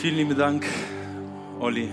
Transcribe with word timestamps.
Vielen 0.00 0.14
lieben 0.14 0.38
Dank, 0.38 0.64
Olli. 1.58 1.88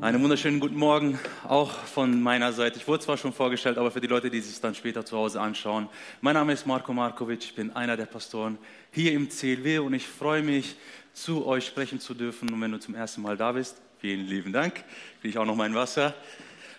Einen 0.00 0.22
wunderschönen 0.22 0.58
guten 0.58 0.78
Morgen 0.78 1.18
auch 1.46 1.70
von 1.70 2.22
meiner 2.22 2.54
Seite. 2.54 2.78
Ich 2.78 2.88
wurde 2.88 3.04
zwar 3.04 3.18
schon 3.18 3.34
vorgestellt, 3.34 3.76
aber 3.76 3.90
für 3.90 4.00
die 4.00 4.06
Leute, 4.06 4.30
die 4.30 4.40
sich 4.40 4.58
dann 4.58 4.74
später 4.74 5.04
zu 5.04 5.18
Hause 5.18 5.38
anschauen. 5.38 5.90
Mein 6.22 6.32
Name 6.32 6.54
ist 6.54 6.66
Marko 6.66 6.94
Markovic, 6.94 7.44
ich 7.44 7.54
bin 7.54 7.76
einer 7.76 7.98
der 7.98 8.06
Pastoren 8.06 8.56
hier 8.90 9.12
im 9.12 9.28
CLW 9.28 9.80
und 9.80 9.92
ich 9.92 10.08
freue 10.08 10.42
mich, 10.42 10.76
zu 11.12 11.44
euch 11.44 11.66
sprechen 11.66 12.00
zu 12.00 12.14
dürfen. 12.14 12.50
Und 12.50 12.60
wenn 12.62 12.72
du 12.72 12.80
zum 12.80 12.94
ersten 12.94 13.20
Mal 13.20 13.36
da 13.36 13.52
bist, 13.52 13.76
vielen 13.98 14.26
lieben 14.26 14.54
Dank. 14.54 14.76
Kriege 15.20 15.28
ich 15.28 15.36
auch 15.36 15.44
noch 15.44 15.56
mein 15.56 15.74
Wasser. 15.74 16.14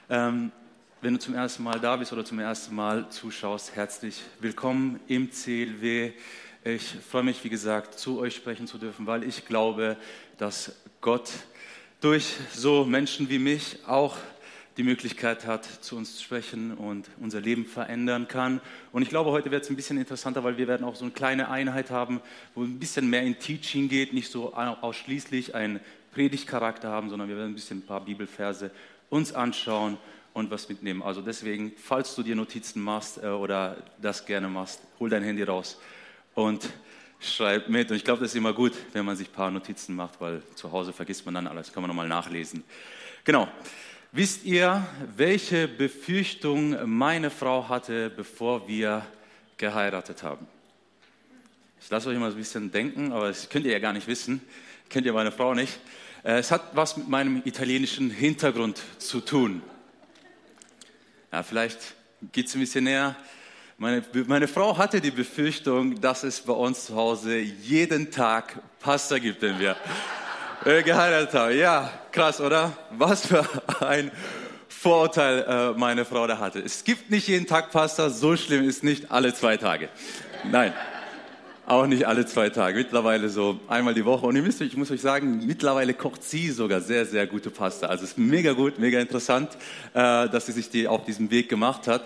Ähm, 0.10 0.52
wenn 1.04 1.14
du 1.14 1.20
zum 1.20 1.36
ersten 1.36 1.62
Mal 1.62 1.80
da 1.80 1.98
bist 1.98 2.14
oder 2.14 2.26
zum 2.26 2.40
ersten 2.40 2.74
Mal 2.74 3.08
zuschaust, 3.10 3.76
herzlich 3.76 4.24
willkommen 4.40 5.00
im 5.08 5.30
CLW. 5.30 6.14
Ich 6.70 6.84
freue 7.10 7.24
mich, 7.24 7.42
wie 7.46 7.50
gesagt, 7.50 7.98
zu 7.98 8.20
euch 8.20 8.36
sprechen 8.36 8.68
zu 8.68 8.78
dürfen, 8.78 9.08
weil 9.08 9.24
ich 9.24 9.46
glaube, 9.46 9.96
dass 10.38 10.76
Gott 11.00 11.32
durch 12.02 12.36
so 12.54 12.84
Menschen 12.84 13.30
wie 13.30 13.40
mich 13.40 13.78
auch 13.88 14.18
die 14.76 14.84
Möglichkeit 14.84 15.48
hat, 15.48 15.64
zu 15.64 15.96
uns 15.96 16.18
zu 16.18 16.24
sprechen 16.24 16.74
und 16.74 17.08
unser 17.22 17.40
Leben 17.40 17.66
verändern 17.66 18.28
kann. 18.28 18.60
Und 18.92 19.02
ich 19.02 19.08
glaube, 19.08 19.32
heute 19.32 19.50
wird 19.50 19.64
es 19.64 19.70
ein 19.70 19.78
bisschen 19.78 19.98
interessanter, 19.98 20.44
weil 20.44 20.58
wir 20.58 20.68
werden 20.68 20.86
auch 20.86 20.98
so 20.98 21.06
eine 21.06 21.14
kleine 21.14 21.50
Einheit 21.50 21.90
haben, 21.90 22.20
wo 22.54 22.64
ein 22.64 22.80
bisschen 22.80 23.10
mehr 23.10 23.24
in 23.24 23.40
Teaching 23.40 23.88
geht, 23.88 24.12
nicht 24.12 24.30
so 24.30 24.54
ausschließlich 24.54 25.56
einen 25.56 25.80
Predigtcharakter 26.12 26.90
haben, 26.90 27.10
sondern 27.10 27.30
wir 27.30 27.38
werden 27.38 27.52
ein 27.52 27.56
bisschen 27.56 27.78
ein 27.78 27.86
paar 27.86 28.04
Bibelverse 28.04 28.72
uns 29.10 29.32
anschauen 29.32 29.98
und 30.34 30.52
was 30.52 30.68
mitnehmen. 30.68 31.02
Also 31.02 31.22
deswegen, 31.22 31.72
falls 31.78 32.14
du 32.14 32.24
dir 32.24 32.36
Notizen 32.36 32.82
machst 32.82 33.24
äh, 33.24 33.28
oder 33.28 33.78
das 34.02 34.26
gerne 34.26 34.50
machst, 34.50 34.82
hol 35.00 35.10
dein 35.10 35.24
Handy 35.24 35.44
raus 35.44 35.78
und 36.38 36.70
schreibt 37.20 37.68
mit. 37.68 37.90
Und 37.90 37.98
ich 37.98 38.04
glaube, 38.04 38.22
das 38.22 38.30
ist 38.32 38.36
immer 38.36 38.54
gut, 38.54 38.74
wenn 38.94 39.04
man 39.04 39.16
sich 39.16 39.28
ein 39.28 39.34
paar 39.34 39.50
Notizen 39.50 39.96
macht, 39.96 40.22
weil 40.22 40.44
zu 40.54 40.72
Hause 40.72 40.94
vergisst 40.94 41.26
man 41.26 41.34
dann 41.34 41.48
alles, 41.48 41.74
kann 41.74 41.82
man 41.82 41.88
nochmal 41.88 42.08
nachlesen. 42.08 42.64
Genau. 43.24 43.48
Wisst 44.12 44.46
ihr, 44.46 44.86
welche 45.16 45.68
Befürchtung 45.68 46.78
meine 46.86 47.32
Frau 47.32 47.68
hatte, 47.68 48.12
bevor 48.12 48.68
wir 48.68 49.04
geheiratet 49.58 50.22
haben? 50.22 50.46
Ich 51.82 51.90
lasse 51.90 52.10
euch 52.10 52.18
mal 52.20 52.30
ein 52.30 52.38
bisschen 52.38 52.72
denken, 52.72 53.12
aber 53.12 53.30
das 53.30 53.50
könnt 53.50 53.66
ihr 53.66 53.72
ja 53.72 53.80
gar 53.80 53.94
nicht 53.94 54.08
wissen. 54.08 54.42
Kennt 54.90 55.08
ihr 55.08 55.14
meine 55.14 55.32
Frau 55.32 55.56
nicht. 55.56 55.80
Äh, 56.24 56.38
es 56.38 56.52
hat 56.52 56.76
was 56.76 56.98
mit 56.98 57.10
meinem 57.10 57.42
italienischen 57.46 58.12
Hintergrund 58.12 58.80
zu 59.00 59.22
tun. 59.22 59.64
Ja, 61.32 61.42
vielleicht 61.42 61.80
geht 62.32 62.46
es 62.46 62.54
ein 62.54 62.60
bisschen 62.60 62.84
näher. 62.84 63.16
Meine, 63.80 64.04
meine 64.26 64.48
Frau 64.48 64.76
hatte 64.76 65.00
die 65.00 65.12
Befürchtung, 65.12 66.02
dass 66.02 66.24
es 66.24 66.40
bei 66.40 66.54
uns 66.54 66.88
zu 66.88 66.96
Hause 66.96 67.38
jeden 67.38 68.10
Tag 68.10 68.60
Pasta 68.80 69.20
gibt, 69.20 69.44
wenn 69.44 69.60
wir 69.60 69.76
äh, 70.66 70.82
geheiratet 70.82 71.32
haben. 71.36 71.56
Ja, 71.56 71.92
krass, 72.12 72.42
oder? 72.42 72.76
Was 72.90 73.28
für 73.28 73.46
ein 73.86 74.10
Vorurteil 74.68 75.46
äh, 75.48 75.78
meine 75.78 76.06
Frau 76.06 76.26
da 76.26 76.40
hatte. 76.40 76.58
Es 76.58 76.86
gibt 76.86 77.12
nicht 77.12 77.28
jeden 77.28 77.46
Tag 77.46 77.72
Pasta, 77.72 78.10
so 78.10 78.36
schlimm 78.36 78.68
ist 78.68 78.84
nicht 78.84 79.12
alle 79.12 79.32
zwei 79.36 79.58
Tage. 79.58 79.90
Nein, 80.52 80.74
auch 81.68 81.86
nicht 81.86 82.08
alle 82.08 82.26
zwei 82.26 82.50
Tage. 82.50 82.80
Mittlerweile 82.80 83.30
so 83.30 83.60
einmal 83.68 83.94
die 83.94 84.06
Woche. 84.06 84.26
Und 84.26 84.36
ihr 84.36 84.42
müsst, 84.42 84.60
ich 84.60 84.76
muss 84.76 84.90
euch 84.90 85.02
sagen, 85.02 85.46
mittlerweile 85.46 85.94
kocht 85.94 86.24
sie 86.24 86.50
sogar 86.50 86.82
sehr, 86.82 87.06
sehr 87.06 87.28
gute 87.28 87.52
Pasta. 87.52 87.86
Also 87.86 88.06
es 88.06 88.12
ist 88.14 88.18
mega 88.18 88.54
gut, 88.54 88.80
mega 88.80 89.00
interessant, 89.00 89.52
äh, 89.94 90.28
dass 90.30 90.48
sie 90.48 90.54
sich 90.54 90.72
die 90.72 90.88
auf 90.88 91.06
diesem 91.06 91.30
Weg 91.30 91.48
gemacht 91.48 91.86
hat. 91.86 92.04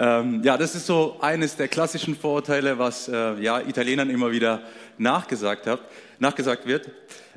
Ähm, 0.00 0.42
ja, 0.42 0.56
das 0.56 0.74
ist 0.74 0.86
so 0.86 1.18
eines 1.20 1.56
der 1.56 1.68
klassischen 1.68 2.16
Vorurteile, 2.16 2.78
was 2.78 3.06
äh, 3.06 3.34
ja, 3.34 3.60
Italienern 3.60 4.08
immer 4.08 4.30
wieder 4.30 4.62
nachgesagt, 4.96 5.66
hat, 5.66 5.80
nachgesagt 6.18 6.64
wird. 6.64 6.88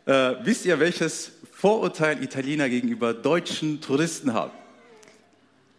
Äh, 0.06 0.36
wisst 0.44 0.66
ihr, 0.66 0.80
welches 0.80 1.34
Vorurteil 1.52 2.23
Italiener 2.23 2.69
gegenüber 2.69 3.14
deutschen 3.14 3.81
Touristen 3.81 4.34
haben? 4.34 4.52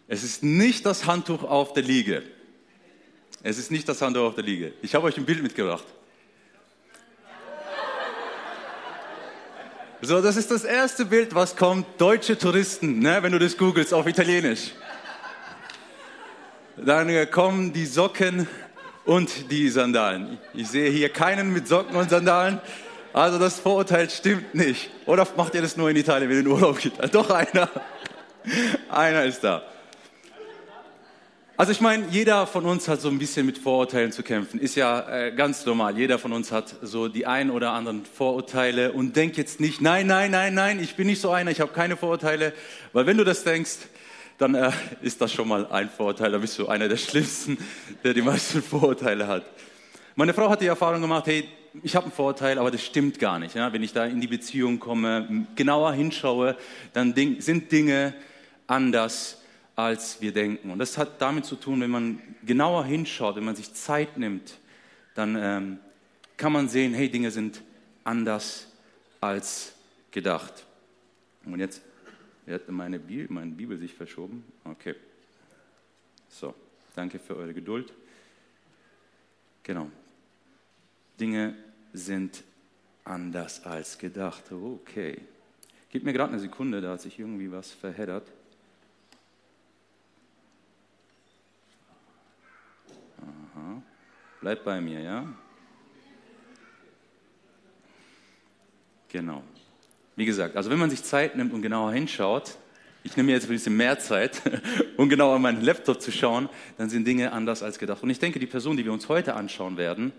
Es 0.08 0.22
ist 0.22 0.42
nicht 0.42 0.84
das 0.84 1.06
Handtuch 1.06 1.42
auf 1.42 1.72
der 1.72 1.84
Liege. 1.84 2.22
Es 3.42 3.56
ist 3.56 3.70
nicht 3.70 3.88
das 3.88 4.02
Handtuch 4.02 4.24
auf 4.24 4.34
der 4.34 4.44
Liege. 4.44 4.74
Ich 4.82 4.94
habe 4.94 5.06
euch 5.06 5.16
ein 5.16 5.24
Bild 5.24 5.42
mitgebracht. 5.42 5.86
So, 10.02 10.20
das 10.20 10.36
ist 10.36 10.50
das 10.50 10.64
erste 10.64 11.06
Bild, 11.06 11.34
was 11.34 11.56
kommt. 11.56 11.86
Deutsche 11.96 12.36
Touristen, 12.36 12.98
ne, 12.98 13.22
wenn 13.22 13.32
du 13.32 13.38
das 13.38 13.56
googelst 13.56 13.94
auf 13.94 14.06
Italienisch. 14.06 14.72
Dann 16.76 17.30
kommen 17.30 17.72
die 17.72 17.86
Socken 17.86 18.48
und 19.04 19.50
die 19.50 19.68
Sandalen. 19.68 20.38
Ich 20.54 20.68
sehe 20.68 20.90
hier 20.90 21.08
keinen 21.08 21.52
mit 21.52 21.68
Socken 21.68 21.94
und 21.94 22.10
Sandalen. 22.10 22.60
Also 23.12 23.38
das 23.38 23.60
Vorurteil 23.60 24.10
stimmt 24.10 24.54
nicht. 24.56 24.90
Oder 25.06 25.26
macht 25.36 25.54
ihr 25.54 25.62
das 25.62 25.76
nur 25.76 25.88
in 25.88 25.96
Italien, 25.96 26.28
wenn 26.28 26.38
ihr 26.38 26.42
in 26.42 26.48
Urlaub 26.48 26.78
geht? 26.78 26.94
Doch 27.14 27.30
einer. 27.30 27.68
Einer 28.90 29.24
ist 29.24 29.42
da. 29.42 29.62
Also 31.56 31.70
ich 31.70 31.80
meine, 31.80 32.06
jeder 32.10 32.48
von 32.48 32.64
uns 32.64 32.88
hat 32.88 33.00
so 33.00 33.08
ein 33.08 33.18
bisschen 33.18 33.46
mit 33.46 33.58
Vorurteilen 33.58 34.10
zu 34.10 34.24
kämpfen. 34.24 34.58
Ist 34.58 34.74
ja 34.74 35.08
äh, 35.08 35.32
ganz 35.32 35.64
normal. 35.64 35.96
Jeder 35.96 36.18
von 36.18 36.32
uns 36.32 36.50
hat 36.50 36.74
so 36.82 37.06
die 37.06 37.26
ein 37.26 37.50
oder 37.50 37.70
anderen 37.70 38.04
Vorurteile 38.04 38.90
und 38.92 39.14
denkt 39.14 39.36
jetzt 39.36 39.60
nicht, 39.60 39.80
nein, 39.80 40.08
nein, 40.08 40.32
nein, 40.32 40.52
nein, 40.52 40.80
ich 40.80 40.96
bin 40.96 41.06
nicht 41.06 41.20
so 41.20 41.30
einer, 41.30 41.52
ich 41.52 41.60
habe 41.60 41.72
keine 41.72 41.96
Vorurteile. 41.96 42.52
Weil 42.92 43.06
wenn 43.06 43.16
du 43.16 43.24
das 43.24 43.44
denkst, 43.44 43.78
dann 44.38 44.54
äh, 44.54 44.70
ist 45.02 45.20
das 45.20 45.32
schon 45.32 45.48
mal 45.48 45.66
ein 45.66 45.88
Vorurteil. 45.88 46.32
Da 46.32 46.38
bist 46.38 46.58
du 46.58 46.68
einer 46.68 46.88
der 46.88 46.96
Schlimmsten, 46.96 47.58
der 48.02 48.14
die 48.14 48.22
meisten 48.22 48.62
Vorurteile 48.62 49.26
hat. 49.28 49.44
Meine 50.16 50.34
Frau 50.34 50.48
hat 50.48 50.60
die 50.60 50.66
Erfahrung 50.66 51.00
gemacht, 51.00 51.26
hey, 51.26 51.48
ich 51.82 51.96
habe 51.96 52.06
einen 52.06 52.12
Vorurteil, 52.12 52.58
aber 52.58 52.70
das 52.70 52.84
stimmt 52.84 53.18
gar 53.18 53.38
nicht. 53.38 53.54
Ja? 53.54 53.72
Wenn 53.72 53.82
ich 53.82 53.92
da 53.92 54.04
in 54.06 54.20
die 54.20 54.26
Beziehung 54.26 54.78
komme, 54.78 55.46
genauer 55.56 55.92
hinschaue, 55.92 56.56
dann 56.92 57.14
sind 57.40 57.72
Dinge 57.72 58.14
anders, 58.66 59.40
als 59.76 60.20
wir 60.20 60.32
denken. 60.32 60.70
Und 60.70 60.78
das 60.78 60.96
hat 60.98 61.20
damit 61.20 61.44
zu 61.44 61.56
tun, 61.56 61.80
wenn 61.80 61.90
man 61.90 62.20
genauer 62.44 62.84
hinschaut, 62.84 63.36
wenn 63.36 63.44
man 63.44 63.56
sich 63.56 63.74
Zeit 63.74 64.16
nimmt, 64.16 64.58
dann 65.14 65.36
ähm, 65.36 65.78
kann 66.36 66.52
man 66.52 66.68
sehen, 66.68 66.94
hey, 66.94 67.08
Dinge 67.08 67.30
sind 67.30 67.62
anders 68.04 68.68
als 69.20 69.74
gedacht. 70.10 70.64
Und 71.44 71.58
jetzt 71.58 71.82
hat 72.52 72.68
meine 72.68 72.98
Bibel, 72.98 73.26
meine 73.30 73.52
Bibel 73.52 73.78
sich 73.78 73.94
verschoben. 73.94 74.44
Okay. 74.64 74.94
So, 76.28 76.54
danke 76.94 77.18
für 77.18 77.36
eure 77.36 77.54
Geduld. 77.54 77.92
Genau. 79.62 79.90
Dinge 81.18 81.56
sind 81.92 82.44
anders 83.04 83.64
als 83.64 83.98
gedacht. 83.98 84.50
Okay. 84.50 85.20
Gib 85.90 86.02
mir 86.02 86.12
gerade 86.12 86.32
eine 86.32 86.40
Sekunde, 86.40 86.80
da 86.80 86.92
hat 86.92 87.00
sich 87.00 87.18
irgendwie 87.18 87.50
was 87.50 87.70
verheddert. 87.70 88.26
Aha. 93.20 93.82
Bleib 94.40 94.64
bei 94.64 94.80
mir, 94.80 95.00
ja? 95.00 95.32
Genau. 99.08 99.44
Wie 100.16 100.24
gesagt, 100.24 100.56
also 100.56 100.70
wenn 100.70 100.78
man 100.78 100.90
sich 100.90 101.02
Zeit 101.02 101.36
nimmt 101.36 101.52
und 101.52 101.62
genauer 101.62 101.92
hinschaut, 101.92 102.56
ich 103.02 103.16
nehme 103.16 103.26
mir 103.26 103.32
jetzt 103.32 103.44
ein 103.44 103.50
bisschen 103.50 103.76
mehr 103.76 103.98
Zeit, 103.98 104.40
um 104.96 105.08
genauer 105.08 105.36
an 105.36 105.42
meinen 105.42 105.62
Laptop 105.62 106.00
zu 106.00 106.10
schauen, 106.10 106.48
dann 106.78 106.88
sind 106.88 107.06
Dinge 107.06 107.32
anders 107.32 107.62
als 107.62 107.78
gedacht. 107.78 108.02
Und 108.02 108.10
ich 108.10 108.18
denke, 108.18 108.38
die 108.38 108.46
Person, 108.46 108.76
die 108.76 108.84
wir 108.84 108.92
uns 108.92 109.08
heute 109.08 109.34
anschauen 109.34 109.76
werden, 109.76 110.12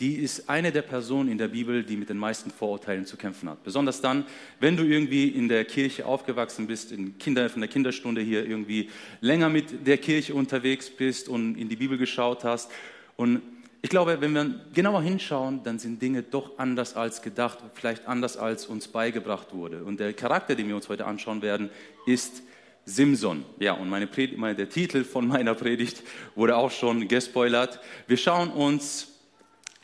die 0.00 0.14
ist 0.14 0.48
eine 0.48 0.70
der 0.70 0.82
Personen 0.82 1.28
in 1.28 1.38
der 1.38 1.48
Bibel, 1.48 1.82
die 1.82 1.96
mit 1.96 2.08
den 2.08 2.18
meisten 2.18 2.52
Vorurteilen 2.52 3.04
zu 3.04 3.16
kämpfen 3.16 3.50
hat. 3.50 3.64
Besonders 3.64 4.00
dann, 4.00 4.24
wenn 4.60 4.76
du 4.76 4.84
irgendwie 4.84 5.28
in 5.28 5.48
der 5.48 5.64
Kirche 5.64 6.06
aufgewachsen 6.06 6.68
bist, 6.68 6.92
in 6.92 7.18
Kinder, 7.18 7.50
von 7.50 7.60
der 7.60 7.68
Kinderstunde 7.68 8.20
hier 8.20 8.46
irgendwie 8.46 8.90
länger 9.20 9.48
mit 9.48 9.86
der 9.86 9.98
Kirche 9.98 10.34
unterwegs 10.34 10.88
bist 10.88 11.28
und 11.28 11.56
in 11.56 11.68
die 11.68 11.74
Bibel 11.74 11.98
geschaut 11.98 12.44
hast 12.44 12.70
und 13.16 13.42
ich 13.88 13.90
glaube, 13.90 14.20
wenn 14.20 14.34
wir 14.34 14.54
genauer 14.74 15.00
hinschauen, 15.00 15.62
dann 15.62 15.78
sind 15.78 16.02
Dinge 16.02 16.22
doch 16.22 16.58
anders 16.58 16.94
als 16.94 17.22
gedacht, 17.22 17.60
vielleicht 17.72 18.06
anders 18.06 18.36
als 18.36 18.66
uns 18.66 18.86
beigebracht 18.86 19.54
wurde. 19.54 19.82
Und 19.82 19.98
der 19.98 20.12
Charakter, 20.12 20.54
den 20.54 20.68
wir 20.68 20.76
uns 20.76 20.90
heute 20.90 21.06
anschauen 21.06 21.40
werden, 21.40 21.70
ist 22.04 22.42
Simson. 22.84 23.46
Ja, 23.58 23.72
und 23.72 23.88
meine 23.88 24.06
Predigt, 24.06 24.38
meine, 24.38 24.56
der 24.56 24.68
Titel 24.68 25.04
von 25.04 25.26
meiner 25.34 25.54
Predigt 25.54 26.02
wurde 26.34 26.58
auch 26.58 26.70
schon 26.70 27.08
gespoilert. 27.08 27.80
Wir 28.06 28.18
schauen 28.18 28.50
uns 28.50 29.08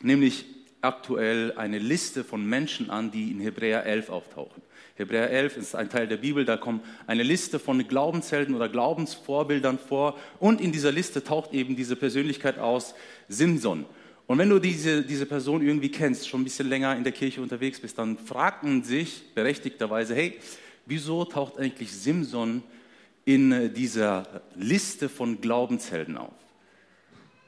nämlich 0.01 0.45
aktuell 0.81 1.53
eine 1.53 1.79
Liste 1.79 2.23
von 2.23 2.45
Menschen 2.45 2.91
an, 2.91 3.09
die 3.09 3.31
in 3.31 3.39
Hebräer 3.39 3.87
11 3.87 4.11
auftauchen. 4.11 4.61
Hebräer 4.95 5.29
11 5.29 5.57
ist 5.57 5.75
ein 5.75 5.89
Teil 5.89 6.07
der 6.07 6.17
Bibel, 6.17 6.45
da 6.45 6.55
kommt 6.55 6.81
eine 7.05 7.23
Liste 7.23 7.59
von 7.59 7.85
Glaubenshelden 7.85 8.55
oder 8.55 8.69
Glaubensvorbildern 8.69 9.77
vor 9.77 10.17
und 10.39 10.61
in 10.61 10.71
dieser 10.71 10.93
Liste 10.93 11.21
taucht 11.21 11.53
eben 11.53 11.75
diese 11.75 11.97
Persönlichkeit 11.97 12.57
aus, 12.59 12.95
Simson. 13.27 13.85
Und 14.25 14.37
wenn 14.37 14.49
du 14.49 14.57
diese, 14.57 15.03
diese 15.03 15.25
Person 15.25 15.61
irgendwie 15.61 15.89
kennst, 15.89 16.29
schon 16.29 16.41
ein 16.41 16.43
bisschen 16.45 16.69
länger 16.69 16.95
in 16.95 17.03
der 17.03 17.11
Kirche 17.11 17.41
unterwegs 17.41 17.79
bist, 17.79 17.97
dann 17.97 18.17
fragt 18.17 18.63
man 18.63 18.83
sich 18.83 19.23
berechtigterweise, 19.35 20.15
hey, 20.15 20.39
wieso 20.85 21.25
taucht 21.25 21.59
eigentlich 21.59 21.91
Simson 21.91 22.63
in 23.25 23.73
dieser 23.73 24.43
Liste 24.55 25.09
von 25.09 25.41
Glaubenshelden 25.41 26.17
auf? 26.17 26.33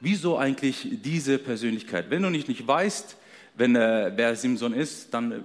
Wieso 0.00 0.36
eigentlich 0.36 0.86
diese 1.02 1.38
Persönlichkeit? 1.38 2.10
Wenn 2.10 2.22
du 2.22 2.30
nicht, 2.30 2.46
nicht 2.46 2.66
weißt, 2.66 3.16
wenn 3.56 3.74
äh, 3.74 4.12
wer 4.14 4.36
Simson 4.36 4.72
ist, 4.72 5.12
dann 5.12 5.32
äh, 5.32 5.40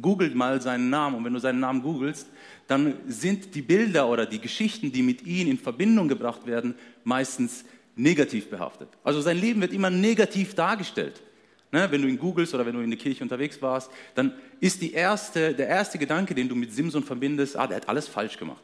googelt 0.00 0.34
mal 0.34 0.60
seinen 0.60 0.90
Namen. 0.90 1.16
Und 1.16 1.24
wenn 1.24 1.34
du 1.34 1.40
seinen 1.40 1.60
Namen 1.60 1.82
googelst, 1.82 2.28
dann 2.66 2.94
sind 3.06 3.54
die 3.54 3.62
Bilder 3.62 4.08
oder 4.08 4.26
die 4.26 4.40
Geschichten, 4.40 4.92
die 4.92 5.02
mit 5.02 5.26
ihm 5.26 5.48
in 5.48 5.58
Verbindung 5.58 6.08
gebracht 6.08 6.46
werden, 6.46 6.74
meistens 7.04 7.64
negativ 7.96 8.48
behaftet. 8.48 8.88
Also 9.02 9.20
sein 9.20 9.38
Leben 9.38 9.60
wird 9.60 9.72
immer 9.72 9.90
negativ 9.90 10.54
dargestellt. 10.54 11.22
Ne, 11.70 11.90
wenn 11.90 12.02
du 12.02 12.08
ihn 12.08 12.18
googelst 12.18 12.54
oder 12.54 12.64
wenn 12.64 12.74
du 12.74 12.80
in 12.80 12.90
der 12.90 12.98
Kirche 12.98 13.24
unterwegs 13.24 13.60
warst, 13.60 13.90
dann 14.14 14.32
ist 14.60 14.80
erste, 14.80 15.52
der 15.54 15.66
erste 15.66 15.98
Gedanke, 15.98 16.32
den 16.32 16.48
du 16.48 16.54
mit 16.54 16.72
Simson 16.72 17.02
verbindest, 17.02 17.56
ah, 17.56 17.66
der 17.66 17.78
hat 17.78 17.88
alles 17.88 18.06
falsch 18.06 18.38
gemacht. 18.38 18.62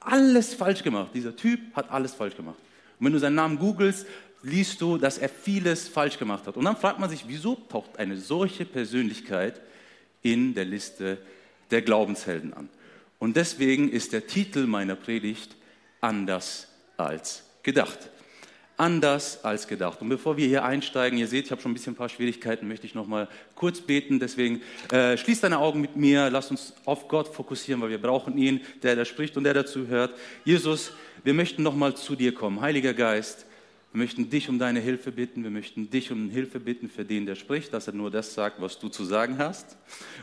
Alles 0.00 0.54
falsch 0.54 0.84
gemacht. 0.84 1.10
Dieser 1.12 1.34
Typ 1.34 1.60
hat 1.74 1.90
alles 1.90 2.14
falsch 2.14 2.36
gemacht. 2.36 2.58
Und 2.98 3.06
wenn 3.06 3.12
du 3.12 3.18
seinen 3.18 3.34
Namen 3.34 3.58
googelst, 3.58 4.06
liest 4.42 4.80
du, 4.80 4.96
dass 4.96 5.18
er 5.18 5.28
vieles 5.28 5.88
falsch 5.88 6.18
gemacht 6.18 6.46
hat. 6.46 6.56
Und 6.56 6.64
dann 6.64 6.76
fragt 6.76 7.00
man 7.00 7.10
sich, 7.10 7.24
wieso 7.26 7.56
taucht 7.56 7.98
eine 7.98 8.16
solche 8.16 8.64
Persönlichkeit 8.64 9.60
in 10.22 10.54
der 10.54 10.64
Liste 10.64 11.18
der 11.70 11.82
Glaubenshelden 11.82 12.54
an? 12.54 12.68
Und 13.18 13.36
deswegen 13.36 13.90
ist 13.90 14.12
der 14.12 14.26
Titel 14.26 14.66
meiner 14.66 14.96
Predigt 14.96 15.56
anders 16.00 16.68
als 16.96 17.44
gedacht 17.62 18.10
anders 18.80 19.44
als 19.44 19.68
gedacht. 19.68 20.00
Und 20.00 20.08
bevor 20.08 20.38
wir 20.38 20.48
hier 20.48 20.64
einsteigen, 20.64 21.18
ihr 21.18 21.26
seht, 21.26 21.44
ich 21.44 21.50
habe 21.50 21.60
schon 21.60 21.70
ein 21.70 21.74
bisschen 21.74 21.92
ein 21.92 21.96
paar 21.96 22.08
Schwierigkeiten, 22.08 22.66
möchte 22.66 22.86
ich 22.86 22.94
noch 22.94 23.06
mal 23.06 23.28
kurz 23.54 23.82
beten. 23.82 24.18
Deswegen 24.18 24.62
äh, 24.90 25.18
schließ 25.18 25.42
deine 25.42 25.58
Augen 25.58 25.82
mit 25.82 25.96
mir, 25.96 26.30
lass 26.30 26.50
uns 26.50 26.72
auf 26.86 27.06
Gott 27.06 27.28
fokussieren, 27.28 27.82
weil 27.82 27.90
wir 27.90 28.00
brauchen 28.00 28.38
ihn, 28.38 28.62
der 28.82 28.96
da 28.96 29.04
spricht 29.04 29.36
und 29.36 29.44
der 29.44 29.52
dazu 29.52 29.86
hört. 29.88 30.14
Jesus, 30.44 30.92
wir 31.22 31.34
möchten 31.34 31.62
noch 31.62 31.76
mal 31.76 31.94
zu 31.94 32.16
dir 32.16 32.32
kommen. 32.32 32.62
Heiliger 32.62 32.94
Geist, 32.94 33.44
wir 33.92 33.98
möchten 33.98 34.30
dich 34.30 34.48
um 34.48 34.60
deine 34.60 34.78
Hilfe 34.78 35.10
bitten. 35.10 35.42
Wir 35.42 35.50
möchten 35.50 35.90
dich 35.90 36.12
um 36.12 36.30
Hilfe 36.30 36.60
bitten 36.60 36.88
für 36.88 37.04
den, 37.04 37.26
der 37.26 37.34
spricht, 37.34 37.72
dass 37.74 37.88
er 37.88 37.92
nur 37.92 38.10
das 38.10 38.34
sagt, 38.34 38.60
was 38.60 38.78
du 38.78 38.88
zu 38.88 39.04
sagen 39.04 39.38
hast. 39.38 39.76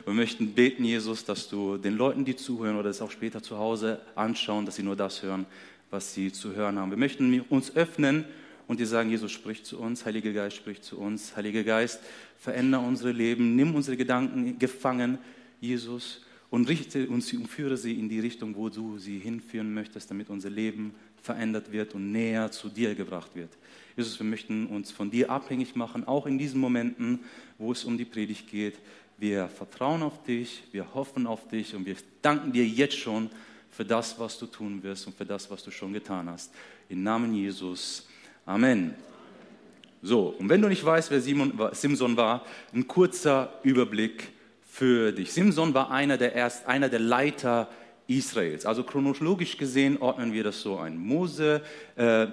Wir 0.05 0.13
möchten 0.13 0.53
beten, 0.53 0.85
Jesus, 0.85 1.25
dass 1.25 1.49
du 1.49 1.77
den 1.77 1.97
Leuten, 1.97 2.23
die 2.23 2.37
zuhören 2.37 2.77
oder 2.77 2.89
es 2.89 3.01
auch 3.01 3.11
später 3.11 3.43
zu 3.43 3.57
Hause 3.57 3.99
anschauen, 4.15 4.65
dass 4.65 4.77
sie 4.77 4.83
nur 4.83 4.95
das 4.95 5.21
hören, 5.21 5.45
was 5.89 6.13
sie 6.13 6.31
zu 6.31 6.55
hören 6.55 6.79
haben. 6.79 6.91
Wir 6.91 6.97
möchten 6.97 7.41
uns 7.49 7.75
öffnen 7.75 8.23
und 8.67 8.79
dir 8.79 8.87
sagen, 8.87 9.09
Jesus 9.09 9.33
spricht 9.33 9.65
zu 9.65 9.79
uns, 9.79 10.05
Heiliger 10.05 10.31
Geist 10.31 10.55
spricht 10.55 10.85
zu 10.85 10.97
uns, 10.97 11.35
Heiliger 11.35 11.63
Geist, 11.63 11.99
verändere 12.39 12.81
unsere 12.81 13.11
Leben, 13.11 13.57
nimm 13.57 13.75
unsere 13.75 13.97
Gedanken 13.97 14.59
gefangen, 14.59 15.17
Jesus, 15.59 16.21
und 16.49 16.69
richte 16.69 17.09
uns 17.09 17.33
und 17.33 17.47
führe 17.47 17.75
sie 17.75 17.99
in 17.99 18.07
die 18.07 18.21
Richtung, 18.21 18.55
wo 18.55 18.69
du 18.69 18.97
sie 18.97 19.19
hinführen 19.19 19.73
möchtest, 19.73 20.09
damit 20.09 20.29
unser 20.29 20.49
Leben 20.49 20.93
verändert 21.27 21.71
wird 21.71 21.93
und 21.93 22.11
näher 22.11 22.51
zu 22.51 22.69
dir 22.69 22.95
gebracht 22.95 23.31
wird. 23.35 23.49
Jesus, 23.95 24.17
wir 24.19 24.25
möchten 24.25 24.67
uns 24.67 24.91
von 24.91 25.11
dir 25.11 25.29
abhängig 25.29 25.75
machen, 25.75 26.07
auch 26.07 26.25
in 26.25 26.37
diesen 26.37 26.59
Momenten, 26.59 27.19
wo 27.57 27.71
es 27.71 27.83
um 27.83 27.97
die 27.97 28.05
Predigt 28.05 28.49
geht. 28.49 28.75
Wir 29.17 29.49
vertrauen 29.49 30.03
auf 30.03 30.23
dich, 30.23 30.63
wir 30.71 30.93
hoffen 30.93 31.27
auf 31.27 31.47
dich 31.47 31.75
und 31.75 31.85
wir 31.85 31.95
danken 32.21 32.51
dir 32.51 32.65
jetzt 32.65 32.97
schon 32.97 33.29
für 33.71 33.83
das, 33.83 34.17
was 34.19 34.39
du 34.39 34.45
tun 34.45 34.81
wirst 34.83 35.05
und 35.07 35.17
für 35.17 35.25
das, 35.25 35.51
was 35.51 35.63
du 35.63 35.71
schon 35.71 35.93
getan 35.93 36.29
hast. 36.29 36.53
Im 36.89 37.03
Namen 37.03 37.33
Jesus. 37.33 38.07
Amen. 38.45 38.93
So, 40.01 40.35
und 40.39 40.47
wenn 40.47 40.61
du 40.61 40.69
nicht 40.69 40.85
weißt, 40.85 41.11
wer 41.11 41.21
Simson 41.21 42.17
war, 42.17 42.45
ein 42.73 42.87
kurzer 42.87 43.59
Überblick 43.63 44.29
für 44.63 45.11
dich. 45.11 45.33
Simson 45.33 45.73
war 45.73 45.91
einer 45.91 46.17
der, 46.17 46.33
erst, 46.33 46.67
einer 46.67 46.87
der 46.87 46.99
Leiter 46.99 47.67
Israels. 48.07 48.65
Also 48.65 48.83
chronologisch 48.83 49.57
gesehen 49.57 49.97
ordnen 50.01 50.33
wir 50.33 50.43
das 50.43 50.61
so 50.61 50.77
ein. 50.77 50.97
Mose 50.97 51.61
äh, 51.95 52.27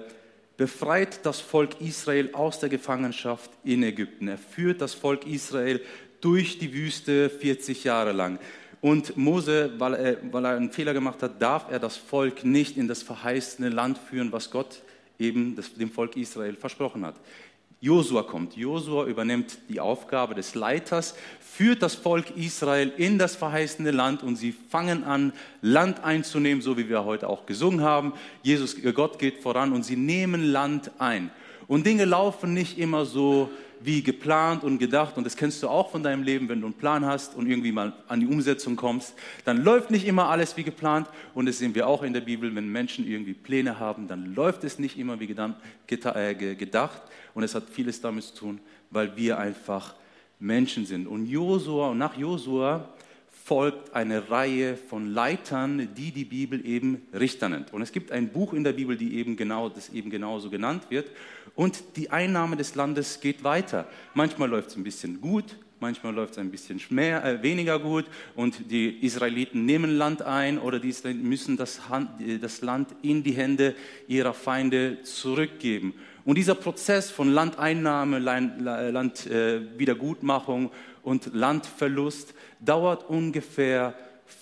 befreit 0.56 1.25
das 1.26 1.41
Volk 1.41 1.81
Israel 1.81 2.31
aus 2.32 2.61
der 2.61 2.69
Gefangenschaft 2.69 3.50
in 3.65 3.82
Ägypten. 3.82 4.29
Er 4.29 4.38
führt 4.38 4.81
das 4.81 4.94
Volk 4.94 5.26
Israel 5.26 5.81
durch 6.21 6.59
die 6.59 6.73
Wüste 6.73 7.29
40 7.29 7.85
Jahre 7.85 8.12
lang. 8.12 8.38
Und 8.81 9.17
Mose, 9.17 9.73
weil 9.79 9.94
er, 9.94 10.17
weil 10.31 10.44
er 10.44 10.56
einen 10.56 10.71
Fehler 10.71 10.93
gemacht 10.93 11.23
hat, 11.23 11.41
darf 11.41 11.71
er 11.71 11.79
das 11.79 11.97
Volk 11.97 12.44
nicht 12.44 12.77
in 12.77 12.87
das 12.87 13.03
verheißene 13.03 13.70
Land 13.70 13.99
führen, 13.99 14.31
was 14.31 14.50
Gott 14.50 14.82
eben 15.19 15.56
das, 15.56 15.73
dem 15.75 15.91
Volk 15.91 16.17
Israel 16.17 16.55
versprochen 16.55 17.05
hat. 17.05 17.17
Josua 17.84 18.22
kommt. 18.22 18.56
Josua 18.56 19.04
übernimmt 19.04 19.58
die 19.69 19.78
Aufgabe 19.78 20.34
des 20.34 20.54
Leiters, 20.54 21.14
führt 21.38 21.82
das 21.82 21.94
Volk 21.94 22.34
Israel 22.34 22.90
in 22.96 23.19
das 23.19 23.36
verheißene 23.36 23.90
Land 23.90 24.22
und 24.22 24.36
sie 24.36 24.52
fangen 24.70 25.04
an, 25.04 25.34
Land 25.60 26.02
einzunehmen, 26.02 26.62
so 26.62 26.78
wie 26.78 26.88
wir 26.88 27.04
heute 27.04 27.28
auch 27.28 27.44
gesungen 27.44 27.82
haben. 27.82 28.14
Jesus, 28.42 28.76
Gott 28.94 29.19
geht 29.19 29.42
voran 29.42 29.75
und 29.75 29.82
sie 29.82 29.96
nehmen 29.96 30.44
Land 30.44 30.92
ein. 30.98 31.31
Und 31.66 31.84
Dinge 31.84 32.06
laufen 32.06 32.54
nicht 32.54 32.78
immer 32.78 33.04
so 33.04 33.50
wie 33.84 34.02
geplant 34.02 34.64
und 34.64 34.78
gedacht. 34.78 35.19
Und 35.19 35.25
das 35.25 35.36
kennst 35.36 35.62
du 35.62 35.69
auch 35.69 35.90
von 35.90 36.02
deinem 36.02 36.22
Leben, 36.22 36.48
wenn 36.48 36.60
du 36.60 36.66
einen 36.69 36.75
Plan 36.75 37.04
hast 37.04 37.34
und 37.36 37.46
irgendwie 37.46 37.72
mal 37.72 37.92
an 38.08 38.20
die 38.20 38.26
Umsetzung 38.26 38.76
kommst. 38.76 39.14
Dann 39.44 39.62
läuft 39.62 39.90
nicht 39.90 40.06
immer 40.06 40.31
alles 40.31 40.56
wie 40.56 40.64
geplant. 40.64 41.06
Und 41.34 41.46
das 41.46 41.58
sehen 41.58 41.75
wir 41.75 41.86
auch 41.86 42.02
in 42.02 42.14
der 42.14 42.22
Bibel, 42.22 42.54
wenn 42.54 42.72
Menschen 42.72 43.06
irgendwie 43.06 43.34
Pläne 43.34 43.78
haben, 43.78 44.08
dann 44.08 44.34
läuft 44.34 44.64
es 44.64 44.78
nicht 44.78 44.98
immer 44.98 45.20
wie 45.20 45.31
äh, 45.31 46.34
gedacht. 46.34 47.02
Und 47.34 47.42
es 47.42 47.54
hat 47.54 47.64
vieles 47.70 48.00
damit 48.00 48.25
zu 48.25 48.34
tun, 48.34 48.60
weil 48.90 49.16
wir 49.16 49.38
einfach 49.38 49.94
Menschen 50.38 50.86
sind. 50.86 51.06
Und 51.06 51.26
Josua, 51.26 51.88
und 51.90 51.98
nach 51.98 52.16
Josua 52.16 52.88
folgt 53.44 53.94
eine 53.94 54.31
Reihe 54.31 54.76
von 54.76 55.12
Leitern, 55.12 55.88
die 55.94 56.12
die 56.12 56.25
Bibel 56.25 56.64
eben 56.66 57.02
Richter 57.12 57.50
nennt. 57.50 57.75
Und 57.75 57.82
es 57.82 57.92
gibt 57.92 58.10
ein 58.10 58.31
Buch 58.31 58.54
in 58.54 58.64
der 58.64 58.72
Bibel, 58.72 58.96
die 58.96 59.16
eben 59.16 59.36
genau, 59.36 59.69
das 59.69 59.90
eben 59.90 60.08
genauso 60.08 60.48
genannt 60.48 60.86
wird. 60.88 61.10
Und 61.54 61.96
die 61.96 62.10
Einnahme 62.10 62.56
des 62.56 62.75
Landes 62.75 63.20
geht 63.20 63.44
weiter. 63.44 63.86
Manchmal 64.14 64.48
läuft 64.48 64.70
es 64.70 64.76
ein 64.76 64.84
bisschen 64.84 65.20
gut, 65.20 65.56
manchmal 65.78 66.14
läuft 66.14 66.32
es 66.32 66.38
ein 66.38 66.50
bisschen 66.50 66.81
mehr, 66.88 67.22
äh, 67.22 67.42
weniger 67.42 67.78
gut 67.78 68.06
und 68.34 68.70
die 68.70 69.04
Israeliten 69.04 69.66
nehmen 69.66 69.98
Land 69.98 70.22
ein 70.22 70.58
oder 70.58 70.78
die 70.78 70.88
Israeliten 70.88 71.28
müssen 71.28 71.58
das, 71.58 71.90
Hand, 71.90 72.08
das 72.40 72.62
Land 72.62 72.94
in 73.02 73.22
die 73.22 73.32
Hände 73.32 73.75
ihrer 74.08 74.32
Feinde 74.32 75.02
zurückgeben. 75.02 75.92
Und 76.25 76.38
dieser 76.38 76.55
Prozess 76.55 77.11
von 77.11 77.31
Landeinnahme, 77.31 78.19
Landwiedergutmachung 78.19 80.67
äh, 80.67 80.71
und 81.03 81.35
Landverlust 81.35 82.32
dauert 82.61 83.11
ungefähr 83.11 83.93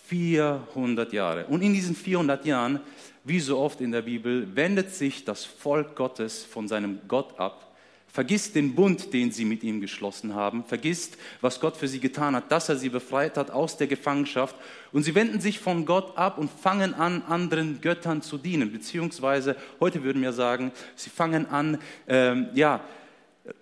400 0.06 1.12
Jahre. 1.12 1.46
Und 1.46 1.62
in 1.62 1.72
diesen 1.72 1.96
400 1.96 2.46
Jahren, 2.46 2.78
wie 3.24 3.40
so 3.40 3.58
oft 3.58 3.80
in 3.80 3.90
der 3.90 4.02
Bibel, 4.02 4.54
wendet 4.54 4.90
sich 4.90 5.24
das 5.24 5.44
Volk 5.44 5.96
Gottes 5.96 6.44
von 6.44 6.68
seinem 6.68 7.00
Gott 7.08 7.40
ab, 7.40 7.71
vergisst 8.12 8.54
den 8.54 8.74
Bund, 8.74 9.12
den 9.14 9.32
sie 9.32 9.46
mit 9.46 9.64
ihm 9.64 9.80
geschlossen 9.80 10.34
haben, 10.34 10.64
vergisst, 10.64 11.16
was 11.40 11.60
Gott 11.60 11.78
für 11.78 11.88
sie 11.88 11.98
getan 11.98 12.36
hat, 12.36 12.52
dass 12.52 12.68
er 12.68 12.76
sie 12.76 12.90
befreit 12.90 13.38
hat 13.38 13.50
aus 13.50 13.78
der 13.78 13.86
Gefangenschaft. 13.86 14.54
Und 14.92 15.02
sie 15.02 15.14
wenden 15.14 15.40
sich 15.40 15.58
von 15.58 15.86
Gott 15.86 16.16
ab 16.18 16.36
und 16.36 16.50
fangen 16.50 16.92
an, 16.92 17.22
anderen 17.22 17.80
Göttern 17.80 18.20
zu 18.20 18.36
dienen. 18.36 18.70
Beziehungsweise, 18.70 19.56
heute 19.80 20.04
würden 20.04 20.20
wir 20.20 20.34
sagen, 20.34 20.72
sie 20.94 21.08
fangen 21.08 21.46
an, 21.46 21.78
ähm, 22.06 22.48
ja, 22.54 22.84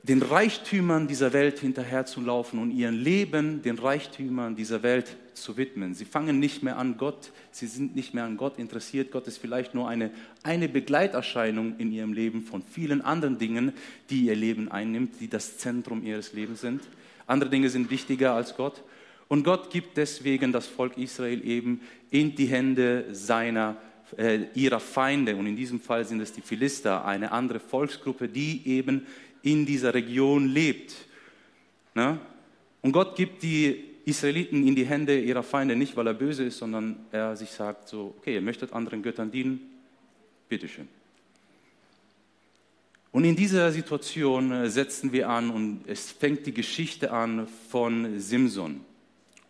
den 0.02 0.20
Reichtümern 0.20 1.06
dieser 1.06 1.32
Welt 1.32 1.60
hinterherzulaufen 1.60 2.58
und 2.58 2.72
ihr 2.72 2.90
Leben 2.90 3.62
den 3.62 3.78
Reichtümern 3.78 4.56
dieser 4.56 4.82
Welt 4.82 5.16
zu 5.34 5.56
widmen. 5.56 5.94
Sie 5.94 6.04
fangen 6.04 6.38
nicht 6.38 6.62
mehr 6.62 6.78
an 6.78 6.96
Gott, 6.96 7.32
sie 7.50 7.66
sind 7.66 7.96
nicht 7.96 8.14
mehr 8.14 8.24
an 8.24 8.36
Gott 8.36 8.58
interessiert. 8.58 9.10
Gott 9.10 9.26
ist 9.26 9.38
vielleicht 9.38 9.74
nur 9.74 9.88
eine, 9.88 10.10
eine 10.42 10.68
Begleiterscheinung 10.68 11.78
in 11.78 11.92
ihrem 11.92 12.12
Leben 12.12 12.42
von 12.42 12.62
vielen 12.62 13.00
anderen 13.00 13.38
Dingen, 13.38 13.72
die 14.10 14.22
ihr 14.22 14.36
Leben 14.36 14.70
einnimmt, 14.70 15.20
die 15.20 15.28
das 15.28 15.58
Zentrum 15.58 16.04
ihres 16.04 16.32
Lebens 16.32 16.60
sind. 16.60 16.82
Andere 17.26 17.50
Dinge 17.50 17.70
sind 17.70 17.90
wichtiger 17.90 18.34
als 18.34 18.56
Gott. 18.56 18.82
Und 19.28 19.44
Gott 19.44 19.70
gibt 19.70 19.96
deswegen 19.96 20.52
das 20.52 20.66
Volk 20.66 20.98
Israel 20.98 21.46
eben 21.46 21.80
in 22.10 22.34
die 22.34 22.46
Hände 22.46 23.06
seiner 23.12 23.76
äh, 24.16 24.46
ihrer 24.54 24.80
Feinde, 24.80 25.36
und 25.36 25.46
in 25.46 25.54
diesem 25.54 25.80
Fall 25.80 26.04
sind 26.04 26.20
es 26.20 26.32
die 26.32 26.40
Philister, 26.40 27.04
eine 27.04 27.30
andere 27.30 27.60
Volksgruppe, 27.60 28.28
die 28.28 28.66
eben 28.66 29.06
in 29.42 29.66
dieser 29.66 29.94
Region 29.94 30.48
lebt. 30.48 30.94
Ne? 31.94 32.18
Und 32.82 32.92
Gott 32.92 33.14
gibt 33.16 33.42
die 33.42 33.84
Israeliten 34.04 34.66
in 34.66 34.74
die 34.74 34.86
Hände 34.86 35.18
ihrer 35.18 35.42
Feinde 35.42 35.76
nicht, 35.76 35.96
weil 35.96 36.06
er 36.06 36.14
böse 36.14 36.44
ist, 36.44 36.58
sondern 36.58 36.96
er 37.12 37.36
sich 37.36 37.50
sagt 37.50 37.88
so, 37.88 38.14
okay, 38.18 38.34
ihr 38.34 38.40
möchtet 38.40 38.72
anderen 38.72 39.02
Göttern 39.02 39.30
dienen, 39.30 39.60
bitteschön. 40.48 40.88
Und 43.12 43.24
in 43.24 43.34
dieser 43.34 43.72
Situation 43.72 44.52
äh, 44.52 44.70
setzen 44.70 45.12
wir 45.12 45.28
an 45.28 45.50
und 45.50 45.82
es 45.86 46.10
fängt 46.12 46.46
die 46.46 46.54
Geschichte 46.54 47.10
an 47.10 47.48
von 47.68 48.20
Simson. 48.20 48.82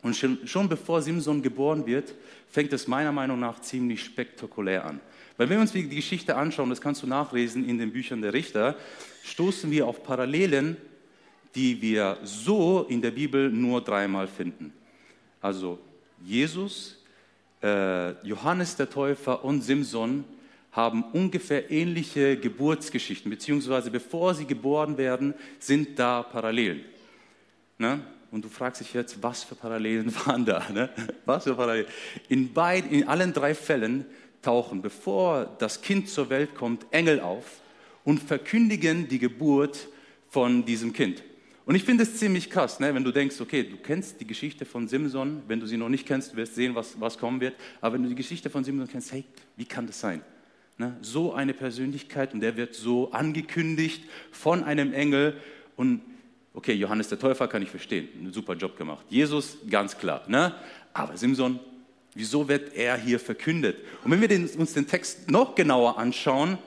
Und 0.03 0.17
schon, 0.17 0.47
schon 0.47 0.69
bevor 0.69 1.03
Simson 1.03 1.43
geboren 1.43 1.87
wird, 1.87 2.15
fängt 2.49 2.73
es 2.73 2.89
meiner 2.89 3.13
Meinung 3.13 3.39
nach 3.39 3.61
ziemlich 3.61 4.03
spektakulär 4.03 4.87
an. 4.87 5.01
Weil 5.37 5.49
wenn 5.49 5.59
wir 5.59 5.63
uns 5.63 5.73
die 5.73 5.89
Geschichte 5.89 6.37
anschauen, 6.37 6.71
das 6.71 6.81
kannst 6.81 7.03
du 7.03 7.07
nachlesen 7.07 7.69
in 7.69 7.79
den 7.79 7.93
Büchern 7.93 8.23
der 8.23 8.33
Richter, 8.33 8.77
stoßen 9.25 9.71
wir 9.71 9.87
auf 9.87 10.03
Parallelen, 10.03 10.79
die 11.55 11.81
wir 11.83 12.19
so 12.23 12.87
in 12.89 13.03
der 13.03 13.11
Bibel 13.11 13.51
nur 13.51 13.81
dreimal 13.81 14.29
finden. 14.29 14.73
Also 15.41 15.79
Jesus, 16.25 16.99
äh, 17.63 18.13
Johannes 18.27 18.77
der 18.77 18.89
Täufer 18.89 19.45
und 19.45 19.63
Simson 19.63 20.25
haben 20.73 21.03
ungefähr 21.13 21.71
ähnliche 21.71 22.37
Geburtsgeschichten, 22.37 23.31
beziehungsweise 23.31 23.91
bevor 23.91 24.35
sie 24.35 24.45
geboren 24.45 24.97
werden, 24.97 25.35
sind 25.59 25.99
da 25.99 26.23
Parallelen. 26.23 26.85
Ne? 27.79 28.01
Und 28.31 28.45
du 28.45 28.49
fragst 28.49 28.81
dich 28.81 28.95
jetzt, 28.95 29.21
was 29.23 29.43
für 29.43 29.57
Parallelen 29.57 30.15
waren 30.27 30.45
da? 30.45 30.65
Ne? 30.71 30.91
Was 31.25 31.45
für 31.45 31.55
Parallelen? 31.55 31.89
In, 32.29 32.53
beid, 32.53 32.91
in 32.91 33.09
allen 33.09 33.33
drei 33.33 33.55
Fällen 33.55 34.07
tauchen, 34.43 34.81
bevor 34.81 35.57
das 35.59 35.83
Kind 35.83 36.09
zur 36.09 36.31
Welt 36.31 36.55
kommt, 36.55 36.87
Engel 36.93 37.21
auf 37.21 37.61
und 38.05 38.23
verkündigen 38.23 39.09
die 39.09 39.19
Geburt 39.19 39.89
von 40.29 40.65
diesem 40.65 40.93
Kind. 40.93 41.23
Und 41.71 41.77
ich 41.77 41.85
finde 41.85 42.03
es 42.03 42.17
ziemlich 42.17 42.51
krass, 42.51 42.81
ne? 42.81 42.93
wenn 42.97 43.05
du 43.05 43.13
denkst, 43.13 43.41
okay, 43.41 43.63
du 43.63 43.77
kennst 43.77 44.21
die 44.21 44.27
Geschichte 44.27 44.65
von 44.65 44.89
Simson, 44.89 45.45
wenn 45.47 45.61
du 45.61 45.67
sie 45.67 45.77
noch 45.77 45.89
nicht 45.89 46.05
kennst, 46.05 46.35
wirst 46.35 46.57
sehen, 46.57 46.75
was, 46.75 47.01
was 47.01 47.17
kommen 47.17 47.41
wird. 47.41 47.55
Aber 47.81 47.95
wenn 47.95 48.03
du 48.03 48.09
die 48.09 48.17
Geschichte 48.17 48.51
von 48.51 48.65
Simson 48.65 48.89
kennst, 48.89 49.13
hey, 49.13 49.23
wie 49.57 49.65
kann 49.67 49.87
das 49.87 50.01
sein? 50.01 50.21
Ne? 50.79 50.97
So 51.01 51.33
eine 51.33 51.55
Persönlichkeit 51.55 52.35
und 52.35 52.41
der 52.41 52.57
wird 52.57 52.75
so 52.75 53.13
angekündigt 53.13 54.03
von 54.33 54.65
einem 54.65 54.93
Engel. 54.93 55.37
Und 55.77 56.01
okay, 56.55 56.73
Johannes 56.73 57.07
der 57.07 57.21
Täufer 57.21 57.47
kann 57.47 57.63
ich 57.63 57.71
verstehen, 57.71 58.09
einen 58.19 58.33
super 58.33 58.55
Job 58.55 58.77
gemacht. 58.77 59.07
Jesus, 59.09 59.59
ganz 59.71 59.97
klar. 59.97 60.25
Ne? 60.27 60.53
Aber 60.93 61.17
Simson, 61.17 61.61
wieso 62.17 62.49
wird 62.49 62.75
er 62.75 62.97
hier 62.97 63.21
verkündet? 63.21 63.77
Und 64.03 64.11
wenn 64.11 64.21
wir 64.21 64.27
den, 64.27 64.49
uns 64.49 64.73
den 64.73 64.89
Text 64.89 65.31
noch 65.31 65.55
genauer 65.55 65.99
anschauen, 65.99 66.59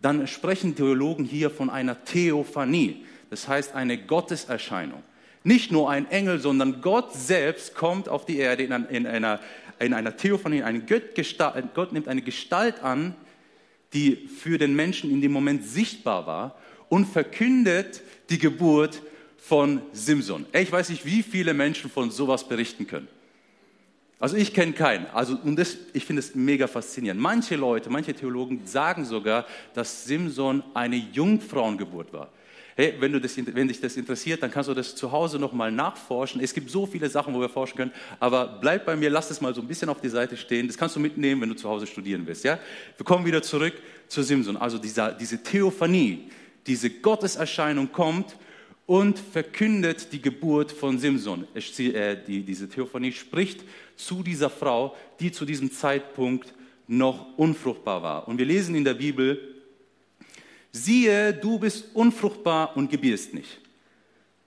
dann 0.00 0.28
sprechen 0.28 0.76
Theologen 0.76 1.24
hier 1.24 1.50
von 1.50 1.70
einer 1.70 2.04
Theophanie. 2.04 3.04
Das 3.30 3.48
heißt 3.48 3.74
eine 3.74 3.98
Gotteserscheinung. 3.98 5.02
Nicht 5.44 5.70
nur 5.70 5.90
ein 5.90 6.10
Engel, 6.10 6.40
sondern 6.40 6.80
Gott 6.80 7.14
selbst 7.14 7.74
kommt 7.74 8.08
auf 8.08 8.26
die 8.26 8.38
Erde 8.38 8.64
in 8.64 8.72
einer, 9.06 9.40
in 9.78 9.94
einer 9.94 10.16
Theophanie. 10.16 10.62
Eine 10.62 10.82
Gott 10.82 11.92
nimmt 11.92 12.08
eine 12.08 12.22
Gestalt 12.22 12.82
an, 12.82 13.14
die 13.92 14.16
für 14.16 14.58
den 14.58 14.74
Menschen 14.74 15.10
in 15.10 15.20
dem 15.20 15.32
Moment 15.32 15.64
sichtbar 15.64 16.26
war 16.26 16.58
und 16.88 17.06
verkündet 17.06 18.02
die 18.30 18.38
Geburt 18.38 19.02
von 19.38 19.80
Simson. 19.92 20.46
Ich 20.52 20.70
weiß 20.70 20.90
nicht, 20.90 21.06
wie 21.06 21.22
viele 21.22 21.54
Menschen 21.54 21.90
von 21.90 22.10
sowas 22.10 22.46
berichten 22.46 22.86
können. 22.86 23.08
Also 24.20 24.36
ich 24.36 24.52
kenne 24.52 24.72
keinen. 24.72 25.06
Also, 25.06 25.38
und 25.42 25.56
das, 25.56 25.76
ich 25.92 26.04
finde 26.04 26.20
es 26.20 26.34
mega 26.34 26.66
faszinierend. 26.66 27.20
Manche 27.20 27.54
Leute, 27.54 27.88
manche 27.88 28.14
Theologen 28.14 28.66
sagen 28.66 29.04
sogar, 29.04 29.46
dass 29.74 30.04
Simson 30.04 30.62
eine 30.74 30.96
Jungfrauengeburt 30.96 32.12
war. 32.12 32.30
Hey, 32.80 32.94
wenn, 33.00 33.10
du 33.10 33.20
das, 33.20 33.36
wenn 33.36 33.66
dich 33.66 33.80
das 33.80 33.96
interessiert, 33.96 34.40
dann 34.40 34.52
kannst 34.52 34.68
du 34.68 34.72
das 34.72 34.94
zu 34.94 35.10
Hause 35.10 35.40
nochmal 35.40 35.72
nachforschen. 35.72 36.40
Es 36.40 36.54
gibt 36.54 36.70
so 36.70 36.86
viele 36.86 37.10
Sachen, 37.10 37.34
wo 37.34 37.40
wir 37.40 37.48
forschen 37.48 37.76
können, 37.76 37.90
aber 38.20 38.46
bleib 38.60 38.86
bei 38.86 38.94
mir, 38.94 39.10
lass 39.10 39.32
es 39.32 39.40
mal 39.40 39.52
so 39.52 39.60
ein 39.60 39.66
bisschen 39.66 39.88
auf 39.88 40.00
die 40.00 40.08
Seite 40.08 40.36
stehen. 40.36 40.68
Das 40.68 40.78
kannst 40.78 40.94
du 40.94 41.00
mitnehmen, 41.00 41.40
wenn 41.40 41.48
du 41.48 41.56
zu 41.56 41.68
Hause 41.68 41.88
studieren 41.88 42.24
willst. 42.24 42.44
Ja? 42.44 42.60
Wir 42.96 43.04
kommen 43.04 43.26
wieder 43.26 43.42
zurück 43.42 43.72
zu 44.06 44.22
Simson. 44.22 44.56
Also 44.56 44.78
dieser, 44.78 45.10
diese 45.10 45.42
Theophanie, 45.42 46.30
diese 46.68 46.88
Gotteserscheinung 46.88 47.90
kommt 47.90 48.36
und 48.86 49.18
verkündet 49.18 50.12
die 50.12 50.22
Geburt 50.22 50.70
von 50.70 51.00
Simson. 51.00 51.48
Äh, 51.56 52.16
die, 52.28 52.44
diese 52.44 52.68
Theophanie 52.68 53.10
spricht 53.10 53.64
zu 53.96 54.22
dieser 54.22 54.50
Frau, 54.50 54.94
die 55.18 55.32
zu 55.32 55.44
diesem 55.44 55.72
Zeitpunkt 55.72 56.54
noch 56.86 57.36
unfruchtbar 57.36 58.04
war. 58.04 58.28
Und 58.28 58.38
wir 58.38 58.46
lesen 58.46 58.76
in 58.76 58.84
der 58.84 58.94
Bibel, 58.94 59.57
siehe, 60.72 61.32
du 61.32 61.58
bist 61.58 61.94
unfruchtbar 61.94 62.76
und 62.76 62.90
gebierst 62.90 63.34
nicht. 63.34 63.60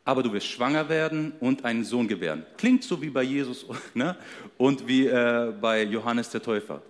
Aber 0.04 0.24
du 0.24 0.34
wirst 0.34 0.48
schwanger 0.48 0.90
werden 0.90 1.34
und 1.40 1.64
einen 1.64 1.84
Sohn 1.84 2.08
gebären. 2.08 2.46
Klingt 2.58 2.84
so 2.84 3.02
wie 3.02 3.10
bei 3.10 3.24
Jesus 3.24 3.66
ne? 3.94 4.18
und 4.58 4.88
wie 4.88 5.08
äh, 5.08 5.54
bei 5.60 5.84
Johannes 5.84 6.30
der 6.30 6.42
Täufer. 6.42 6.82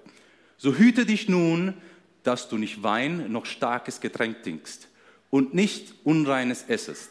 So 0.57 0.75
hüte 0.75 1.05
dich 1.05 1.27
nun, 1.27 1.73
dass 2.23 2.47
du 2.49 2.57
nicht 2.57 2.83
Wein 2.83 3.31
noch 3.31 3.45
starkes 3.45 3.99
Getränk 3.99 4.43
trinkst 4.43 4.87
und 5.29 5.53
nicht 5.53 5.93
Unreines 6.03 6.65
essest. 6.67 7.09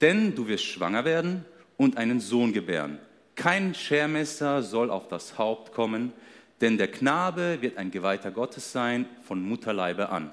Denn 0.00 0.34
du 0.34 0.46
wirst 0.46 0.64
schwanger 0.64 1.04
werden 1.04 1.44
und 1.76 1.96
einen 1.96 2.20
Sohn 2.20 2.52
gebären. 2.52 2.98
Kein 3.34 3.74
Schermesser 3.74 4.62
soll 4.62 4.90
auf 4.90 5.08
das 5.08 5.36
Haupt 5.36 5.72
kommen, 5.72 6.12
denn 6.60 6.78
der 6.78 6.88
Knabe 6.88 7.58
wird 7.60 7.76
ein 7.76 7.90
Geweihter 7.90 8.30
Gottes 8.30 8.72
sein 8.72 9.06
von 9.22 9.42
Mutterleibe 9.42 10.08
an. 10.08 10.32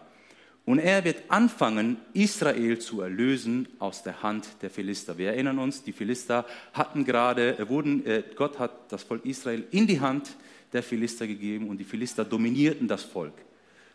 Und 0.65 0.79
er 0.79 1.03
wird 1.03 1.23
anfangen, 1.27 1.97
Israel 2.13 2.79
zu 2.79 3.01
erlösen 3.01 3.67
aus 3.79 4.03
der 4.03 4.23
Hand 4.23 4.47
der 4.61 4.69
Philister. 4.69 5.17
Wir 5.17 5.29
erinnern 5.29 5.59
uns, 5.59 5.83
die 5.83 5.91
Philister 5.91 6.45
hatten 6.71 7.03
gerade, 7.03 7.57
äh, 7.57 7.67
wurden, 7.67 8.05
äh, 8.05 8.23
Gott 8.35 8.59
hat 8.59 8.91
das 8.91 9.03
Volk 9.03 9.25
Israel 9.25 9.65
in 9.71 9.87
die 9.87 9.99
Hand 9.99 10.35
der 10.71 10.81
Philister 10.81 11.27
gegeben 11.27 11.69
und 11.69 11.77
die 11.77 11.83
Philister 11.83 12.23
dominierten 12.23 12.87
das 12.87 13.03
Volk, 13.03 13.33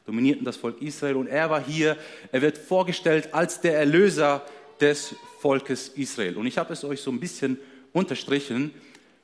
dominierten 0.06 0.44
das 0.44 0.56
Volk 0.56 0.82
Israel 0.82 1.16
und 1.16 1.26
er 1.26 1.48
war 1.48 1.64
hier, 1.64 1.96
er 2.32 2.42
wird 2.42 2.58
vorgestellt 2.58 3.32
als 3.32 3.62
der 3.62 3.78
Erlöser 3.78 4.44
des 4.78 5.14
Volkes 5.40 5.88
Israel. 5.88 6.36
Und 6.36 6.46
ich 6.46 6.58
habe 6.58 6.74
es 6.74 6.84
euch 6.84 7.00
so 7.00 7.10
ein 7.10 7.18
bisschen 7.18 7.58
unterstrichen, 7.92 8.72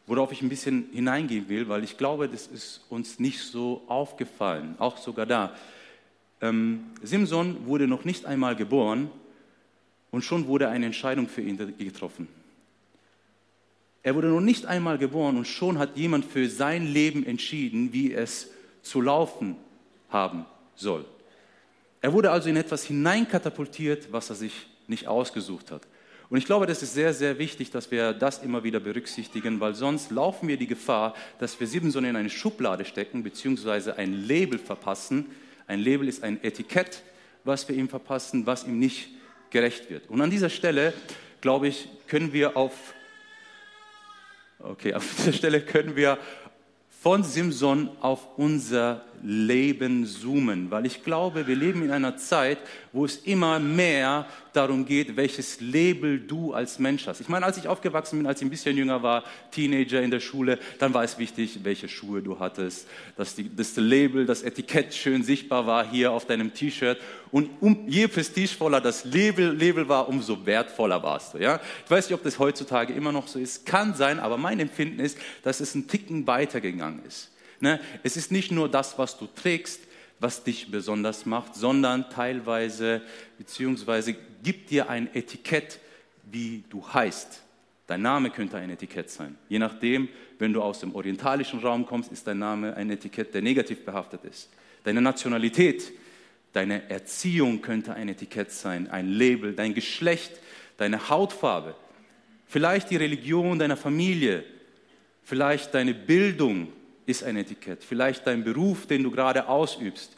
worauf 0.06 0.32
ich 0.32 0.40
ein 0.40 0.48
bisschen 0.48 0.88
hineingehen 0.92 1.48
will, 1.48 1.68
weil 1.68 1.84
ich 1.84 1.96
glaube, 1.98 2.28
das 2.28 2.46
ist 2.46 2.84
uns 2.88 3.18
nicht 3.18 3.40
so 3.40 3.82
aufgefallen, 3.86 4.76
auch 4.78 4.96
sogar 4.96 5.26
da. 5.26 5.54
Ähm, 6.40 6.86
Simson 7.02 7.66
wurde 7.66 7.86
noch 7.86 8.04
nicht 8.04 8.26
einmal 8.26 8.56
geboren 8.56 9.10
und 10.10 10.22
schon 10.22 10.46
wurde 10.46 10.68
eine 10.68 10.86
Entscheidung 10.86 11.28
für 11.28 11.42
ihn 11.42 11.56
getroffen. 11.78 12.28
Er 14.02 14.14
wurde 14.14 14.28
noch 14.28 14.40
nicht 14.40 14.66
einmal 14.66 14.98
geboren 14.98 15.36
und 15.36 15.46
schon 15.46 15.78
hat 15.78 15.96
jemand 15.96 16.26
für 16.26 16.48
sein 16.48 16.86
Leben 16.86 17.24
entschieden, 17.24 17.92
wie 17.92 18.12
es 18.12 18.50
zu 18.82 19.00
laufen 19.00 19.56
haben 20.10 20.44
soll. 20.74 21.04
Er 22.02 22.12
wurde 22.12 22.30
also 22.30 22.50
in 22.50 22.56
etwas 22.56 22.84
hineinkatapultiert, 22.84 24.12
was 24.12 24.28
er 24.28 24.36
sich 24.36 24.66
nicht 24.88 25.08
ausgesucht 25.08 25.70
hat. 25.70 25.82
Und 26.28 26.38
ich 26.38 26.44
glaube, 26.44 26.66
das 26.66 26.82
ist 26.82 26.94
sehr, 26.94 27.14
sehr 27.14 27.38
wichtig, 27.38 27.70
dass 27.70 27.90
wir 27.90 28.12
das 28.12 28.42
immer 28.42 28.62
wieder 28.62 28.80
berücksichtigen, 28.80 29.60
weil 29.60 29.74
sonst 29.74 30.10
laufen 30.10 30.48
wir 30.48 30.56
die 30.56 30.66
Gefahr, 30.66 31.14
dass 31.38 31.58
wir 31.58 31.66
Simson 31.66 32.04
in 32.04 32.16
eine 32.16 32.30
Schublade 32.30 32.84
stecken, 32.84 33.22
beziehungsweise 33.22 33.96
ein 33.96 34.26
Label 34.26 34.58
verpassen, 34.58 35.26
ein 35.66 35.80
Label 35.80 36.08
ist 36.08 36.22
ein 36.22 36.42
Etikett, 36.42 37.02
was 37.44 37.68
wir 37.68 37.76
ihm 37.76 37.88
verpassen, 37.88 38.46
was 38.46 38.64
ihm 38.64 38.78
nicht 38.78 39.08
gerecht 39.50 39.90
wird. 39.90 40.08
Und 40.10 40.20
an 40.20 40.30
dieser 40.30 40.50
Stelle, 40.50 40.92
glaube 41.40 41.68
ich, 41.68 41.88
können 42.06 42.32
wir 42.32 42.56
auf, 42.56 42.94
okay, 44.58 44.94
auf 44.94 45.14
dieser 45.16 45.32
Stelle 45.32 45.60
können 45.60 45.96
wir 45.96 46.18
von 47.02 47.22
Simson 47.22 47.90
auf 48.00 48.38
unser 48.38 49.04
Leben 49.24 50.04
zoomen, 50.04 50.70
weil 50.70 50.84
ich 50.84 51.02
glaube, 51.02 51.46
wir 51.46 51.56
leben 51.56 51.82
in 51.82 51.90
einer 51.90 52.16
Zeit, 52.18 52.58
wo 52.92 53.06
es 53.06 53.16
immer 53.16 53.58
mehr 53.58 54.26
darum 54.52 54.84
geht, 54.84 55.16
welches 55.16 55.60
Label 55.60 56.20
du 56.20 56.52
als 56.52 56.78
Mensch 56.78 57.06
hast. 57.06 57.20
Ich 57.20 57.28
meine, 57.28 57.46
als 57.46 57.56
ich 57.56 57.66
aufgewachsen 57.66 58.18
bin, 58.18 58.26
als 58.26 58.40
ich 58.40 58.46
ein 58.46 58.50
bisschen 58.50 58.76
jünger 58.76 59.02
war, 59.02 59.24
Teenager 59.50 60.02
in 60.02 60.10
der 60.10 60.20
Schule, 60.20 60.58
dann 60.78 60.92
war 60.94 61.02
es 61.04 61.18
wichtig, 61.18 61.60
welche 61.62 61.88
Schuhe 61.88 62.22
du 62.22 62.38
hattest, 62.38 62.86
dass, 63.16 63.34
die, 63.34 63.54
das 63.54 63.74
Label, 63.76 64.26
das 64.26 64.42
Etikett 64.42 64.94
schön 64.94 65.22
sichtbar 65.22 65.66
war 65.66 65.90
hier 65.90 66.12
auf 66.12 66.26
deinem 66.26 66.52
T-Shirt. 66.52 66.98
Und 67.32 67.50
um, 67.60 67.88
je 67.88 68.06
prestigevoller 68.06 68.80
das 68.80 69.04
Label, 69.04 69.56
Label 69.56 69.88
war, 69.88 70.08
umso 70.08 70.44
wertvoller 70.46 71.02
warst 71.02 71.34
du. 71.34 71.38
Ja? 71.38 71.60
Ich 71.84 71.90
weiß 71.90 72.08
nicht, 72.08 72.14
ob 72.14 72.22
das 72.22 72.38
heutzutage 72.38 72.92
immer 72.92 73.10
noch 73.10 73.26
so 73.26 73.38
ist. 73.38 73.66
Kann 73.66 73.94
sein, 73.94 74.20
aber 74.20 74.36
mein 74.36 74.60
Empfinden 74.60 75.00
ist, 75.00 75.18
dass 75.42 75.60
es 75.60 75.74
einen 75.74 75.88
Ticken 75.88 76.26
weitergegangen 76.26 77.04
ist. 77.06 77.30
Ne? 77.60 77.80
Es 78.02 78.16
ist 78.16 78.32
nicht 78.32 78.50
nur 78.50 78.68
das, 78.68 78.98
was 78.98 79.18
du 79.18 79.26
trägst, 79.26 79.80
was 80.20 80.44
dich 80.44 80.70
besonders 80.70 81.26
macht, 81.26 81.54
sondern 81.54 82.08
teilweise, 82.10 83.02
beziehungsweise 83.38 84.16
gibt 84.42 84.70
dir 84.70 84.88
ein 84.88 85.14
Etikett, 85.14 85.80
wie 86.30 86.64
du 86.70 86.86
heißt. 86.86 87.42
Dein 87.86 88.02
Name 88.02 88.30
könnte 88.30 88.56
ein 88.56 88.70
Etikett 88.70 89.10
sein. 89.10 89.36
Je 89.48 89.58
nachdem, 89.58 90.08
wenn 90.38 90.52
du 90.52 90.62
aus 90.62 90.80
dem 90.80 90.94
orientalischen 90.94 91.60
Raum 91.60 91.84
kommst, 91.84 92.10
ist 92.12 92.26
dein 92.26 92.38
Name 92.38 92.74
ein 92.74 92.90
Etikett, 92.90 93.34
der 93.34 93.42
negativ 93.42 93.84
behaftet 93.84 94.24
ist. 94.24 94.48
Deine 94.84 95.02
Nationalität, 95.02 95.92
deine 96.52 96.88
Erziehung 96.88 97.60
könnte 97.60 97.94
ein 97.94 98.08
Etikett 98.08 98.52
sein, 98.52 98.88
ein 98.88 99.08
Label, 99.08 99.52
dein 99.54 99.74
Geschlecht, 99.74 100.32
deine 100.78 101.10
Hautfarbe, 101.10 101.74
vielleicht 102.46 102.90
die 102.90 102.96
Religion 102.96 103.58
deiner 103.58 103.76
Familie, 103.76 104.44
vielleicht 105.22 105.74
deine 105.74 105.94
Bildung, 105.94 106.68
ist 107.06 107.24
ein 107.24 107.36
Etikett, 107.36 107.84
vielleicht 107.84 108.26
dein 108.26 108.44
Beruf, 108.44 108.86
den 108.86 109.02
du 109.02 109.10
gerade 109.10 109.48
ausübst. 109.48 110.16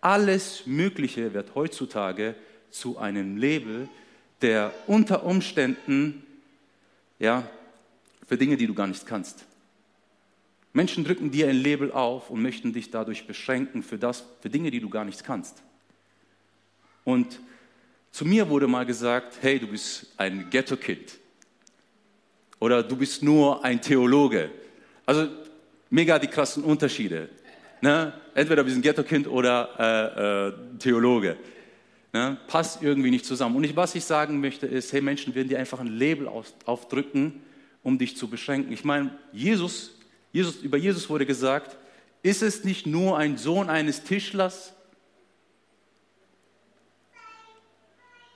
Alles 0.00 0.66
Mögliche 0.66 1.34
wird 1.34 1.54
heutzutage 1.54 2.34
zu 2.70 2.98
einem 2.98 3.36
Label, 3.36 3.88
der 4.40 4.72
unter 4.86 5.24
Umständen, 5.24 6.22
ja, 7.18 7.48
für 8.26 8.36
Dinge, 8.36 8.56
die 8.56 8.66
du 8.66 8.74
gar 8.74 8.86
nicht 8.86 9.06
kannst. 9.06 9.44
Menschen 10.72 11.02
drücken 11.02 11.30
dir 11.30 11.48
ein 11.48 11.56
Label 11.56 11.90
auf 11.90 12.30
und 12.30 12.42
möchten 12.42 12.72
dich 12.72 12.90
dadurch 12.90 13.26
beschränken 13.26 13.82
für, 13.82 13.98
das, 13.98 14.24
für 14.40 14.50
Dinge, 14.50 14.70
die 14.70 14.80
du 14.80 14.88
gar 14.88 15.04
nicht 15.04 15.24
kannst. 15.24 15.62
Und 17.04 17.40
zu 18.12 18.24
mir 18.24 18.48
wurde 18.48 18.68
mal 18.68 18.84
gesagt, 18.84 19.38
hey, 19.40 19.58
du 19.58 19.66
bist 19.66 20.12
ein 20.18 20.50
Ghetto-Kind. 20.50 21.18
Oder 22.60 22.82
du 22.82 22.96
bist 22.96 23.22
nur 23.22 23.64
ein 23.64 23.80
Theologe. 23.80 24.50
Also 25.06 25.28
mega 25.90 26.18
die 26.18 26.28
krassen 26.28 26.64
Unterschiede. 26.64 27.28
Ne? 27.80 28.12
Entweder 28.34 28.64
wir 28.64 28.72
sind 28.72 28.82
Ghetto-Kind 28.82 29.28
oder 29.28 29.68
äh, 29.78 30.48
äh, 30.48 30.78
Theologe. 30.78 31.36
Ne? 32.12 32.36
Passt 32.46 32.82
irgendwie 32.82 33.10
nicht 33.10 33.24
zusammen. 33.24 33.56
Und 33.56 33.64
ich, 33.64 33.76
was 33.76 33.94
ich 33.94 34.04
sagen 34.04 34.40
möchte 34.40 34.66
ist, 34.66 34.92
hey, 34.92 35.00
Menschen 35.00 35.34
werden 35.34 35.48
dir 35.48 35.58
einfach 35.58 35.80
ein 35.80 35.86
Label 35.86 36.26
auf, 36.26 36.52
aufdrücken, 36.64 37.42
um 37.82 37.98
dich 37.98 38.16
zu 38.16 38.28
beschränken. 38.28 38.72
Ich 38.72 38.84
meine, 38.84 39.16
Jesus, 39.32 39.92
Jesus, 40.32 40.56
über 40.56 40.76
Jesus 40.76 41.08
wurde 41.08 41.26
gesagt, 41.26 41.76
ist 42.22 42.42
es 42.42 42.64
nicht 42.64 42.86
nur 42.86 43.16
ein 43.18 43.36
Sohn 43.36 43.70
eines 43.70 44.02
Tischlers? 44.02 44.74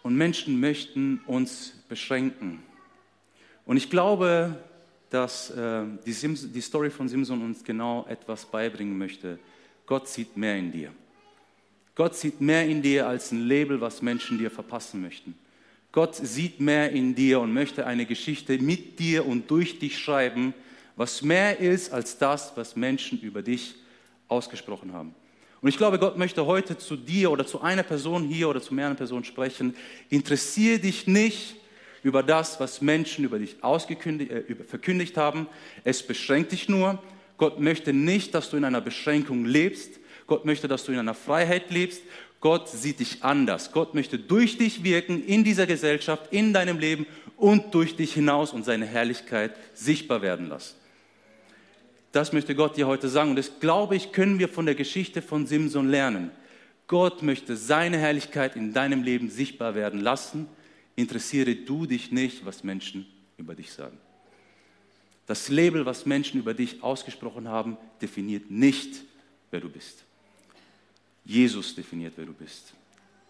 Und 0.03 0.17
Menschen 0.17 0.61
möchten 0.61 1.21
uns 1.27 1.75
beschränken. 1.89 2.63
Und 3.65 3.77
ich 3.77 3.89
glaube, 3.89 4.57
dass 5.13 5.51
äh, 5.51 5.83
die, 6.07 6.13
die 6.13 6.61
Story 6.61 6.91
von 6.91 7.09
Simson 7.09 7.43
uns 7.43 7.63
genau 7.63 8.07
etwas 8.09 8.47
beibringen 8.47 8.97
möchte. 8.97 9.39
Gott 9.87 10.09
sieht 10.09 10.37
mehr 10.37 10.57
in 10.57 10.73
dir. 10.73 10.91
Gott 11.95 12.15
sieht 12.15 12.41
mehr 12.41 12.67
in 12.67 12.81
dir 12.81 13.07
als 13.07 13.31
ein 13.33 13.47
Label, 13.47 13.81
was 13.81 14.01
Menschen 14.01 14.39
dir 14.39 14.51
verpassen 14.51 15.03
möchten. 15.03 15.35
Gott 15.93 16.15
sieht 16.15 16.61
mehr 16.61 16.91
in 16.91 17.15
dir 17.15 17.41
und 17.41 17.53
möchte 17.53 17.87
eine 17.87 18.07
Geschichte 18.07 18.57
mit 18.57 18.99
dir 18.99 19.27
und 19.27 19.51
durch 19.51 19.79
dich 19.79 19.99
schreiben, 19.99 20.55
was 20.97 21.21
mehr 21.21 21.61
ist 21.61 21.93
als 21.93 22.17
das, 22.17 22.53
was 22.57 22.77
Menschen 22.77 23.21
über 23.21 23.43
dich 23.43 23.75
ausgesprochen 24.29 24.95
haben. 24.95 25.15
Und 25.61 25.69
ich 25.69 25.77
glaube, 25.77 25.99
Gott 25.99 26.17
möchte 26.17 26.47
heute 26.47 26.79
zu 26.79 26.97
dir 26.97 27.31
oder 27.31 27.47
zu 27.47 27.61
einer 27.61 27.83
Person 27.83 28.25
hier 28.25 28.49
oder 28.49 28.63
zu 28.63 28.73
mehreren 28.73 28.97
Personen 28.97 29.25
sprechen. 29.25 29.77
Interessiere 30.09 30.79
dich 30.79 31.07
nicht 31.07 31.57
über 32.03 32.23
das, 32.23 32.59
was 32.61 32.81
Menschen 32.81 33.25
über 33.25 33.39
dich 33.39 33.57
äh, 33.63 34.55
verkündigt 34.67 35.17
haben. 35.17 35.47
Es 35.85 36.03
beschränkt 36.03 36.53
dich 36.53 36.69
nur. 36.69 37.03
Gott 37.37 37.61
möchte 37.61 37.93
nicht, 37.93 38.35
dass 38.35 38.51
du 38.51 38.57
in 38.57 38.65
einer 38.65 38.81
Beschränkung 38.81 39.45
lebst. 39.45 40.01
Gott 40.27 40.45
möchte, 40.45 40.69
dass 40.69 40.85
du 40.85 40.93
in 40.93 40.99
einer 40.99 41.15
Freiheit 41.15 41.71
lebst. 41.71 42.03
Gott 42.41 42.69
sieht 42.69 43.01
dich 43.01 43.23
anders. 43.23 43.73
Gott 43.73 43.95
möchte 43.95 44.19
durch 44.19 44.59
dich 44.59 44.83
wirken 44.83 45.25
in 45.25 45.45
dieser 45.45 45.67
Gesellschaft, 45.67 46.33
in 46.33 46.53
deinem 46.53 46.79
Leben 46.79 47.07
und 47.37 47.75
durch 47.75 47.97
dich 47.97 48.15
hinaus 48.15 48.53
und 48.53 48.65
seine 48.65 48.87
Herrlichkeit 48.87 49.55
sichtbar 49.75 50.23
werden 50.23 50.49
lassen. 50.49 50.75
Das 52.11 52.33
möchte 52.33 52.55
Gott 52.55 52.77
dir 52.77 52.87
heute 52.87 53.09
sagen. 53.09 53.31
Und 53.31 53.37
das, 53.37 53.61
glaube 53.61 53.97
ich, 53.97 54.13
können 54.13 54.39
wir 54.39 54.49
von 54.49 54.67
der 54.67 54.75
Geschichte 54.75 55.23
von 55.23 55.47
Simson 55.47 55.89
lernen. 55.89 56.31
Gott 56.89 57.23
möchte 57.23 57.57
seine 57.57 57.97
Herrlichkeit 57.97 58.57
in 58.57 58.73
deinem 58.73 59.03
Leben 59.03 59.31
sichtbar 59.31 59.75
werden 59.75 60.01
lassen 60.01 60.49
interessiere 60.97 61.55
du 61.55 61.87
dich 61.87 62.13
nicht, 62.13 62.45
was 62.45 62.65
Menschen 62.65 63.07
über 63.37 63.55
dich 63.55 63.73
sagen. 63.73 63.99
Das 65.27 65.49
Label, 65.49 65.87
was 65.87 66.05
Menschen 66.05 66.41
über 66.41 66.55
dich 66.55 66.83
ausgesprochen 66.83 67.49
haben, 67.49 67.77
definiert 68.01 68.51
nicht, 68.51 69.03
wer 69.51 69.61
du 69.61 69.69
bist. 69.69 70.05
Jesus 71.25 71.75
definiert, 71.75 72.15
wer 72.17 72.27
du 72.27 72.33
bist. 72.33 72.75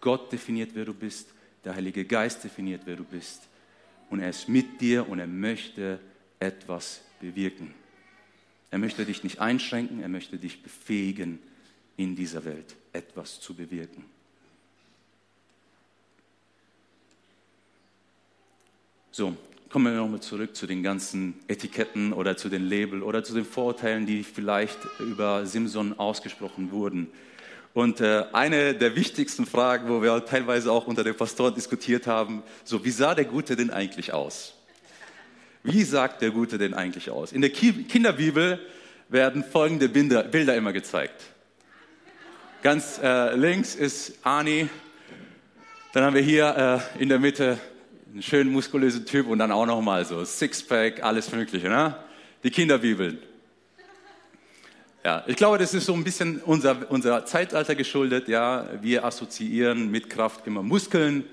Gott 0.01 0.33
definiert, 0.33 0.71
wer 0.75 0.85
du 0.85 0.95
bist. 0.95 1.29
Der 1.65 1.75
Heilige 1.75 2.05
Geist 2.05 2.43
definiert, 2.43 2.83
wer 2.87 2.97
du 2.97 3.05
bist. 3.05 3.43
Und 4.11 4.21
er 4.21 4.31
ist 4.31 4.49
mit 4.49 4.81
dir 4.81 5.09
und 5.09 5.19
er 5.19 5.27
möchte 5.27 6.01
etwas 6.39 7.03
bewirken. 7.21 7.73
Er 8.71 8.79
möchte 8.79 9.05
dich 9.05 9.23
nicht 9.23 9.39
einschränken, 9.39 10.01
er 10.01 10.09
möchte 10.09 10.39
dich 10.39 10.63
befähigen, 10.63 11.39
in 11.97 12.17
dieser 12.17 12.45
Welt 12.45 12.75
etwas 12.93 13.41
zu 13.41 13.55
bewirken. 13.55 14.05
So, 19.15 19.37
kommen 19.69 19.93
wir 19.93 20.01
nochmal 20.01 20.21
zurück 20.21 20.57
zu 20.57 20.67
den 20.67 20.83
ganzen 20.83 21.35
Etiketten 21.47 22.15
oder 22.15 22.39
zu 22.39 22.49
den 22.49 22.67
Label 22.67 23.03
oder 23.03 23.23
zu 23.23 23.35
den 23.35 23.45
Vorurteilen, 23.45 24.07
die 24.07 24.25
vielleicht 24.25 24.79
über 25.01 25.45
Simson 25.45 25.99
ausgesprochen 25.99 26.71
wurden. 26.71 27.09
Und 27.75 28.01
äh, 28.01 28.25
eine 28.33 28.73
der 28.73 28.97
wichtigsten 28.97 29.45
Fragen, 29.45 29.91
wo 29.91 30.01
wir 30.01 30.25
teilweise 30.25 30.73
auch 30.73 30.87
unter 30.87 31.05
den 31.05 31.15
Pastoren 31.15 31.55
diskutiert 31.55 32.07
haben, 32.07 32.43
so 32.65 32.87
wie 32.87 32.91
sah 32.91 33.15
der 33.15 33.27
Gute 33.27 33.55
denn 33.55 33.69
eigentlich 33.69 34.15
aus? 34.15 34.55
Wie 35.63 35.83
sagt 35.83 36.23
der 36.23 36.31
Gute 36.31 36.57
denn 36.57 36.73
eigentlich 36.73 37.11
aus? 37.11 37.33
In 37.33 37.43
der 37.43 37.51
Kinderbibel 37.51 38.61
werden 39.11 39.45
folgende 39.45 39.91
Bilder, 39.91 40.57
immer 40.57 40.73
gezeigt. 40.73 41.21
Ganz 42.63 42.99
äh, 43.03 43.37
links 43.37 43.75
ist 43.75 44.21
Ani, 44.23 44.71
dann 45.93 46.03
haben 46.03 46.15
wir 46.15 46.23
hier 46.23 46.83
äh, 46.97 47.03
in 47.03 47.11
der 47.11 47.19
Mitte 47.19 47.59
ein 48.15 48.23
schön 48.23 48.53
muskulöser 48.53 49.05
Typ 49.07 49.27
und 49.27 49.39
dann 49.39 49.51
auch 49.53 49.65
noch 49.65 49.81
mal 49.81 50.05
so 50.05 50.23
Sixpack, 50.23 51.03
alles 51.03 51.33
Mögliche, 51.33 51.69
ne? 51.71 51.97
Die 52.45 52.51
Kinderbibeln. 52.51 53.19
Ja, 55.03 55.25
ich 55.27 55.37
glaube, 55.37 55.57
das 55.57 55.73
ist 55.73 55.87
so 55.87 55.95
ein 55.95 56.05
bisschen 56.05 56.39
unser, 56.45 56.91
unser 56.91 57.25
Zeitalter 57.25 57.75
geschuldet. 57.75 58.29
Ja, 58.29 58.69
wir 58.83 59.05
assoziieren 59.05 59.91
mit 59.91 60.11
Kraft 60.11 60.47
immer 60.47 60.63
Muskeln 60.63 61.25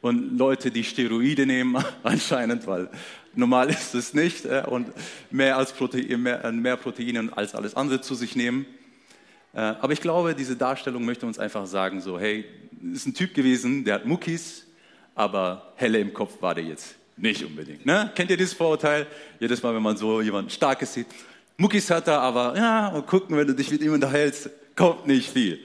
und 0.00 0.38
Leute, 0.38 0.70
die 0.70 0.84
Steroide 0.84 1.44
nehmen, 1.44 1.82
anscheinend, 2.04 2.68
weil 2.68 2.88
normal 3.34 3.70
ist 3.70 3.96
es 3.96 4.14
nicht 4.14 4.44
äh, 4.44 4.62
und 4.64 4.92
mehr 5.32 5.56
als 5.56 5.72
Protein, 5.72 6.22
mehr, 6.22 6.52
mehr 6.52 6.76
Proteine 6.76 7.30
als 7.34 7.56
alles 7.56 7.74
andere 7.74 8.00
zu 8.00 8.14
sich 8.14 8.36
nehmen. 8.36 8.64
Äh, 9.54 9.58
aber 9.58 9.92
ich 9.92 10.00
glaube, 10.00 10.36
diese 10.36 10.54
Darstellung 10.54 11.04
möchte 11.04 11.26
uns 11.26 11.40
einfach 11.40 11.66
sagen, 11.66 12.00
so, 12.00 12.16
hey, 12.16 12.44
ist 12.92 13.06
ein 13.06 13.14
Typ 13.14 13.34
gewesen, 13.34 13.84
der 13.84 13.96
hat 13.96 14.06
Muckis, 14.06 14.67
aber 15.18 15.72
helle 15.74 15.98
im 15.98 16.14
Kopf 16.14 16.40
war 16.40 16.54
der 16.54 16.62
jetzt 16.62 16.94
nicht 17.16 17.44
unbedingt. 17.44 17.84
Ne? 17.84 18.12
Kennt 18.14 18.30
ihr 18.30 18.36
dieses 18.36 18.54
Vorurteil? 18.54 19.06
Jedes 19.40 19.60
Mal, 19.60 19.74
wenn 19.74 19.82
man 19.82 19.96
so 19.96 20.20
jemanden 20.20 20.48
Starkes 20.48 20.94
sieht, 20.94 21.06
Muckis 21.56 21.90
hat 21.90 22.06
er, 22.06 22.20
aber 22.20 22.56
ja, 22.56 22.88
und 22.88 23.04
gucken, 23.04 23.36
wenn 23.36 23.48
du 23.48 23.52
dich 23.52 23.68
mit 23.68 23.82
ihm 23.82 23.92
unterhältst, 23.92 24.48
kommt 24.76 25.08
nicht 25.08 25.28
viel. 25.28 25.58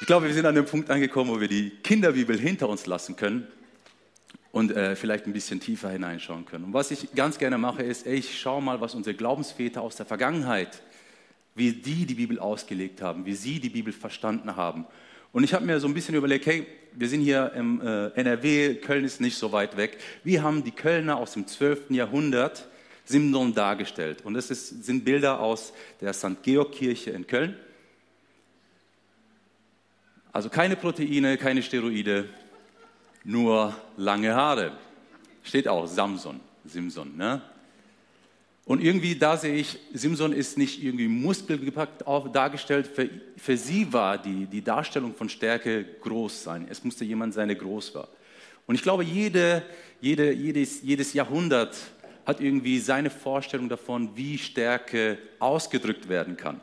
Ich 0.00 0.06
glaube, 0.06 0.26
wir 0.26 0.32
sind 0.32 0.46
an 0.46 0.54
dem 0.54 0.64
Punkt 0.64 0.88
angekommen, 0.88 1.30
wo 1.30 1.38
wir 1.38 1.48
die 1.48 1.68
Kinderbibel 1.82 2.38
hinter 2.38 2.66
uns 2.70 2.86
lassen 2.86 3.14
können 3.14 3.46
und 4.52 4.74
äh, 4.74 4.96
vielleicht 4.96 5.26
ein 5.26 5.34
bisschen 5.34 5.60
tiefer 5.60 5.90
hineinschauen 5.90 6.46
können. 6.46 6.64
Und 6.64 6.72
was 6.72 6.90
ich 6.90 7.14
ganz 7.14 7.38
gerne 7.38 7.58
mache, 7.58 7.82
ist, 7.82 8.06
ey, 8.06 8.14
ich 8.14 8.40
schaue 8.40 8.62
mal, 8.62 8.80
was 8.80 8.94
unsere 8.94 9.14
Glaubensväter 9.14 9.82
aus 9.82 9.96
der 9.96 10.06
Vergangenheit, 10.06 10.80
wie 11.54 11.72
die 11.72 12.06
die 12.06 12.14
Bibel 12.14 12.38
ausgelegt 12.38 13.02
haben, 13.02 13.26
wie 13.26 13.34
sie 13.34 13.60
die 13.60 13.68
Bibel 13.68 13.92
verstanden 13.92 14.56
haben. 14.56 14.86
Und 15.30 15.44
ich 15.44 15.52
habe 15.52 15.66
mir 15.66 15.78
so 15.78 15.88
ein 15.88 15.94
bisschen 15.94 16.14
überlegt, 16.14 16.46
hey, 16.46 16.66
wir 16.94 17.08
sind 17.08 17.20
hier 17.22 17.52
im 17.54 17.80
äh, 17.80 18.08
NRW, 18.08 18.74
Köln 18.76 19.04
ist 19.04 19.20
nicht 19.20 19.36
so 19.36 19.52
weit 19.52 19.76
weg. 19.76 19.98
Wie 20.24 20.40
haben 20.40 20.64
die 20.64 20.70
Kölner 20.70 21.16
aus 21.16 21.32
dem 21.32 21.46
12. 21.46 21.90
Jahrhundert 21.90 22.68
Simson 23.04 23.54
dargestellt? 23.54 24.24
Und 24.24 24.34
das 24.34 24.50
ist, 24.50 24.84
sind 24.84 25.04
Bilder 25.04 25.40
aus 25.40 25.72
der 26.00 26.12
St. 26.12 26.42
Georg-Kirche 26.42 27.10
in 27.10 27.26
Köln. 27.26 27.56
Also 30.32 30.48
keine 30.48 30.76
Proteine, 30.76 31.36
keine 31.36 31.62
Steroide, 31.62 32.28
nur 33.24 33.76
lange 33.96 34.34
Haare. 34.34 34.72
Steht 35.42 35.68
auch 35.68 35.86
Samson, 35.86 36.40
Simson. 36.64 37.16
Ne? 37.16 37.42
Und 38.64 38.82
irgendwie 38.82 39.16
da 39.16 39.36
sehe 39.36 39.54
ich, 39.54 39.78
Simson 39.92 40.32
ist 40.32 40.56
nicht 40.56 40.82
irgendwie 40.82 41.08
muskelgepackt 41.08 42.04
dargestellt. 42.32 42.86
Für, 42.86 43.10
für 43.36 43.56
sie 43.56 43.92
war 43.92 44.18
die, 44.18 44.46
die 44.46 44.62
Darstellung 44.62 45.14
von 45.14 45.28
Stärke 45.28 45.84
groß 46.00 46.44
sein. 46.44 46.66
Es 46.70 46.84
musste 46.84 47.04
jemand 47.04 47.34
sein, 47.34 47.48
der 47.48 47.56
groß 47.56 47.94
war. 47.94 48.08
Und 48.66 48.76
ich 48.76 48.82
glaube, 48.82 49.02
jede, 49.02 49.64
jede, 50.00 50.32
jedes, 50.32 50.82
jedes 50.82 51.12
Jahrhundert 51.12 51.76
hat 52.24 52.40
irgendwie 52.40 52.78
seine 52.78 53.10
Vorstellung 53.10 53.68
davon, 53.68 54.16
wie 54.16 54.38
Stärke 54.38 55.18
ausgedrückt 55.40 56.08
werden 56.08 56.36
kann. 56.36 56.60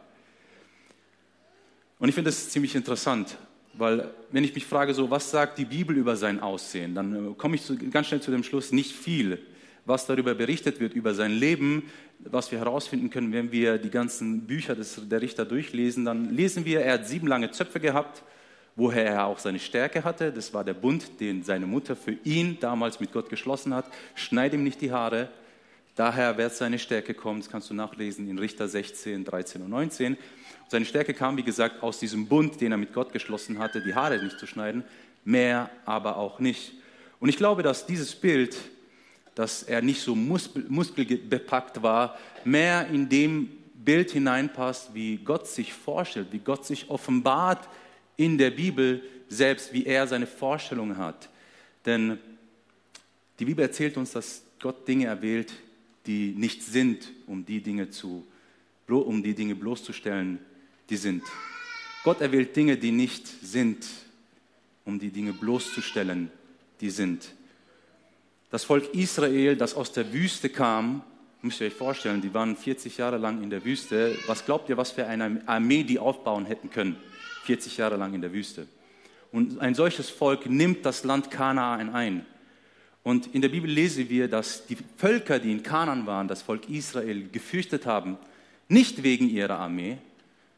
Und 2.00 2.08
ich 2.08 2.16
finde 2.16 2.30
das 2.30 2.50
ziemlich 2.50 2.76
interessant, 2.76 3.38
weil 3.74 4.10
wenn 4.32 4.46
ich 4.46 4.56
mich 4.56 4.66
frage, 4.66 4.94
so, 4.94 5.12
was 5.12 5.32
sagt 5.32 5.58
die 5.58 5.66
Bibel 5.66 5.98
über 5.98 6.16
sein 6.16 6.40
Aussehen, 6.40 6.96
dann 6.96 7.32
äh, 7.32 7.34
komme 7.36 7.56
ich 7.56 7.64
zu, 7.64 7.78
ganz 7.78 8.08
schnell 8.08 8.22
zu 8.22 8.32
dem 8.32 8.44
Schluss, 8.44 8.72
nicht 8.72 8.94
viel 8.94 9.46
was 9.86 10.06
darüber 10.06 10.36
berichtet 10.36 10.80
wird, 10.80 10.94
über 10.94 11.14
sein 11.14 11.32
Leben, 11.32 11.84
was 12.20 12.52
wir 12.52 12.60
herausfinden 12.60 13.10
können, 13.10 13.32
wenn 13.32 13.52
wir 13.52 13.78
die 13.78 13.90
ganzen 13.90 14.42
Bücher 14.42 14.76
des, 14.76 15.02
der 15.10 15.22
Richter 15.22 15.46
durchlesen, 15.46 16.06
dann 16.06 16.34
lesen 16.34 16.66
wir, 16.66 16.82
er 16.82 16.94
hat 16.94 17.08
sieben 17.08 17.28
lange 17.28 17.52
Zöpfe 17.52 17.80
gehabt, 17.80 18.24
woher 18.76 19.06
er 19.06 19.26
auch 19.26 19.40
seine 19.40 19.60
Stärke 19.60 20.04
hatte. 20.04 20.32
Das 20.32 20.54
war 20.54 20.64
der 20.64 20.74
Bund, 20.74 21.20
den 21.20 21.44
seine 21.44 21.66
Mutter 21.66 21.96
für 21.96 22.18
ihn 22.24 22.58
damals 22.60 23.00
mit 23.00 23.12
Gott 23.12 23.30
geschlossen 23.30 23.74
hat. 23.74 23.86
Schneid 24.16 24.54
ihm 24.54 24.64
nicht 24.64 24.82
die 24.82 24.92
Haare. 24.92 25.30
Daher 25.96 26.38
wird 26.38 26.56
seine 26.56 26.80
Stärke 26.80 27.14
kommen. 27.14 27.42
Das 27.42 27.50
kannst 27.50 27.70
du 27.70 27.74
nachlesen 27.74 28.30
in 28.30 28.40
Richter 28.40 28.68
16, 28.68 29.26
13 29.26 29.62
und 29.62 29.70
19. 29.70 30.18
Seine 30.70 30.86
Stärke 30.86 31.14
kam, 31.14 31.36
wie 31.36 31.44
gesagt, 31.44 31.84
aus 31.84 32.00
diesem 32.00 32.28
Bund, 32.28 32.62
den 32.62 32.72
er 32.72 32.78
mit 32.78 32.94
Gott 32.94 33.12
geschlossen 33.12 33.60
hatte, 33.60 33.82
die 33.82 33.96
Haare 33.96 34.24
nicht 34.24 34.40
zu 34.40 34.46
schneiden, 34.46 34.84
mehr 35.26 35.70
aber 35.86 36.18
auch 36.18 36.40
nicht. 36.40 36.74
Und 37.20 37.28
ich 37.28 37.38
glaube, 37.38 37.64
dass 37.64 37.86
dieses 37.86 38.16
Bild 38.16 38.56
dass 39.40 39.64
er 39.64 39.82
nicht 39.82 40.02
so 40.02 40.18
muskelbepackt 40.18 41.82
war, 41.82 42.20
mehr 42.44 42.90
in 42.90 43.08
dem 43.08 43.50
Bild 43.74 44.12
hineinpasst, 44.12 44.94
wie 44.94 45.16
Gott 45.16 45.48
sich 45.48 45.72
vorstellt, 45.72 46.28
wie 46.32 46.40
Gott 46.40 46.66
sich 46.66 46.90
offenbart 46.90 47.70
in 48.18 48.38
der 48.38 48.52
Bibel 48.52 49.02
selbst, 49.30 49.72
wie 49.72 49.86
er 49.86 50.08
seine 50.08 50.28
Vorstellungen 50.28 50.98
hat. 50.98 51.30
Denn 51.86 52.18
die 53.40 53.46
Bibel 53.46 53.64
erzählt 53.64 53.96
uns, 53.96 54.12
dass 54.12 54.44
Gott 54.60 54.86
Dinge 54.86 55.06
erwählt, 55.06 55.54
die 56.06 56.34
nicht 56.36 56.62
sind, 56.62 57.10
um 57.26 57.46
die 57.46 57.62
Dinge, 57.62 57.90
zu, 57.90 58.28
um 58.90 59.24
die 59.24 59.36
Dinge 59.36 59.56
bloßzustellen, 59.56 60.40
die 60.90 60.98
sind. 60.98 61.24
Gott 62.04 62.20
erwählt 62.20 62.54
Dinge, 62.58 62.76
die 62.76 62.92
nicht 62.92 63.26
sind, 63.26 63.88
um 64.84 65.00
die 65.00 65.12
Dinge 65.12 65.32
bloßzustellen, 65.32 66.30
die 66.82 66.90
sind. 66.90 67.39
Das 68.52 68.64
Volk 68.64 68.96
Israel, 68.96 69.56
das 69.56 69.76
aus 69.76 69.92
der 69.92 70.12
Wüste 70.12 70.50
kam, 70.50 71.04
müsst 71.44 71.62
ihr 71.62 71.68
euch 71.68 71.74
vorstellen, 71.74 72.20
die 72.20 72.34
waren 72.34 72.56
40 72.56 72.98
Jahre 72.98 73.18
lang 73.18 73.44
in 73.44 73.52
der 73.52 73.64
Wüste. 73.64 74.18
Was 74.26 74.44
glaubt 74.44 74.70
ihr, 74.70 74.78
was 74.78 74.92
für 74.92 75.06
eine 75.06 75.42
Armee 75.46 75.84
die 75.84 76.00
aufbauen 76.00 76.46
hätten 76.46 76.72
können? 76.72 76.98
40 77.44 77.78
Jahre 77.78 77.96
lang 77.96 78.16
in 78.16 78.22
der 78.22 78.34
Wüste. 78.34 78.68
Und 79.32 79.60
ein 79.60 79.76
solches 79.76 80.10
Volk 80.10 80.48
nimmt 80.48 80.84
das 80.84 81.04
Land 81.04 81.30
Kanaan 81.30 81.94
ein. 81.94 82.26
Und 83.04 83.34
in 83.36 83.42
der 83.42 83.50
Bibel 83.50 83.70
lesen 83.70 84.10
wir, 84.10 84.28
dass 84.28 84.66
die 84.66 84.78
Völker, 84.98 85.38
die 85.38 85.52
in 85.52 85.62
Kanaan 85.62 86.08
waren, 86.08 86.28
das 86.28 86.42
Volk 86.42 86.68
Israel, 86.70 87.30
gefürchtet 87.30 87.86
haben, 87.86 88.18
nicht 88.68 89.04
wegen 89.04 89.30
ihrer 89.30 89.60
Armee, 89.60 90.00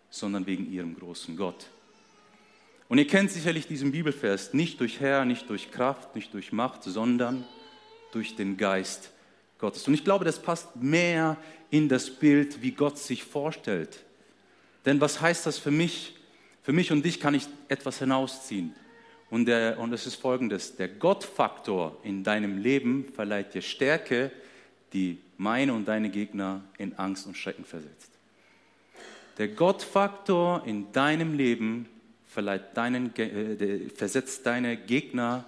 sondern 0.09 0.45
wegen 0.45 0.71
ihrem 0.71 0.95
großen 0.97 1.35
Gott. 1.35 1.67
Und 2.87 2.97
ihr 2.97 3.07
kennt 3.07 3.31
sicherlich 3.31 3.67
diesen 3.67 3.91
Bibelvers, 3.91 4.53
nicht 4.53 4.79
durch 4.79 5.01
Herr, 5.01 5.25
nicht 5.25 5.49
durch 5.49 5.71
Kraft, 5.71 6.15
nicht 6.15 6.33
durch 6.33 6.51
Macht, 6.53 6.83
sondern 6.83 7.45
durch 8.11 8.35
den 8.35 8.57
Geist 8.57 9.11
Gottes. 9.57 9.87
Und 9.87 9.93
ich 9.93 10.03
glaube, 10.03 10.25
das 10.25 10.41
passt 10.41 10.75
mehr 10.75 11.37
in 11.69 11.87
das 11.87 12.09
Bild, 12.09 12.61
wie 12.61 12.71
Gott 12.71 12.97
sich 12.97 13.23
vorstellt. 13.23 14.03
Denn 14.85 14.99
was 14.99 15.21
heißt 15.21 15.45
das 15.45 15.57
für 15.57 15.71
mich? 15.71 16.15
Für 16.63 16.73
mich 16.73 16.91
und 16.91 17.03
dich 17.03 17.19
kann 17.19 17.33
ich 17.33 17.47
etwas 17.67 17.99
hinausziehen. 17.99 18.75
Und, 19.29 19.45
der, 19.45 19.79
und 19.79 19.93
es 19.93 20.05
ist 20.05 20.15
folgendes, 20.15 20.75
der 20.75 20.89
Gottfaktor 20.89 21.97
in 22.03 22.23
deinem 22.23 22.57
Leben 22.57 23.05
verleiht 23.15 23.53
dir 23.53 23.61
Stärke, 23.61 24.31
die 24.93 25.19
meine 25.37 25.73
und 25.73 25.87
deine 25.87 26.09
Gegner 26.09 26.61
in 26.77 26.93
Angst 26.97 27.25
und 27.25 27.37
Schrecken 27.37 27.63
versetzt. 27.63 28.11
Der 29.37 29.47
Gottfaktor 29.47 30.63
in 30.65 30.91
deinem 30.91 31.33
Leben 31.33 31.87
verleiht 32.27 32.75
deinen, 32.75 33.15
äh, 33.15 33.89
versetzt 33.89 34.45
deine 34.45 34.75
Gegner 34.75 35.45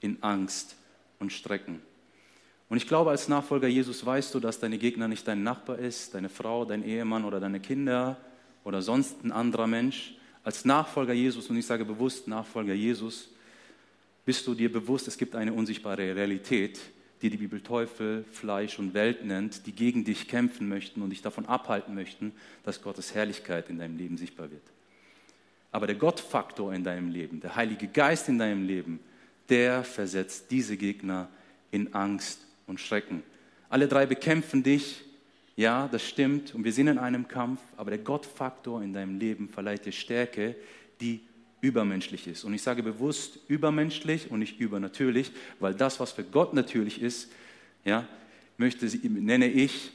in 0.00 0.22
Angst 0.22 0.74
und 1.20 1.32
Schrecken. 1.32 1.82
Und 2.68 2.78
ich 2.78 2.88
glaube, 2.88 3.10
als 3.10 3.28
Nachfolger 3.28 3.68
Jesus 3.68 4.04
weißt 4.04 4.34
du, 4.34 4.40
dass 4.40 4.58
deine 4.58 4.78
Gegner 4.78 5.06
nicht 5.06 5.26
dein 5.28 5.42
Nachbar 5.42 5.78
ist, 5.78 6.14
deine 6.14 6.28
Frau, 6.28 6.64
dein 6.64 6.84
Ehemann 6.84 7.24
oder 7.24 7.38
deine 7.38 7.60
Kinder 7.60 8.16
oder 8.64 8.82
sonst 8.82 9.22
ein 9.24 9.30
anderer 9.30 9.68
Mensch. 9.68 10.14
Als 10.42 10.64
Nachfolger 10.64 11.12
Jesus, 11.12 11.48
und 11.48 11.56
ich 11.56 11.66
sage 11.66 11.84
bewusst 11.84 12.26
Nachfolger 12.26 12.74
Jesus, 12.74 13.28
bist 14.24 14.46
du 14.46 14.54
dir 14.54 14.72
bewusst, 14.72 15.06
es 15.06 15.16
gibt 15.16 15.36
eine 15.36 15.52
unsichtbare 15.52 16.16
Realität, 16.16 16.80
die 17.22 17.30
die 17.30 17.36
Bibel 17.36 17.60
Teufel, 17.60 18.24
Fleisch 18.32 18.78
und 18.78 18.92
Welt 18.92 19.24
nennt, 19.24 19.66
die 19.66 19.72
gegen 19.72 20.04
dich 20.04 20.26
kämpfen 20.26 20.68
möchten 20.68 21.02
und 21.02 21.10
dich 21.10 21.22
davon 21.22 21.46
abhalten 21.46 21.94
möchten, 21.94 22.32
dass 22.64 22.82
Gottes 22.82 23.14
Herrlichkeit 23.14 23.70
in 23.70 23.78
deinem 23.78 23.96
Leben 23.96 24.18
sichtbar 24.18 24.50
wird. 24.50 24.62
Aber 25.70 25.86
der 25.86 25.96
Gottfaktor 25.96 26.74
in 26.74 26.84
deinem 26.84 27.10
Leben, 27.10 27.40
der 27.40 27.54
Heilige 27.54 27.86
Geist 27.86 28.28
in 28.28 28.38
deinem 28.38 28.66
Leben, 28.66 28.98
der 29.48 29.84
versetzt 29.84 30.50
diese 30.50 30.76
Gegner 30.76 31.28
in 31.70 31.94
Angst 31.94 32.45
und 32.66 32.80
Schrecken. 32.80 33.22
Alle 33.68 33.88
drei 33.88 34.06
bekämpfen 34.06 34.62
dich, 34.62 35.02
ja, 35.56 35.88
das 35.88 36.06
stimmt, 36.06 36.54
und 36.54 36.64
wir 36.64 36.72
sind 36.72 36.88
in 36.88 36.98
einem 36.98 37.26
Kampf, 37.28 37.60
aber 37.76 37.90
der 37.90 37.98
Gottfaktor 37.98 38.82
in 38.82 38.92
deinem 38.92 39.18
Leben 39.18 39.48
verleiht 39.48 39.86
dir 39.86 39.92
Stärke, 39.92 40.54
die 41.00 41.20
übermenschlich 41.60 42.26
ist. 42.26 42.44
Und 42.44 42.54
ich 42.54 42.62
sage 42.62 42.82
bewusst 42.82 43.38
übermenschlich 43.48 44.30
und 44.30 44.40
nicht 44.40 44.60
übernatürlich, 44.60 45.32
weil 45.58 45.74
das, 45.74 45.98
was 45.98 46.12
für 46.12 46.24
Gott 46.24 46.52
natürlich 46.52 47.00
ist, 47.00 47.32
ja, 47.84 48.06
möchte, 48.58 48.86
nenne 49.08 49.48
ich 49.48 49.92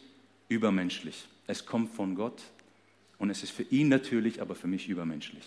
übermenschlich. 0.49 1.27
Es 1.47 1.65
kommt 1.65 1.93
von 1.93 2.15
Gott 2.15 2.41
und 3.19 3.29
es 3.29 3.43
ist 3.43 3.51
für 3.51 3.63
ihn 3.63 3.89
natürlich, 3.89 4.41
aber 4.41 4.55
für 4.55 4.67
mich 4.67 4.89
übermenschlich. 4.89 5.45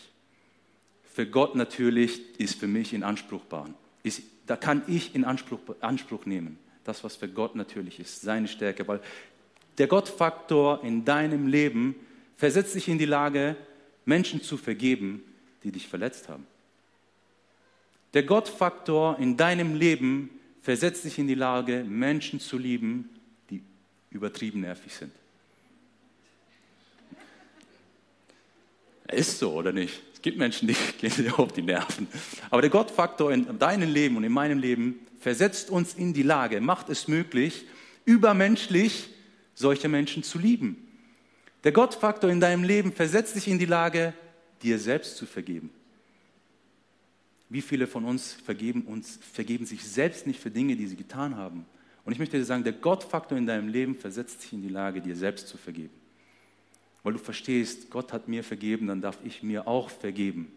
Für 1.12 1.26
Gott 1.26 1.56
natürlich 1.56 2.20
ist 2.38 2.58
für 2.58 2.66
mich 2.68 2.92
in 2.92 3.02
Anspruchbar. 3.02 3.68
Ist, 4.02 4.22
da 4.46 4.56
kann 4.56 4.82
ich 4.86 5.14
in 5.14 5.24
Anspruch, 5.24 5.60
Anspruch 5.80 6.26
nehmen 6.26 6.58
das, 6.84 7.02
was 7.02 7.16
für 7.16 7.28
Gott 7.28 7.56
natürlich 7.56 7.98
ist, 7.98 8.20
seine 8.20 8.48
Stärke. 8.48 8.86
Weil 8.86 9.00
der 9.78 9.86
Gottfaktor 9.86 10.84
in 10.84 11.04
deinem 11.04 11.46
Leben 11.46 11.96
versetzt 12.36 12.74
dich 12.74 12.88
in 12.88 12.98
die 12.98 13.06
Lage, 13.06 13.56
Menschen 14.04 14.42
zu 14.42 14.56
vergeben, 14.56 15.22
die 15.62 15.72
dich 15.72 15.88
verletzt 15.88 16.28
haben. 16.28 16.46
Der 18.12 18.22
Gottfaktor 18.22 19.18
in 19.18 19.36
deinem 19.36 19.74
Leben 19.74 20.30
versetzt 20.62 21.04
dich 21.04 21.18
in 21.18 21.26
die 21.26 21.34
Lage, 21.34 21.84
Menschen 21.84 22.38
zu 22.38 22.58
lieben, 22.58 23.08
die 23.50 23.62
übertrieben 24.10 24.60
nervig 24.60 24.92
sind. 24.94 25.12
Ist 29.10 29.38
so, 29.38 29.52
oder 29.52 29.72
nicht? 29.72 30.00
Es 30.12 30.22
gibt 30.22 30.38
Menschen, 30.38 30.68
die 30.68 30.76
gehen 30.98 31.12
dir 31.16 31.38
auf 31.38 31.52
die 31.52 31.62
Nerven. 31.62 32.06
Aber 32.50 32.62
der 32.62 32.70
Gottfaktor 32.70 33.32
in 33.32 33.58
deinem 33.58 33.92
Leben 33.92 34.16
und 34.16 34.24
in 34.24 34.32
meinem 34.32 34.58
Leben 34.58 35.03
versetzt 35.24 35.70
uns 35.70 35.94
in 35.94 36.12
die 36.12 36.22
Lage, 36.22 36.60
macht 36.60 36.90
es 36.90 37.08
möglich, 37.08 37.64
übermenschlich 38.04 39.08
solche 39.54 39.88
Menschen 39.88 40.22
zu 40.22 40.38
lieben. 40.38 40.86
Der 41.64 41.72
Gottfaktor 41.72 42.28
in 42.28 42.40
deinem 42.40 42.62
Leben 42.62 42.92
versetzt 42.92 43.34
dich 43.34 43.48
in 43.48 43.58
die 43.58 43.64
Lage, 43.64 44.12
dir 44.60 44.78
selbst 44.78 45.16
zu 45.16 45.24
vergeben. 45.24 45.70
Wie 47.48 47.62
viele 47.62 47.86
von 47.86 48.04
uns 48.04 48.34
vergeben, 48.34 48.82
uns 48.82 49.18
vergeben 49.32 49.64
sich 49.64 49.82
selbst 49.82 50.26
nicht 50.26 50.38
für 50.38 50.50
Dinge, 50.50 50.76
die 50.76 50.86
sie 50.86 50.96
getan 50.96 51.36
haben? 51.36 51.64
Und 52.04 52.12
ich 52.12 52.18
möchte 52.18 52.36
dir 52.36 52.44
sagen, 52.44 52.62
der 52.62 52.74
Gottfaktor 52.74 53.38
in 53.38 53.46
deinem 53.46 53.68
Leben 53.68 53.94
versetzt 53.94 54.44
dich 54.44 54.52
in 54.52 54.60
die 54.60 54.68
Lage, 54.68 55.00
dir 55.00 55.16
selbst 55.16 55.48
zu 55.48 55.56
vergeben. 55.56 55.94
Weil 57.02 57.14
du 57.14 57.18
verstehst, 57.18 57.88
Gott 57.88 58.12
hat 58.12 58.28
mir 58.28 58.44
vergeben, 58.44 58.88
dann 58.88 59.00
darf 59.00 59.16
ich 59.24 59.42
mir 59.42 59.66
auch 59.66 59.88
vergeben. 59.88 60.52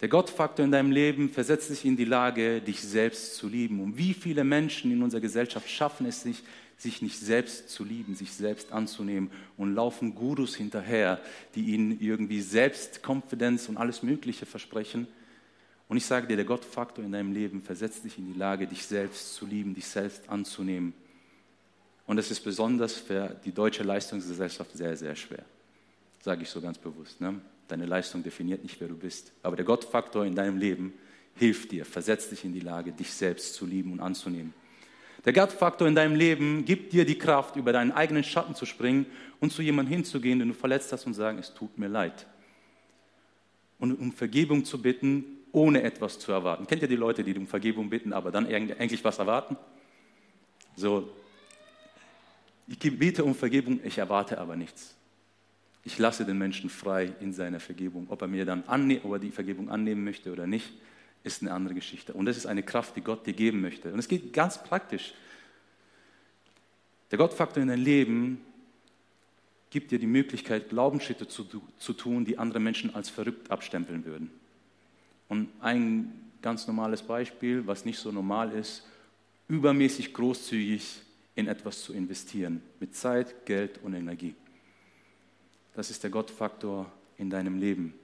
Der 0.00 0.08
Gottfaktor 0.08 0.64
in 0.64 0.72
deinem 0.72 0.90
Leben 0.90 1.30
versetzt 1.30 1.70
dich 1.70 1.84
in 1.84 1.96
die 1.96 2.04
Lage, 2.04 2.60
dich 2.60 2.80
selbst 2.80 3.36
zu 3.36 3.48
lieben. 3.48 3.80
Und 3.80 3.96
wie 3.96 4.12
viele 4.12 4.44
Menschen 4.44 4.90
in 4.90 5.02
unserer 5.02 5.20
Gesellschaft 5.20 5.68
schaffen 5.70 6.06
es 6.06 6.22
sich, 6.22 6.42
sich 6.76 7.00
nicht 7.02 7.18
selbst 7.18 7.70
zu 7.70 7.84
lieben, 7.84 8.14
sich 8.14 8.32
selbst 8.32 8.72
anzunehmen 8.72 9.30
und 9.56 9.74
laufen 9.74 10.14
Gurus 10.14 10.56
hinterher, 10.56 11.20
die 11.54 11.72
ihnen 11.74 12.00
irgendwie 12.00 12.40
Selbstkonfidenz 12.40 13.68
und 13.68 13.76
alles 13.76 14.02
Mögliche 14.02 14.46
versprechen. 14.46 15.06
Und 15.88 15.96
ich 15.96 16.06
sage 16.06 16.26
dir, 16.26 16.36
der 16.36 16.44
Gottfaktor 16.44 17.04
in 17.04 17.12
deinem 17.12 17.32
Leben 17.32 17.62
versetzt 17.62 18.04
dich 18.04 18.18
in 18.18 18.32
die 18.32 18.38
Lage, 18.38 18.66
dich 18.66 18.84
selbst 18.84 19.34
zu 19.34 19.46
lieben, 19.46 19.74
dich 19.74 19.86
selbst 19.86 20.28
anzunehmen. 20.28 20.94
Und 22.06 22.18
es 22.18 22.30
ist 22.30 22.40
besonders 22.40 22.94
für 22.94 23.36
die 23.44 23.52
deutsche 23.52 23.82
Leistungsgesellschaft 23.82 24.76
sehr, 24.76 24.96
sehr 24.96 25.14
schwer. 25.14 25.44
Sage 26.20 26.42
ich 26.42 26.50
so 26.50 26.60
ganz 26.60 26.78
bewusst. 26.78 27.20
Ne? 27.20 27.40
Deine 27.68 27.86
Leistung 27.86 28.22
definiert 28.22 28.62
nicht, 28.62 28.80
wer 28.80 28.88
du 28.88 28.96
bist. 28.96 29.32
Aber 29.42 29.56
der 29.56 29.64
Gottfaktor 29.64 30.24
in 30.26 30.34
deinem 30.34 30.58
Leben 30.58 30.92
hilft 31.36 31.72
dir, 31.72 31.84
versetzt 31.84 32.30
dich 32.30 32.44
in 32.44 32.52
die 32.52 32.60
Lage, 32.60 32.92
dich 32.92 33.12
selbst 33.12 33.54
zu 33.54 33.66
lieben 33.66 33.92
und 33.92 34.00
anzunehmen. 34.00 34.54
Der 35.24 35.32
Gottfaktor 35.32 35.88
in 35.88 35.94
deinem 35.94 36.14
Leben 36.14 36.64
gibt 36.64 36.92
dir 36.92 37.06
die 37.06 37.16
Kraft, 37.16 37.56
über 37.56 37.72
deinen 37.72 37.92
eigenen 37.92 38.24
Schatten 38.24 38.54
zu 38.54 38.66
springen 38.66 39.06
und 39.40 39.52
zu 39.52 39.62
jemandem 39.62 39.96
hinzugehen, 39.96 40.38
den 40.38 40.48
du 40.48 40.54
verletzt 40.54 40.92
hast 40.92 41.06
und 41.06 41.14
sagen, 41.14 41.38
es 41.38 41.54
tut 41.54 41.78
mir 41.78 41.88
leid. 41.88 42.26
Und 43.78 43.98
um 43.98 44.12
Vergebung 44.12 44.64
zu 44.64 44.80
bitten, 44.80 45.24
ohne 45.50 45.82
etwas 45.82 46.18
zu 46.18 46.32
erwarten. 46.32 46.66
Kennt 46.66 46.82
ihr 46.82 46.88
die 46.88 46.96
Leute, 46.96 47.24
die 47.24 47.34
um 47.34 47.46
Vergebung 47.46 47.88
bitten, 47.88 48.12
aber 48.12 48.30
dann 48.30 48.46
eigentlich 48.46 49.02
was 49.04 49.18
erwarten? 49.18 49.56
So, 50.76 51.08
ich 52.66 52.78
bete 52.78 53.24
um 53.24 53.34
Vergebung, 53.34 53.80
ich 53.84 53.98
erwarte 53.98 54.38
aber 54.38 54.56
nichts. 54.56 54.96
Ich 55.84 55.98
lasse 55.98 56.24
den 56.24 56.38
Menschen 56.38 56.70
frei 56.70 57.12
in 57.20 57.32
seiner 57.32 57.60
Vergebung. 57.60 58.06
Ob 58.08 58.22
er 58.22 58.28
mir 58.28 58.46
dann 58.46 58.64
ob 59.02 59.12
er 59.12 59.18
die 59.18 59.30
Vergebung 59.30 59.68
annehmen 59.68 60.02
möchte 60.02 60.32
oder 60.32 60.46
nicht, 60.46 60.72
ist 61.22 61.42
eine 61.42 61.52
andere 61.52 61.74
Geschichte. 61.74 62.14
Und 62.14 62.26
das 62.26 62.36
ist 62.36 62.46
eine 62.46 62.62
Kraft, 62.62 62.96
die 62.96 63.02
Gott 63.02 63.26
dir 63.26 63.34
geben 63.34 63.60
möchte. 63.60 63.92
Und 63.92 63.98
es 63.98 64.08
geht 64.08 64.32
ganz 64.32 64.62
praktisch. 64.62 65.14
Der 67.10 67.18
Gottfaktor 67.18 67.62
in 67.62 67.68
dein 67.68 67.80
Leben 67.80 68.40
gibt 69.70 69.90
dir 69.90 69.98
die 69.98 70.06
Möglichkeit, 70.06 70.68
Glaubensschritte 70.68 71.28
zu, 71.28 71.46
zu 71.78 71.92
tun, 71.92 72.24
die 72.24 72.38
andere 72.38 72.60
Menschen 72.60 72.94
als 72.94 73.10
verrückt 73.10 73.50
abstempeln 73.50 74.04
würden. 74.04 74.30
Und 75.28 75.48
ein 75.60 76.12
ganz 76.42 76.66
normales 76.66 77.02
Beispiel, 77.02 77.66
was 77.66 77.84
nicht 77.84 77.98
so 77.98 78.12
normal 78.12 78.52
ist, 78.52 78.86
übermäßig 79.48 80.14
großzügig 80.14 81.02
in 81.34 81.48
etwas 81.48 81.82
zu 81.82 81.92
investieren, 81.92 82.62
mit 82.80 82.94
Zeit, 82.94 83.46
Geld 83.46 83.80
und 83.82 83.94
Energie. 83.94 84.34
Das 85.74 85.90
ist 85.90 86.02
der 86.02 86.10
Gottfaktor 86.10 86.90
in 87.18 87.30
deinem 87.30 87.58
Leben. 87.58 87.94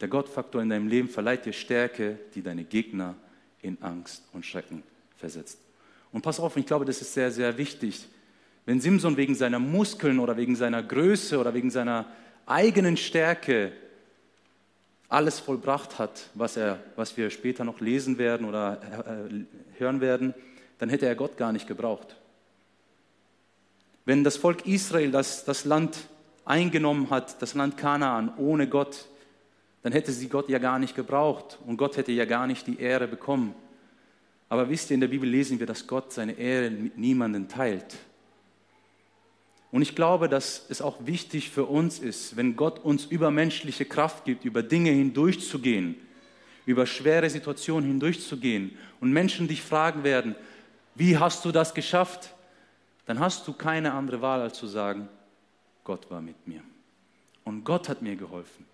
Der 0.00 0.08
Gottfaktor 0.08 0.62
in 0.62 0.68
deinem 0.68 0.88
Leben 0.88 1.08
verleiht 1.08 1.44
dir 1.44 1.52
Stärke, 1.52 2.18
die 2.34 2.42
deine 2.42 2.64
Gegner 2.64 3.16
in 3.62 3.82
Angst 3.82 4.22
und 4.32 4.46
Schrecken 4.46 4.82
versetzt. 5.16 5.58
Und 6.12 6.22
pass 6.22 6.38
auf, 6.38 6.56
ich 6.56 6.66
glaube, 6.66 6.84
das 6.84 7.00
ist 7.00 7.12
sehr, 7.12 7.30
sehr 7.30 7.58
wichtig. 7.58 8.06
Wenn 8.64 8.80
Simson 8.80 9.16
wegen 9.16 9.34
seiner 9.34 9.58
Muskeln 9.58 10.18
oder 10.18 10.36
wegen 10.36 10.54
seiner 10.54 10.82
Größe 10.82 11.38
oder 11.38 11.54
wegen 11.54 11.70
seiner 11.70 12.06
eigenen 12.46 12.96
Stärke 12.96 13.72
alles 15.08 15.40
vollbracht 15.40 15.98
hat, 15.98 16.28
was, 16.34 16.56
er, 16.56 16.78
was 16.94 17.16
wir 17.16 17.30
später 17.30 17.64
noch 17.64 17.80
lesen 17.80 18.18
werden 18.18 18.46
oder 18.46 18.80
äh, 18.82 19.78
hören 19.78 20.00
werden, 20.00 20.34
dann 20.78 20.90
hätte 20.90 21.06
er 21.06 21.14
Gott 21.14 21.36
gar 21.36 21.52
nicht 21.52 21.66
gebraucht. 21.66 22.16
Wenn 24.04 24.22
das 24.22 24.36
Volk 24.36 24.66
Israel 24.66 25.10
das, 25.10 25.44
das 25.44 25.64
Land 25.64 25.96
eingenommen 26.48 27.10
hat, 27.10 27.40
das 27.42 27.54
Land 27.54 27.76
Kanaan, 27.76 28.32
ohne 28.38 28.68
Gott, 28.68 29.06
dann 29.82 29.92
hätte 29.92 30.12
sie 30.12 30.28
Gott 30.28 30.48
ja 30.48 30.58
gar 30.58 30.78
nicht 30.78 30.96
gebraucht 30.96 31.58
und 31.66 31.76
Gott 31.76 31.96
hätte 31.96 32.12
ja 32.12 32.24
gar 32.24 32.46
nicht 32.46 32.66
die 32.66 32.80
Ehre 32.80 33.06
bekommen. 33.06 33.54
Aber 34.48 34.70
wisst 34.70 34.90
ihr, 34.90 34.94
in 34.94 35.00
der 35.00 35.08
Bibel 35.08 35.28
lesen 35.28 35.60
wir, 35.60 35.66
dass 35.66 35.86
Gott 35.86 36.12
seine 36.12 36.32
Ehre 36.32 36.70
mit 36.70 36.96
niemandem 36.96 37.48
teilt. 37.48 37.98
Und 39.70 39.82
ich 39.82 39.94
glaube, 39.94 40.30
dass 40.30 40.64
es 40.70 40.80
auch 40.80 40.96
wichtig 41.04 41.50
für 41.50 41.66
uns 41.66 41.98
ist, 41.98 42.36
wenn 42.38 42.56
Gott 42.56 42.78
uns 42.78 43.04
übermenschliche 43.04 43.84
Kraft 43.84 44.24
gibt, 44.24 44.46
über 44.46 44.62
Dinge 44.62 44.90
hindurchzugehen, 44.90 45.96
über 46.64 46.86
schwere 46.86 47.28
Situationen 47.28 47.86
hindurchzugehen 47.86 48.78
und 49.00 49.12
Menschen 49.12 49.48
dich 49.48 49.60
fragen 49.60 50.02
werden, 50.02 50.34
wie 50.94 51.18
hast 51.18 51.44
du 51.44 51.52
das 51.52 51.74
geschafft? 51.74 52.30
Dann 53.04 53.20
hast 53.20 53.46
du 53.46 53.52
keine 53.52 53.92
andere 53.92 54.22
Wahl, 54.22 54.40
als 54.40 54.58
zu 54.58 54.66
sagen, 54.66 55.08
Gott 55.88 56.10
war 56.10 56.20
mit 56.20 56.46
mir. 56.46 56.60
Und 57.44 57.64
Gott 57.64 57.88
hat 57.88 58.02
mir 58.02 58.14
geholfen, 58.14 58.66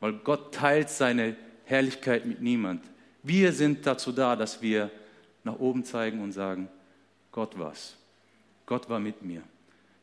weil 0.00 0.14
Gott 0.14 0.54
teilt 0.54 0.88
seine 0.88 1.36
Herrlichkeit 1.66 2.24
mit 2.24 2.40
niemand. 2.40 2.82
Wir 3.22 3.52
sind 3.52 3.86
dazu 3.86 4.10
da, 4.10 4.34
dass 4.34 4.62
wir 4.62 4.90
nach 5.44 5.58
oben 5.58 5.84
zeigen 5.84 6.22
und 6.22 6.32
sagen, 6.32 6.70
Gott 7.30 7.58
war's. 7.58 7.94
Gott 8.64 8.88
war 8.88 8.98
mit 8.98 9.20
mir. 9.20 9.42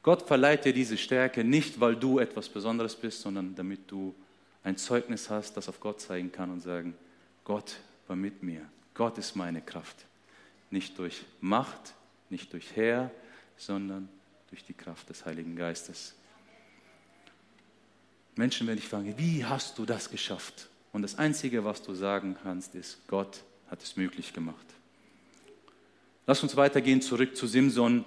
Gott 0.04 0.28
verleiht 0.28 0.66
dir 0.66 0.74
diese 0.74 0.96
Stärke 0.96 1.44
nicht, 1.44 1.80
weil 1.80 1.96
du 1.96 2.20
etwas 2.20 2.50
Besonderes 2.50 2.96
bist, 2.96 3.22
sondern 3.22 3.56
damit 3.56 3.89
du 3.89 4.13
ein 4.63 4.78
Zeugnis 4.78 5.32
hast, 5.32 5.58
das 5.58 5.68
auf 5.68 5.80
Gott 5.80 6.02
zeigen 6.02 6.32
kann 6.32 6.52
und 6.52 6.60
sagen, 6.60 6.94
Gott 7.46 7.78
war 8.08 8.16
mit 8.16 8.44
mir. 8.44 8.62
Gott 8.94 9.18
ist 9.18 9.36
meine 9.36 9.63
Kraft. 9.63 10.06
Nicht 10.70 11.00
durch 11.00 11.26
Macht, 11.42 11.96
nicht 12.30 12.54
durch 12.54 12.76
Herr, 12.76 13.10
sondern 13.58 14.08
durch 14.52 14.63
die 14.63 14.76
Kraft 14.76 15.10
des 15.10 15.26
Heiligen 15.26 15.56
Geistes. 15.56 16.13
Menschen 18.36 18.67
werden 18.67 18.80
dich 18.80 18.89
fragen, 18.89 19.13
wie 19.17 19.46
hast 19.46 19.78
du 19.78 19.86
das 19.86 20.10
geschafft? 20.10 20.67
Und 20.91 21.02
das 21.02 21.17
Einzige, 21.17 21.63
was 21.65 21.82
du 21.82 21.93
sagen 21.93 22.36
kannst, 22.43 22.76
ist, 22.76 23.00
Gott 23.08 23.43
hat 23.69 23.82
es 23.82 23.96
möglich 23.96 24.34
gemacht. 24.34 24.65
Lass 26.26 26.41
uns 26.43 26.56
weitergehen 26.56 27.02
zurück 27.02 27.36
zu 27.36 27.48
Simson 27.48 28.06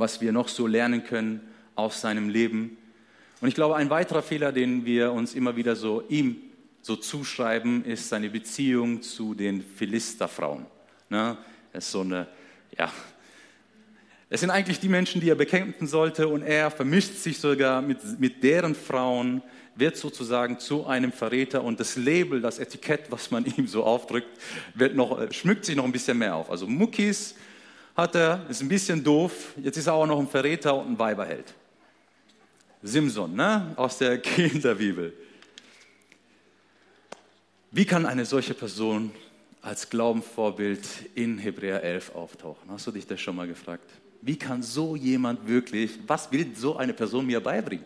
was 0.00 0.20
wir 0.22 0.32
noch 0.32 0.48
so 0.48 0.66
lernen 0.66 1.04
können 1.04 1.46
aus 1.76 2.00
seinem 2.00 2.30
Leben. 2.30 2.78
Und 3.40 3.48
ich 3.48 3.54
glaube, 3.54 3.76
ein 3.76 3.90
weiterer 3.90 4.22
Fehler, 4.22 4.50
den 4.50 4.84
wir 4.86 5.12
uns 5.12 5.34
immer 5.34 5.56
wieder 5.56 5.76
so 5.76 6.02
ihm 6.08 6.36
so 6.82 6.96
zuschreiben, 6.96 7.84
ist 7.84 8.08
seine 8.08 8.30
Beziehung 8.30 9.02
zu 9.02 9.34
den 9.34 9.62
Philisterfrauen. 9.62 10.64
Ne? 11.10 11.36
Es 11.72 11.84
ist 11.84 11.92
so 11.92 12.00
eine, 12.00 12.26
ja, 12.76 12.90
es 14.32 14.40
sind 14.40 14.50
eigentlich 14.50 14.78
die 14.78 14.88
Menschen, 14.88 15.20
die 15.20 15.28
er 15.28 15.34
bekämpfen 15.34 15.88
sollte 15.88 16.28
und 16.28 16.42
er 16.42 16.70
vermischt 16.70 17.16
sich 17.16 17.38
sogar 17.38 17.82
mit, 17.82 17.98
mit 18.20 18.42
deren 18.44 18.76
Frauen, 18.76 19.42
wird 19.74 19.96
sozusagen 19.96 20.60
zu 20.60 20.86
einem 20.86 21.10
Verräter 21.10 21.64
und 21.64 21.80
das 21.80 21.96
Label, 21.96 22.40
das 22.40 22.60
Etikett, 22.60 23.10
was 23.10 23.30
man 23.32 23.44
ihm 23.56 23.66
so 23.66 23.82
aufdrückt, 23.82 24.28
wird 24.74 24.94
noch, 24.94 25.32
schmückt 25.32 25.64
sich 25.64 25.74
noch 25.74 25.84
ein 25.84 25.92
bisschen 25.92 26.16
mehr 26.16 26.36
auf. 26.36 26.48
Also 26.48 26.66
Muckis, 26.66 27.34
hat 27.96 28.14
er, 28.14 28.46
ist 28.48 28.62
ein 28.62 28.68
bisschen 28.68 29.02
doof, 29.02 29.52
jetzt 29.56 29.76
ist 29.76 29.88
er 29.88 29.94
auch 29.94 30.06
noch 30.06 30.18
ein 30.18 30.28
Verräter 30.28 30.74
und 30.74 30.92
ein 30.92 30.98
Weiberheld. 30.98 31.52
Simson, 32.82 33.34
ne? 33.34 33.72
aus 33.76 33.98
der 33.98 34.18
Kinderbibel. 34.22 35.12
Wie 37.72 37.84
kann 37.84 38.06
eine 38.06 38.24
solche 38.24 38.54
Person 38.54 39.10
als 39.60 39.90
Glaubensvorbild 39.90 40.80
in 41.14 41.38
Hebräer 41.38 41.82
11 41.82 42.14
auftauchen? 42.14 42.70
Hast 42.70 42.86
du 42.86 42.92
dich 42.92 43.06
das 43.06 43.20
schon 43.20 43.36
mal 43.36 43.46
gefragt? 43.46 43.90
Wie 44.22 44.36
kann 44.36 44.62
so 44.62 44.96
jemand 44.96 45.46
wirklich, 45.48 45.98
was 46.06 46.30
will 46.30 46.54
so 46.54 46.76
eine 46.76 46.92
Person 46.92 47.26
mir 47.26 47.40
beibringen? 47.40 47.84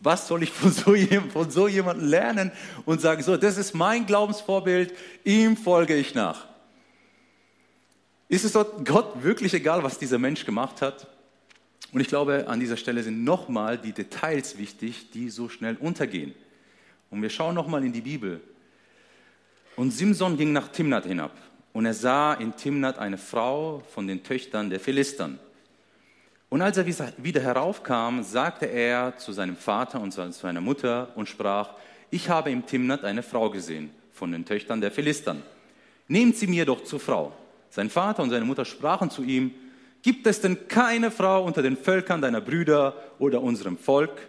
Was 0.00 0.26
soll 0.26 0.42
ich 0.42 0.50
von 0.50 0.72
so, 0.72 0.94
von 1.32 1.50
so 1.50 1.68
jemandem 1.68 2.08
lernen 2.08 2.52
und 2.84 3.00
sagen, 3.00 3.22
so, 3.22 3.36
das 3.36 3.56
ist 3.56 3.74
mein 3.74 4.06
Glaubensvorbild, 4.06 4.92
ihm 5.24 5.56
folge 5.56 5.94
ich 5.94 6.14
nach? 6.14 6.46
Ist 8.28 8.44
es 8.44 8.52
Gott 8.52 9.22
wirklich 9.22 9.52
egal, 9.54 9.82
was 9.82 9.98
dieser 9.98 10.18
Mensch 10.18 10.44
gemacht 10.44 10.80
hat? 10.80 11.06
Und 11.92 12.00
ich 12.00 12.08
glaube, 12.08 12.48
an 12.48 12.58
dieser 12.58 12.76
Stelle 12.76 13.02
sind 13.02 13.24
nochmal 13.24 13.76
die 13.76 13.92
Details 13.92 14.56
wichtig, 14.58 15.10
die 15.10 15.28
so 15.28 15.48
schnell 15.48 15.76
untergehen. 15.76 16.34
Und 17.10 17.20
wir 17.20 17.28
schauen 17.28 17.54
nochmal 17.54 17.84
in 17.84 17.92
die 17.92 18.00
Bibel. 18.00 18.40
Und 19.76 19.90
Simson 19.90 20.36
ging 20.36 20.52
nach 20.52 20.68
Timnat 20.68 21.04
hinab. 21.04 21.36
Und 21.72 21.86
er 21.86 21.94
sah 21.94 22.34
in 22.34 22.54
Timnat 22.56 22.98
eine 22.98 23.18
Frau 23.18 23.82
von 23.94 24.06
den 24.06 24.22
Töchtern 24.22 24.70
der 24.70 24.80
Philistern. 24.80 25.38
Und 26.50 26.60
als 26.60 26.76
er 26.76 26.86
wieder 27.16 27.40
heraufkam, 27.40 28.22
sagte 28.22 28.66
er 28.66 29.16
zu 29.16 29.32
seinem 29.32 29.56
Vater 29.56 30.00
und 30.00 30.12
zu 30.12 30.30
seiner 30.30 30.60
Mutter 30.60 31.08
und 31.14 31.28
sprach, 31.28 31.70
ich 32.10 32.28
habe 32.28 32.50
im 32.50 32.66
Timnat 32.66 33.04
eine 33.04 33.22
Frau 33.22 33.48
gesehen 33.48 33.90
von 34.12 34.32
den 34.32 34.44
Töchtern 34.44 34.82
der 34.82 34.90
Philistern. 34.90 35.42
Nehmt 36.08 36.36
sie 36.36 36.46
mir 36.46 36.66
doch 36.66 36.84
zur 36.84 37.00
Frau. 37.00 37.32
Sein 37.70 37.88
Vater 37.88 38.22
und 38.22 38.28
seine 38.28 38.44
Mutter 38.44 38.66
sprachen 38.66 39.08
zu 39.08 39.22
ihm, 39.22 39.54
gibt 40.02 40.26
es 40.26 40.42
denn 40.42 40.68
keine 40.68 41.10
Frau 41.10 41.42
unter 41.42 41.62
den 41.62 41.78
Völkern 41.78 42.20
deiner 42.20 42.42
Brüder 42.42 42.96
oder 43.18 43.40
unserem 43.40 43.78
Volk, 43.78 44.28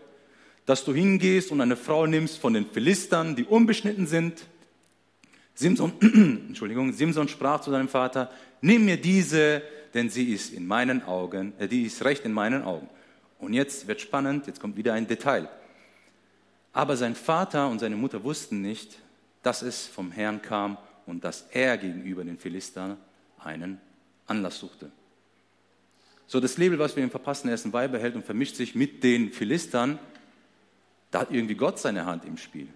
dass 0.65 0.85
du 0.85 0.93
hingehst 0.93 1.51
und 1.51 1.59
eine 1.59 1.75
Frau 1.75 2.07
nimmst 2.07 2.37
von 2.37 2.53
den 2.53 2.65
Philistern, 2.67 3.35
die 3.35 3.43
unbeschnitten 3.43 4.07
sind? 4.07 4.45
Simson, 5.55 5.93
Entschuldigung, 6.47 6.93
Simson 6.93 7.27
sprach 7.27 7.61
zu 7.61 7.71
seinem 7.71 7.87
Vater, 7.87 8.31
nimm 8.61 8.85
mir 8.85 8.97
diese, 8.97 9.61
denn 9.93 10.09
sie 10.09 10.33
ist 10.33 10.53
in 10.53 10.65
meinen 10.65 11.03
Augen, 11.03 11.53
äh, 11.59 11.67
die 11.67 11.83
ist 11.83 12.03
recht 12.03 12.25
in 12.25 12.33
meinen 12.33 12.63
Augen. 12.63 12.89
Und 13.39 13.53
jetzt 13.53 13.87
wird 13.87 14.01
spannend, 14.01 14.47
jetzt 14.47 14.59
kommt 14.59 14.77
wieder 14.77 14.93
ein 14.93 15.07
Detail. 15.07 15.49
Aber 16.71 16.97
sein 16.97 17.15
Vater 17.15 17.67
und 17.69 17.79
seine 17.79 17.95
Mutter 17.95 18.23
wussten 18.23 18.61
nicht, 18.61 18.97
dass 19.43 19.61
es 19.61 19.85
vom 19.85 20.11
Herrn 20.11 20.41
kam 20.41 20.77
und 21.05 21.23
dass 21.23 21.47
er 21.51 21.77
gegenüber 21.77 22.23
den 22.23 22.37
Philistern 22.37 22.97
einen 23.37 23.79
Anlass 24.25 24.59
suchte. 24.59 24.91
So, 26.25 26.39
das 26.39 26.57
Label, 26.57 26.79
was 26.79 26.95
wir 26.95 27.03
im 27.03 27.11
verpassten 27.11 27.49
ersten 27.49 27.71
beibehält 27.71 28.15
und 28.15 28.25
vermischt 28.25 28.55
sich 28.55 28.73
mit 28.73 29.03
den 29.03 29.31
Philistern, 29.31 29.99
da 31.11 31.19
hat 31.19 31.31
irgendwie 31.31 31.55
Gott 31.55 31.77
seine 31.77 32.05
Hand 32.05 32.25
im 32.25 32.37
Spiel. 32.37 32.67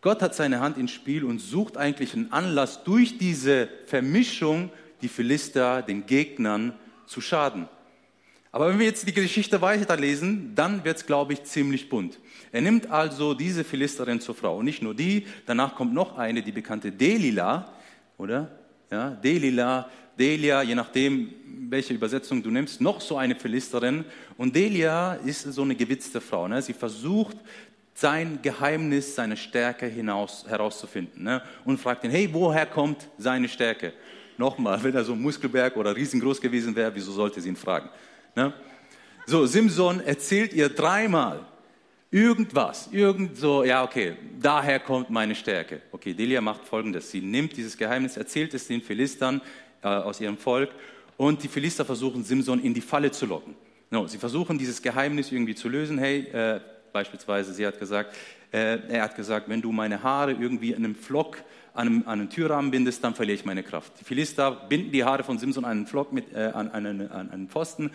Gott 0.00 0.22
hat 0.22 0.34
seine 0.34 0.60
Hand 0.60 0.78
im 0.78 0.88
Spiel 0.88 1.24
und 1.24 1.40
sucht 1.40 1.76
eigentlich 1.76 2.14
einen 2.14 2.32
Anlass, 2.32 2.84
durch 2.84 3.18
diese 3.18 3.68
Vermischung 3.86 4.70
die 5.02 5.08
Philister 5.08 5.82
den 5.82 6.06
Gegnern 6.06 6.72
zu 7.06 7.20
schaden. 7.20 7.68
Aber 8.52 8.68
wenn 8.68 8.78
wir 8.78 8.86
jetzt 8.86 9.06
die 9.06 9.12
Geschichte 9.12 9.60
weiterlesen, 9.60 10.54
dann 10.54 10.84
wird 10.84 10.96
es, 10.96 11.06
glaube 11.06 11.34
ich, 11.34 11.44
ziemlich 11.44 11.88
bunt. 11.88 12.18
Er 12.50 12.62
nimmt 12.62 12.90
also 12.90 13.34
diese 13.34 13.62
Philisterin 13.62 14.20
zur 14.20 14.34
Frau. 14.34 14.58
Und 14.58 14.64
nicht 14.64 14.82
nur 14.82 14.94
die, 14.94 15.26
danach 15.46 15.76
kommt 15.76 15.94
noch 15.94 16.18
eine, 16.18 16.42
die 16.42 16.50
bekannte 16.50 16.90
Delila, 16.90 17.72
oder? 18.18 18.50
ja, 18.90 19.10
Delila, 19.10 19.88
Delia, 20.18 20.62
je 20.62 20.74
nachdem, 20.74 21.30
welche 21.68 21.94
Übersetzung 21.94 22.42
du 22.42 22.50
nimmst, 22.50 22.80
noch 22.80 23.00
so 23.00 23.16
eine 23.16 23.36
Philisterin. 23.36 24.04
Und 24.36 24.54
Delia 24.54 25.14
ist 25.14 25.42
so 25.42 25.62
eine 25.62 25.76
gewitzte 25.76 26.20
Frau. 26.20 26.48
Ne? 26.48 26.60
Sie 26.60 26.72
versucht, 26.72 27.36
sein 28.00 28.38
Geheimnis, 28.42 29.14
seine 29.14 29.36
Stärke 29.36 29.86
hinaus, 29.86 30.46
herauszufinden 30.48 31.22
ne? 31.22 31.42
und 31.64 31.78
fragt 31.78 32.04
ihn, 32.04 32.10
hey, 32.10 32.28
woher 32.32 32.66
kommt 32.66 33.08
seine 33.18 33.48
Stärke? 33.48 33.92
Nochmal, 34.38 34.82
wenn 34.82 34.94
er 34.94 35.04
so 35.04 35.12
ein 35.12 35.20
Muskelberg 35.20 35.76
oder 35.76 35.94
riesengroß 35.94 36.40
gewesen 36.40 36.74
wäre, 36.74 36.94
wieso 36.94 37.12
sollte 37.12 37.40
sie 37.40 37.50
ihn 37.50 37.56
fragen? 37.56 37.90
Ne? 38.34 38.54
So, 39.26 39.44
Simson 39.44 40.00
erzählt 40.00 40.54
ihr 40.54 40.68
dreimal, 40.70 41.46
Irgendwas, 42.12 42.88
irgend 42.90 43.36
so, 43.36 43.62
ja, 43.62 43.84
okay, 43.84 44.16
daher 44.40 44.80
kommt 44.80 45.10
meine 45.10 45.36
Stärke. 45.36 45.80
Okay, 45.92 46.12
Delia 46.12 46.40
macht 46.40 46.64
folgendes: 46.64 47.08
Sie 47.08 47.20
nimmt 47.20 47.56
dieses 47.56 47.76
Geheimnis, 47.76 48.16
erzählt 48.16 48.52
es 48.52 48.66
den 48.66 48.82
Philistern 48.82 49.40
äh, 49.80 49.86
aus 49.86 50.20
ihrem 50.20 50.36
Volk 50.36 50.70
und 51.16 51.40
die 51.40 51.46
Philister 51.46 51.84
versuchen, 51.84 52.24
Simson 52.24 52.60
in 52.64 52.74
die 52.74 52.80
Falle 52.80 53.12
zu 53.12 53.26
locken. 53.26 53.54
No, 53.90 54.08
sie 54.08 54.18
versuchen, 54.18 54.58
dieses 54.58 54.82
Geheimnis 54.82 55.30
irgendwie 55.30 55.54
zu 55.54 55.68
lösen. 55.68 55.98
Hey, 55.98 56.22
äh, 56.32 56.60
beispielsweise, 56.92 57.52
sie 57.52 57.66
hat 57.66 57.78
gesagt, 57.78 58.14
äh, 58.52 58.78
er 58.88 59.02
hat 59.02 59.16
gesagt, 59.16 59.48
wenn 59.48 59.62
du 59.62 59.72
meine 59.72 60.02
Haare 60.02 60.32
irgendwie 60.32 60.70
in 60.70 60.84
einem 60.84 60.94
Flock 60.94 61.38
an 61.72 61.86
einem, 61.86 62.02
an 62.06 62.20
einem 62.20 62.30
Türrahmen 62.30 62.70
bindest, 62.70 63.04
dann 63.04 63.14
verliere 63.14 63.36
ich 63.36 63.44
meine 63.44 63.62
Kraft. 63.62 63.92
Die 64.00 64.04
Philister 64.04 64.50
binden 64.50 64.90
die 64.90 65.04
Haare 65.04 65.22
von 65.22 65.38
Simson 65.38 65.64
an 65.64 65.70
einen 65.70 65.86
Flock 65.86 66.12
mit, 66.12 66.32
äh, 66.34 66.50
an, 66.52 66.68
an, 66.70 67.08
an 67.08 67.30
einen 67.30 67.48
Pfosten 67.48 67.90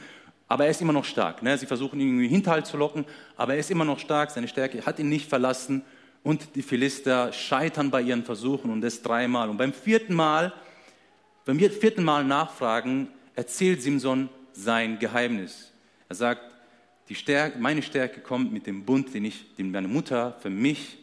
aber 0.47 0.65
er 0.65 0.71
ist 0.71 0.81
immer 0.81 0.93
noch 0.93 1.05
stark. 1.05 1.41
Ne? 1.41 1.57
Sie 1.57 1.65
versuchen 1.65 1.99
ihn 1.99 2.07
irgendwie 2.07 2.27
Hinterhalt 2.27 2.67
zu 2.67 2.77
locken, 2.77 3.05
aber 3.35 3.53
er 3.53 3.59
ist 3.59 3.71
immer 3.71 3.85
noch 3.85 3.99
stark. 3.99 4.31
Seine 4.31 4.47
Stärke 4.47 4.85
hat 4.85 4.99
ihn 4.99 5.09
nicht 5.09 5.27
verlassen. 5.27 5.83
Und 6.23 6.55
die 6.55 6.61
Philister 6.61 7.31
scheitern 7.33 7.91
bei 7.91 8.01
ihren 8.01 8.23
Versuchen 8.23 8.71
und 8.71 8.81
das 8.81 9.01
dreimal. 9.01 9.49
Und 9.49 9.57
beim 9.57 9.73
vierten 9.73 10.15
Mal, 10.15 10.53
beim 11.45 11.59
vierten 11.59 12.03
Mal 12.03 12.23
nachfragen, 12.23 13.09
erzählt 13.35 13.81
Simson 13.81 14.29
sein 14.53 14.97
Geheimnis. 14.99 15.71
Er 16.09 16.15
sagt, 16.15 16.41
die 17.09 17.15
Stärke, 17.15 17.59
meine 17.59 17.81
Stärke 17.81 18.21
kommt 18.21 18.51
mit 18.51 18.65
dem 18.65 18.83
Bund, 18.83 19.13
den, 19.13 19.25
ich, 19.25 19.55
den 19.55 19.71
meine 19.71 19.87
Mutter 19.87 20.37
für 20.39 20.49
mich 20.49 20.97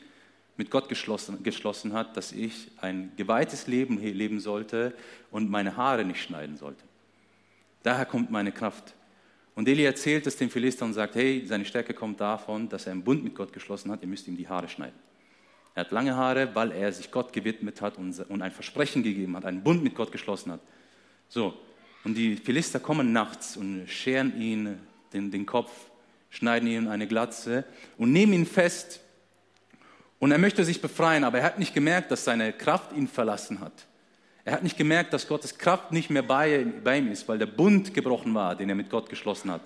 mit 0.56 0.70
Gott 0.70 0.88
geschlossen, 0.88 1.42
geschlossen 1.42 1.92
hat, 1.92 2.16
dass 2.16 2.32
ich 2.32 2.70
ein 2.80 3.12
geweihtes 3.16 3.66
Leben 3.66 3.98
leben 3.98 4.40
sollte 4.40 4.94
und 5.30 5.50
meine 5.50 5.76
Haare 5.76 6.04
nicht 6.04 6.22
schneiden 6.22 6.56
sollte. 6.56 6.82
Daher 7.82 8.06
kommt 8.06 8.30
meine 8.30 8.52
Kraft. 8.52 8.94
Und 9.54 9.68
Eli 9.68 9.84
erzählt 9.84 10.26
es 10.26 10.36
dem 10.36 10.50
Philister 10.50 10.84
und 10.84 10.94
sagt, 10.94 11.14
hey, 11.14 11.44
seine 11.46 11.64
Stärke 11.64 11.94
kommt 11.94 12.20
davon, 12.20 12.68
dass 12.68 12.86
er 12.86 12.92
einen 12.92 13.04
Bund 13.04 13.22
mit 13.22 13.34
Gott 13.34 13.52
geschlossen 13.52 13.90
hat, 13.90 14.02
ihr 14.02 14.08
müsst 14.08 14.26
ihm 14.26 14.36
die 14.36 14.48
Haare 14.48 14.68
schneiden. 14.68 14.98
Er 15.74 15.84
hat 15.84 15.90
lange 15.90 16.14
Haare, 16.14 16.54
weil 16.54 16.72
er 16.72 16.92
sich 16.92 17.10
Gott 17.10 17.32
gewidmet 17.32 17.80
hat 17.80 17.96
und 17.96 18.42
ein 18.42 18.50
Versprechen 18.50 19.02
gegeben 19.02 19.36
hat, 19.36 19.44
einen 19.44 19.62
Bund 19.62 19.82
mit 19.82 19.94
Gott 19.94 20.12
geschlossen 20.12 20.52
hat. 20.52 20.60
So, 21.28 21.54
und 22.04 22.14
die 22.14 22.36
Philister 22.36 22.80
kommen 22.80 23.12
nachts 23.12 23.56
und 23.56 23.86
scheren 23.88 24.38
ihn 24.40 24.78
den, 25.12 25.30
den 25.30 25.46
Kopf, 25.46 25.72
schneiden 26.32 26.68
ihm 26.68 26.88
eine 26.88 27.06
Glatze 27.06 27.64
und 27.96 28.10
nehmen 28.10 28.32
ihn 28.32 28.46
fest. 28.46 29.00
Und 30.18 30.32
er 30.32 30.38
möchte 30.38 30.64
sich 30.64 30.80
befreien, 30.80 31.24
aber 31.24 31.38
er 31.38 31.44
hat 31.44 31.58
nicht 31.58 31.74
gemerkt, 31.74 32.10
dass 32.10 32.24
seine 32.24 32.52
Kraft 32.52 32.92
ihn 32.96 33.06
verlassen 33.06 33.60
hat. 33.60 33.86
Er 34.44 34.54
hat 34.54 34.62
nicht 34.64 34.76
gemerkt, 34.76 35.12
dass 35.12 35.28
Gottes 35.28 35.58
Kraft 35.58 35.92
nicht 35.92 36.10
mehr 36.10 36.22
bei, 36.22 36.66
bei 36.82 36.98
ihm 36.98 37.12
ist, 37.12 37.28
weil 37.28 37.38
der 37.38 37.46
Bund 37.46 37.94
gebrochen 37.94 38.34
war, 38.34 38.56
den 38.56 38.68
er 38.68 38.74
mit 38.74 38.90
Gott 38.90 39.08
geschlossen 39.08 39.50
hat. 39.50 39.62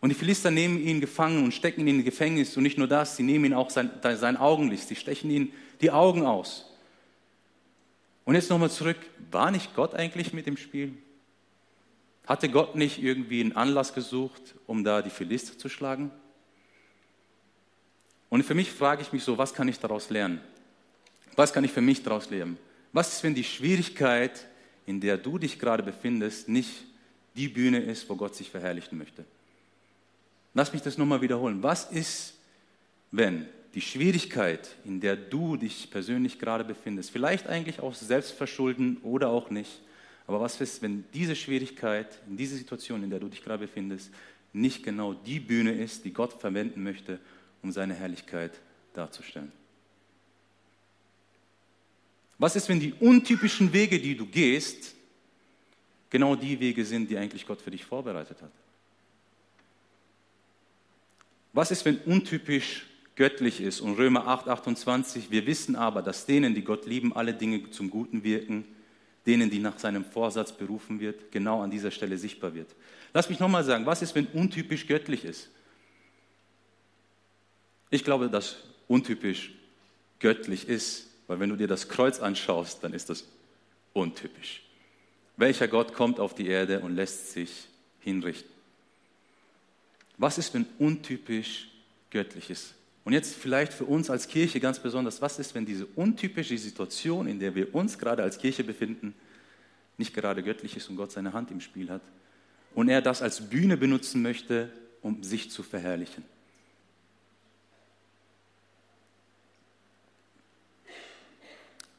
Und 0.00 0.08
die 0.08 0.16
Philister 0.16 0.50
nehmen 0.50 0.80
ihn 0.80 1.00
gefangen 1.00 1.44
und 1.44 1.54
stecken 1.54 1.82
ihn 1.82 2.00
in 2.00 2.04
Gefängnis. 2.04 2.56
Und 2.56 2.64
nicht 2.64 2.78
nur 2.78 2.88
das, 2.88 3.16
sie 3.16 3.22
nehmen 3.22 3.44
ihn 3.44 3.54
auch 3.54 3.70
sein, 3.70 3.90
sein 4.16 4.36
Augenlicht, 4.36 4.88
sie 4.88 4.96
stechen 4.96 5.30
ihn 5.30 5.52
die 5.80 5.92
Augen 5.92 6.26
aus. 6.26 6.66
Und 8.24 8.34
jetzt 8.34 8.50
nochmal 8.50 8.70
zurück, 8.70 8.96
war 9.30 9.50
nicht 9.50 9.74
Gott 9.76 9.94
eigentlich 9.94 10.32
mit 10.32 10.46
dem 10.46 10.56
Spiel? 10.56 10.94
Hatte 12.26 12.48
Gott 12.48 12.76
nicht 12.76 13.02
irgendwie 13.02 13.40
einen 13.40 13.56
Anlass 13.56 13.94
gesucht, 13.94 14.54
um 14.66 14.84
da 14.84 15.02
die 15.02 15.10
Philister 15.10 15.58
zu 15.58 15.68
schlagen? 15.68 16.10
Und 18.28 18.44
für 18.44 18.54
mich 18.54 18.70
frage 18.70 19.02
ich 19.02 19.12
mich 19.12 19.24
so, 19.24 19.36
was 19.38 19.52
kann 19.52 19.68
ich 19.68 19.78
daraus 19.78 20.08
lernen? 20.08 20.40
Was 21.36 21.52
kann 21.52 21.64
ich 21.64 21.72
für 21.72 21.80
mich 21.80 22.02
daraus 22.02 22.30
lernen? 22.30 22.58
Was 22.92 23.14
ist, 23.14 23.22
wenn 23.22 23.34
die 23.34 23.44
Schwierigkeit, 23.44 24.46
in 24.86 25.00
der 25.00 25.18
du 25.18 25.38
dich 25.38 25.58
gerade 25.58 25.82
befindest, 25.82 26.48
nicht 26.48 26.84
die 27.34 27.48
Bühne 27.48 27.80
ist, 27.80 28.08
wo 28.08 28.16
Gott 28.16 28.34
sich 28.34 28.50
verherrlichen 28.50 28.98
möchte? 28.98 29.24
Lass 30.54 30.72
mich 30.72 30.82
das 30.82 30.98
nochmal 30.98 31.22
wiederholen. 31.22 31.62
Was 31.62 31.90
ist, 31.90 32.34
wenn 33.10 33.46
die 33.74 33.80
Schwierigkeit, 33.80 34.76
in 34.84 35.00
der 35.00 35.16
du 35.16 35.56
dich 35.56 35.90
persönlich 35.90 36.38
gerade 36.38 36.64
befindest, 36.64 37.10
vielleicht 37.10 37.46
eigentlich 37.46 37.80
aus 37.80 38.00
Selbstverschulden 38.00 38.98
oder 39.02 39.30
auch 39.30 39.50
nicht, 39.50 39.80
aber 40.26 40.40
was 40.40 40.60
ist, 40.60 40.82
wenn 40.82 41.04
diese 41.12 41.34
Schwierigkeit, 41.34 42.20
in 42.28 42.36
dieser 42.36 42.56
Situation, 42.56 43.02
in 43.02 43.10
der 43.10 43.18
du 43.18 43.28
dich 43.28 43.42
gerade 43.42 43.66
befindest, 43.66 44.10
nicht 44.52 44.82
genau 44.82 45.14
die 45.14 45.40
Bühne 45.40 45.72
ist, 45.72 46.04
die 46.04 46.12
Gott 46.12 46.32
verwenden 46.32 46.82
möchte, 46.82 47.18
um 47.62 47.72
seine 47.72 47.94
Herrlichkeit 47.94 48.52
darzustellen? 48.94 49.52
Was 52.38 52.56
ist, 52.56 52.68
wenn 52.68 52.80
die 52.80 52.92
untypischen 52.94 53.72
Wege, 53.72 53.98
die 54.00 54.16
du 54.16 54.26
gehst, 54.26 54.94
genau 56.10 56.36
die 56.36 56.58
Wege 56.58 56.84
sind, 56.84 57.10
die 57.10 57.16
eigentlich 57.16 57.46
Gott 57.46 57.62
für 57.62 57.70
dich 57.70 57.84
vorbereitet 57.84 58.42
hat? 58.42 58.52
Was 61.52 61.70
ist, 61.70 61.84
wenn 61.84 61.98
untypisch 61.98 62.86
göttlich 63.14 63.60
ist? 63.60 63.80
Und 63.80 63.94
Römer 63.94 64.26
8, 64.26 64.48
28, 64.48 65.30
wir 65.30 65.46
wissen 65.46 65.76
aber, 65.76 66.02
dass 66.02 66.26
denen, 66.26 66.54
die 66.54 66.64
Gott 66.64 66.86
lieben, 66.86 67.14
alle 67.14 67.34
Dinge 67.34 67.70
zum 67.70 67.90
Guten 67.90 68.24
wirken, 68.24 68.64
denen, 69.26 69.50
die 69.50 69.58
nach 69.58 69.78
seinem 69.78 70.04
Vorsatz 70.04 70.52
berufen 70.52 71.00
wird, 71.00 71.30
genau 71.30 71.62
an 71.62 71.70
dieser 71.70 71.90
Stelle 71.90 72.18
sichtbar 72.18 72.54
wird. 72.54 72.74
Lass 73.14 73.28
mich 73.28 73.38
nochmal 73.38 73.64
sagen, 73.64 73.86
was 73.86 74.02
ist, 74.02 74.14
wenn 74.14 74.26
untypisch 74.26 74.86
göttlich 74.86 75.24
ist? 75.24 75.50
Ich 77.90 78.04
glaube, 78.04 78.30
dass 78.30 78.56
untypisch 78.88 79.52
göttlich 80.18 80.68
ist, 80.68 81.08
weil 81.26 81.40
wenn 81.40 81.50
du 81.50 81.56
dir 81.56 81.68
das 81.68 81.88
Kreuz 81.88 82.20
anschaust, 82.20 82.82
dann 82.82 82.94
ist 82.94 83.10
das 83.10 83.24
untypisch. 83.92 84.62
Welcher 85.36 85.68
Gott 85.68 85.94
kommt 85.94 86.20
auf 86.20 86.34
die 86.34 86.46
Erde 86.46 86.80
und 86.80 86.94
lässt 86.94 87.32
sich 87.32 87.68
hinrichten? 88.00 88.50
Was 90.18 90.38
ist, 90.38 90.54
wenn 90.54 90.66
untypisch 90.78 91.68
göttlich 92.10 92.50
ist? 92.50 92.74
Und 93.04 93.12
jetzt 93.12 93.34
vielleicht 93.34 93.72
für 93.72 93.84
uns 93.84 94.10
als 94.10 94.28
Kirche 94.28 94.60
ganz 94.60 94.78
besonders, 94.78 95.20
was 95.20 95.38
ist, 95.38 95.54
wenn 95.54 95.66
diese 95.66 95.86
untypische 95.96 96.56
Situation, 96.56 97.26
in 97.26 97.40
der 97.40 97.54
wir 97.54 97.74
uns 97.74 97.98
gerade 97.98 98.22
als 98.22 98.38
Kirche 98.38 98.62
befinden, 98.62 99.14
nicht 99.98 100.14
gerade 100.14 100.42
göttlich 100.42 100.76
ist 100.76 100.88
und 100.88 100.96
Gott 100.96 101.10
seine 101.10 101.32
Hand 101.32 101.50
im 101.50 101.60
Spiel 101.60 101.90
hat 101.90 102.02
und 102.74 102.88
er 102.88 103.02
das 103.02 103.20
als 103.20 103.50
Bühne 103.50 103.76
benutzen 103.76 104.22
möchte, 104.22 104.70
um 105.02 105.22
sich 105.22 105.50
zu 105.50 105.62
verherrlichen? 105.62 106.24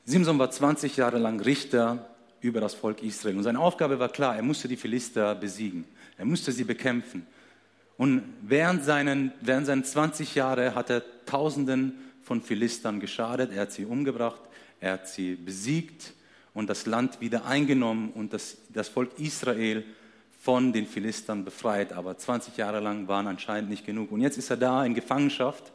Simson 0.05 0.37
war 0.37 0.51
20 0.51 0.97
Jahre 0.97 1.17
lang 1.17 1.39
Richter 1.39 2.09
über 2.41 2.59
das 2.59 2.73
Volk 2.73 3.01
Israel 3.03 3.37
und 3.37 3.43
seine 3.43 3.59
Aufgabe 3.59 3.99
war 3.99 4.09
klar, 4.09 4.35
er 4.35 4.41
musste 4.41 4.67
die 4.67 4.75
Philister 4.75 5.33
besiegen, 5.35 5.85
er 6.17 6.25
musste 6.25 6.51
sie 6.51 6.65
bekämpfen. 6.65 7.25
Und 7.97 8.23
während 8.41 8.83
seinen, 8.83 9.31
während 9.41 9.67
seinen 9.67 9.83
20 9.83 10.35
Jahre 10.35 10.75
hat 10.75 10.89
er 10.89 11.03
Tausenden 11.25 11.93
von 12.23 12.41
Philistern 12.41 12.99
geschadet. 12.99 13.51
Er 13.53 13.61
hat 13.61 13.71
sie 13.71 13.85
umgebracht, 13.85 14.41
er 14.79 14.93
hat 14.93 15.07
sie 15.07 15.35
besiegt 15.35 16.13
und 16.53 16.69
das 16.69 16.85
Land 16.85 17.21
wieder 17.21 17.45
eingenommen 17.45 18.11
und 18.13 18.33
das, 18.33 18.57
das 18.69 18.89
Volk 18.89 19.19
Israel 19.19 19.83
von 20.39 20.73
den 20.73 20.85
Philistern 20.85 21.45
befreit. 21.45 21.93
Aber 21.93 22.17
20 22.17 22.57
Jahre 22.57 22.79
lang 22.79 23.07
waren 23.07 23.27
anscheinend 23.27 23.69
nicht 23.69 23.85
genug. 23.85 24.11
Und 24.11 24.21
jetzt 24.21 24.37
ist 24.37 24.49
er 24.49 24.57
da 24.57 24.85
in 24.85 24.93
Gefangenschaft. 24.93 25.71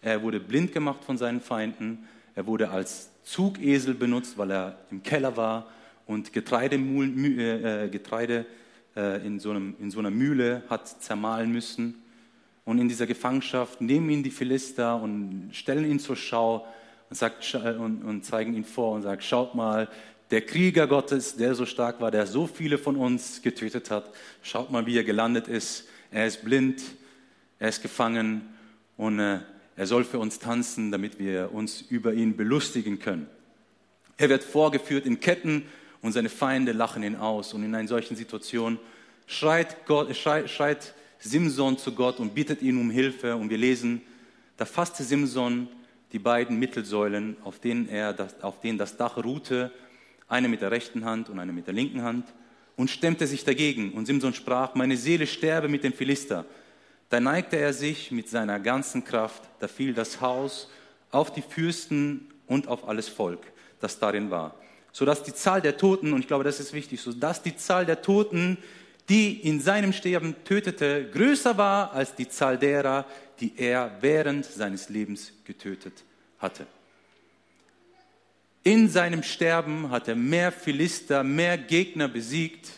Er 0.00 0.22
wurde 0.22 0.40
blind 0.40 0.72
gemacht 0.72 1.04
von 1.04 1.16
seinen 1.16 1.40
Feinden. 1.40 2.08
Er 2.34 2.46
wurde 2.46 2.70
als 2.70 3.10
Zugesel 3.22 3.94
benutzt, 3.94 4.36
weil 4.38 4.50
er 4.50 4.78
im 4.90 5.02
Keller 5.02 5.36
war 5.36 5.68
und 6.06 6.32
Getreide, 6.32 6.76
äh, 6.76 7.88
Getreide 7.88 8.40
äh, 8.40 8.44
in, 8.94 9.40
so 9.40 9.50
einem, 9.50 9.74
in 9.80 9.90
so 9.90 9.98
einer 9.98 10.10
Mühle 10.10 10.62
hat 10.68 11.02
zermahlen 11.02 11.50
müssen. 11.50 12.02
Und 12.64 12.78
in 12.78 12.88
dieser 12.88 13.06
Gefangenschaft 13.06 13.80
nehmen 13.80 14.08
ihn 14.10 14.22
die 14.22 14.30
Philister 14.30 15.00
und 15.00 15.50
stellen 15.52 15.90
ihn 15.90 15.98
zur 15.98 16.16
Schau 16.16 16.66
und, 17.10 17.16
sagt, 17.16 17.54
und, 17.54 18.02
und 18.02 18.24
zeigen 18.24 18.54
ihn 18.54 18.64
vor 18.64 18.94
und 18.94 19.02
sagen, 19.02 19.20
schaut 19.20 19.54
mal, 19.54 19.88
der 20.30 20.40
Krieger 20.40 20.86
Gottes, 20.86 21.36
der 21.36 21.54
so 21.54 21.66
stark 21.66 22.00
war, 22.00 22.10
der 22.10 22.26
so 22.26 22.46
viele 22.46 22.78
von 22.78 22.96
uns 22.96 23.42
getötet 23.42 23.90
hat, 23.90 24.10
schaut 24.42 24.70
mal, 24.70 24.86
wie 24.86 24.96
er 24.96 25.04
gelandet 25.04 25.46
ist. 25.46 25.88
Er 26.10 26.26
ist 26.26 26.44
blind, 26.44 26.82
er 27.58 27.68
ist 27.68 27.82
gefangen 27.82 28.42
und 28.96 29.18
äh, 29.18 29.40
er 29.76 29.86
soll 29.86 30.04
für 30.04 30.18
uns 30.18 30.38
tanzen, 30.38 30.90
damit 30.90 31.18
wir 31.18 31.52
uns 31.52 31.82
über 31.82 32.14
ihn 32.14 32.36
belustigen 32.36 32.98
können. 32.98 33.26
Er 34.16 34.28
wird 34.28 34.44
vorgeführt 34.44 35.04
in 35.04 35.20
Ketten 35.20 35.64
und 36.02 36.12
seine 36.12 36.28
Feinde 36.28 36.72
lachen 36.72 37.02
ihn 37.04 37.16
aus. 37.16 37.54
Und 37.54 37.62
in 37.62 37.74
einer 37.74 37.88
solchen 37.88 38.16
Situation 38.16 38.78
schreit, 39.26 39.86
Gott, 39.86 40.14
schreit, 40.16 40.50
schreit 40.50 40.94
Simson 41.20 41.78
zu 41.78 41.94
Gott 41.94 42.18
und 42.18 42.34
bittet 42.34 42.60
ihn 42.60 42.78
um 42.78 42.90
Hilfe. 42.90 43.36
Und 43.36 43.48
wir 43.48 43.58
lesen, 43.58 44.02
da 44.56 44.64
fasste 44.64 45.04
Simson 45.04 45.68
die 46.10 46.18
beiden 46.18 46.58
Mittelsäulen, 46.58 47.36
auf 47.44 47.60
denen, 47.60 47.88
er 47.88 48.12
das, 48.12 48.42
auf 48.42 48.60
denen 48.60 48.76
das 48.76 48.96
Dach 48.96 49.16
ruhte, 49.16 49.70
eine 50.28 50.48
mit 50.48 50.60
der 50.60 50.70
rechten 50.70 51.04
Hand 51.04 51.30
und 51.30 51.38
eine 51.38 51.52
mit 51.52 51.66
der 51.66 51.74
linken 51.74 52.02
Hand, 52.02 52.26
und 52.76 52.90
stemmte 52.90 53.26
sich 53.26 53.44
dagegen. 53.44 53.92
Und 53.92 54.06
Simson 54.06 54.34
sprach, 54.34 54.74
meine 54.74 54.96
Seele 54.96 55.26
sterbe 55.26 55.68
mit 55.68 55.84
dem 55.84 55.92
Philister. 55.92 56.44
Da 57.10 57.20
neigte 57.20 57.56
er 57.56 57.72
sich 57.72 58.10
mit 58.10 58.28
seiner 58.28 58.58
ganzen 58.58 59.04
Kraft, 59.04 59.42
da 59.60 59.68
fiel 59.68 59.94
das 59.94 60.20
Haus 60.20 60.68
auf 61.10 61.32
die 61.32 61.42
Fürsten 61.42 62.28
und 62.46 62.68
auf 62.68 62.88
alles 62.88 63.08
Volk, 63.08 63.40
das 63.80 63.98
darin 63.98 64.30
war 64.30 64.54
sodass 64.92 65.22
die 65.22 65.34
Zahl 65.34 65.60
der 65.60 65.76
Toten, 65.76 66.12
und 66.12 66.20
ich 66.20 66.26
glaube, 66.26 66.44
das 66.44 66.60
ist 66.60 66.72
wichtig, 66.72 67.00
sodass 67.00 67.42
die 67.42 67.56
Zahl 67.56 67.86
der 67.86 68.02
Toten, 68.02 68.58
die 69.08 69.32
in 69.32 69.60
seinem 69.60 69.92
Sterben 69.92 70.36
tötete, 70.44 71.10
größer 71.10 71.56
war 71.58 71.92
als 71.92 72.14
die 72.14 72.28
Zahl 72.28 72.58
derer, 72.58 73.06
die 73.40 73.54
er 73.56 73.96
während 74.00 74.44
seines 74.44 74.88
Lebens 74.88 75.32
getötet 75.44 76.04
hatte. 76.38 76.66
In 78.62 78.88
seinem 78.88 79.24
Sterben 79.24 79.90
hat 79.90 80.06
er 80.06 80.14
mehr 80.14 80.52
Philister, 80.52 81.24
mehr 81.24 81.58
Gegner 81.58 82.06
besiegt 82.06 82.68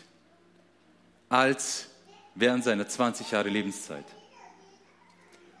als 1.29 1.89
während 2.33 2.63
seiner 2.63 2.87
20 2.87 3.29
Jahre 3.29 3.49
Lebenszeit. 3.49 4.05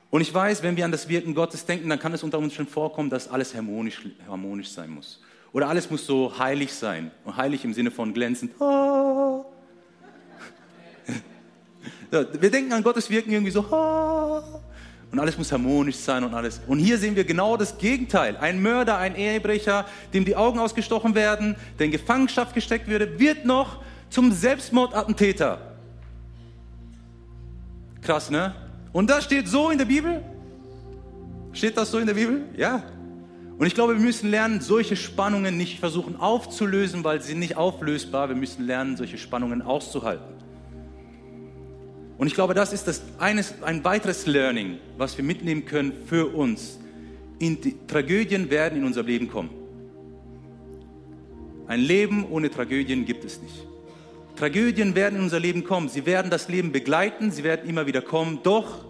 Und 0.09 0.21
ich 0.21 0.33
weiß, 0.33 0.63
wenn 0.63 0.77
wir 0.77 0.85
an 0.85 0.91
das 0.91 1.09
Wirken 1.09 1.35
Gottes 1.35 1.65
denken, 1.65 1.89
dann 1.89 1.99
kann 1.99 2.13
es 2.13 2.23
unter 2.23 2.39
uns 2.39 2.53
schon 2.53 2.67
vorkommen, 2.67 3.09
dass 3.09 3.27
alles 3.27 3.53
harmonisch, 3.53 4.01
harmonisch 4.27 4.69
sein 4.69 4.89
muss. 4.89 5.19
Oder 5.55 5.69
alles 5.69 5.89
muss 5.89 6.05
so 6.05 6.37
heilig 6.37 6.73
sein. 6.73 7.11
Und 7.23 7.37
heilig 7.37 7.63
im 7.63 7.73
Sinne 7.73 7.89
von 7.89 8.13
glänzend. 8.13 8.51
Oh. 12.11 12.25
Wir 12.39 12.49
denken 12.49 12.71
an 12.71 12.83
Gottes 12.83 13.09
Wirken 13.09 13.31
irgendwie 13.31 13.51
so. 13.51 13.65
Oh. 13.71 14.41
Und 15.11 15.19
alles 15.19 15.37
muss 15.37 15.51
harmonisch 15.51 15.97
sein 15.97 16.23
und 16.23 16.33
alles. 16.33 16.61
Und 16.67 16.79
hier 16.79 16.97
sehen 16.97 17.15
wir 17.15 17.25
genau 17.25 17.57
das 17.57 17.77
Gegenteil. 17.77 18.37
Ein 18.37 18.61
Mörder, 18.61 18.97
ein 18.97 19.15
Ehebrecher, 19.15 19.85
dem 20.13 20.23
die 20.23 20.35
Augen 20.35 20.59
ausgestochen 20.59 21.15
werden, 21.15 21.55
der 21.77 21.87
in 21.87 21.91
Gefangenschaft 21.91 22.53
gesteckt 22.53 22.87
würde, 22.87 23.19
wird 23.19 23.45
noch 23.45 23.81
zum 24.09 24.31
Selbstmordattentäter. 24.31 25.59
Krass, 28.01 28.29
ne? 28.29 28.55
Und 28.93 29.09
das 29.09 29.25
steht 29.25 29.47
so 29.47 29.71
in 29.71 29.77
der 29.77 29.85
Bibel? 29.85 30.21
Steht 31.53 31.75
das 31.75 31.91
so 31.91 31.97
in 31.97 32.07
der 32.07 32.13
Bibel? 32.13 32.43
Ja. 32.55 32.83
Und 33.57 33.67
ich 33.67 33.73
glaube, 33.73 33.93
wir 33.93 34.01
müssen 34.01 34.29
lernen, 34.29 34.59
solche 34.59 34.95
Spannungen 34.97 35.57
nicht 35.57 35.79
versuchen 35.79 36.17
aufzulösen, 36.17 37.03
weil 37.03 37.21
sie 37.21 37.29
sind 37.29 37.39
nicht 37.39 37.55
auflösbar. 37.55 38.27
Wir 38.27 38.35
müssen 38.35 38.65
lernen, 38.65 38.97
solche 38.97 39.17
Spannungen 39.17 39.61
auszuhalten. 39.61 40.35
Und 42.17 42.27
ich 42.27 42.33
glaube, 42.33 42.53
das 42.53 42.73
ist 42.73 42.87
das 42.87 43.01
eines, 43.17 43.61
ein 43.61 43.83
weiteres 43.83 44.25
Learning, 44.25 44.77
was 44.97 45.17
wir 45.17 45.23
mitnehmen 45.23 45.65
können 45.65 45.93
für 46.05 46.33
uns. 46.33 46.79
Tragödien 47.87 48.49
werden 48.49 48.79
in 48.79 48.85
unser 48.85 49.03
Leben 49.03 49.29
kommen. 49.29 49.49
Ein 51.67 51.79
Leben 51.79 52.25
ohne 52.29 52.49
Tragödien 52.49 53.05
gibt 53.05 53.25
es 53.25 53.41
nicht. 53.41 53.67
Tragödien 54.35 54.95
werden 54.95 55.15
in 55.17 55.23
unser 55.23 55.39
Leben 55.39 55.63
kommen. 55.63 55.89
Sie 55.89 56.05
werden 56.05 56.29
das 56.29 56.47
Leben 56.47 56.71
begleiten, 56.71 57.31
sie 57.31 57.43
werden 57.43 57.67
immer 57.69 57.87
wieder 57.87 58.01
kommen. 58.01 58.39
Doch 58.43 58.84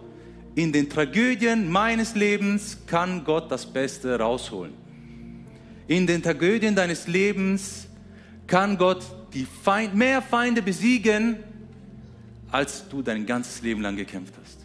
in 0.56 0.72
den 0.72 0.88
Tragödien 0.88 1.70
meines 1.70 2.14
Lebens 2.14 2.78
kann 2.86 3.24
Gott 3.24 3.50
das 3.50 3.66
Beste 3.66 4.18
rausholen. 4.18 4.72
In 5.86 6.06
den 6.06 6.22
Tragödien 6.22 6.74
deines 6.74 7.06
Lebens 7.06 7.86
kann 8.46 8.78
Gott 8.78 9.04
die 9.34 9.46
Feind, 9.62 9.94
mehr 9.94 10.22
Feinde 10.22 10.62
besiegen, 10.62 11.36
als 12.50 12.88
du 12.88 13.02
dein 13.02 13.26
ganzes 13.26 13.60
Leben 13.60 13.82
lang 13.82 13.96
gekämpft 13.96 14.32
hast. 14.42 14.58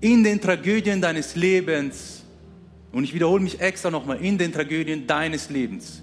In 0.00 0.22
den 0.22 0.40
Tragödien 0.40 1.00
deines 1.00 1.34
Lebens, 1.34 2.22
und 2.92 3.02
ich 3.02 3.12
wiederhole 3.12 3.42
mich 3.42 3.60
extra 3.60 3.90
nochmal, 3.90 4.18
in 4.18 4.38
den 4.38 4.52
Tragödien 4.52 5.08
deines 5.08 5.50
Lebens 5.50 6.02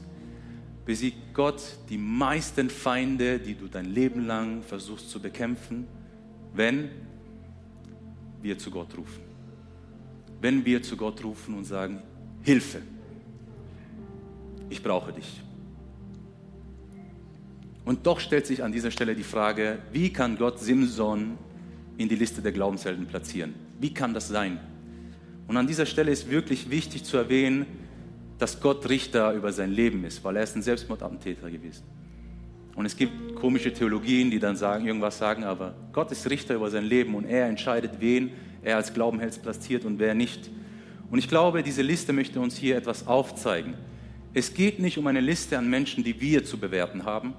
besiegt 0.85 1.33
Gott 1.33 1.61
die 1.89 1.97
meisten 1.97 2.69
Feinde, 2.69 3.39
die 3.39 3.53
du 3.53 3.67
dein 3.67 3.85
Leben 3.85 4.27
lang 4.27 4.63
versuchst 4.63 5.09
zu 5.09 5.21
bekämpfen, 5.21 5.87
wenn 6.53 6.89
wir 8.41 8.57
zu 8.57 8.71
Gott 8.71 8.97
rufen. 8.97 9.23
Wenn 10.41 10.65
wir 10.65 10.81
zu 10.81 10.95
Gott 10.95 11.23
rufen 11.23 11.55
und 11.55 11.65
sagen, 11.65 12.01
Hilfe, 12.43 12.81
ich 14.69 14.81
brauche 14.81 15.11
dich. 15.11 15.41
Und 17.85 18.05
doch 18.05 18.19
stellt 18.19 18.45
sich 18.45 18.63
an 18.63 18.71
dieser 18.71 18.91
Stelle 18.91 19.15
die 19.15 19.23
Frage, 19.23 19.79
wie 19.91 20.13
kann 20.13 20.37
Gott 20.37 20.59
Simson 20.59 21.37
in 21.97 22.07
die 22.07 22.15
Liste 22.15 22.41
der 22.41 22.51
Glaubenshelden 22.51 23.07
platzieren? 23.07 23.55
Wie 23.79 23.93
kann 23.93 24.13
das 24.13 24.27
sein? 24.27 24.59
Und 25.47 25.57
an 25.57 25.65
dieser 25.65 25.87
Stelle 25.87 26.11
ist 26.11 26.29
wirklich 26.29 26.69
wichtig 26.69 27.03
zu 27.03 27.17
erwähnen, 27.17 27.65
dass 28.37 28.61
Gott 28.61 28.87
Richter 28.87 29.33
über 29.33 29.51
sein 29.51 29.71
Leben 29.71 30.03
ist, 30.03 30.23
weil 30.23 30.37
er 30.37 30.43
ist 30.43 30.55
ein 30.55 30.61
Selbstmordattentäter 30.61 31.49
gewesen. 31.49 31.83
Und 32.79 32.85
es 32.85 32.95
gibt 32.95 33.35
komische 33.35 33.73
Theologien, 33.73 34.31
die 34.31 34.39
dann 34.39 34.55
sagen, 34.55 34.87
irgendwas 34.87 35.17
sagen, 35.17 35.43
aber 35.43 35.73
Gott 35.91 36.13
ist 36.13 36.29
Richter 36.29 36.55
über 36.55 36.71
sein 36.71 36.85
Leben 36.85 37.13
und 37.13 37.25
er 37.25 37.45
entscheidet, 37.47 37.99
wen 37.99 38.31
er 38.63 38.77
als 38.77 38.93
Glaubenheld 38.93 39.41
platziert 39.41 39.83
und 39.83 39.99
wer 39.99 40.15
nicht. 40.15 40.49
Und 41.11 41.19
ich 41.19 41.27
glaube, 41.27 41.61
diese 41.61 41.81
Liste 41.81 42.13
möchte 42.13 42.39
uns 42.39 42.55
hier 42.55 42.77
etwas 42.77 43.05
aufzeigen. 43.05 43.73
Es 44.33 44.53
geht 44.53 44.79
nicht 44.79 44.97
um 44.97 45.07
eine 45.07 45.19
Liste 45.19 45.57
an 45.57 45.69
Menschen, 45.69 46.05
die 46.05 46.21
wir 46.21 46.45
zu 46.45 46.57
bewerten 46.57 47.03
haben. 47.03 47.33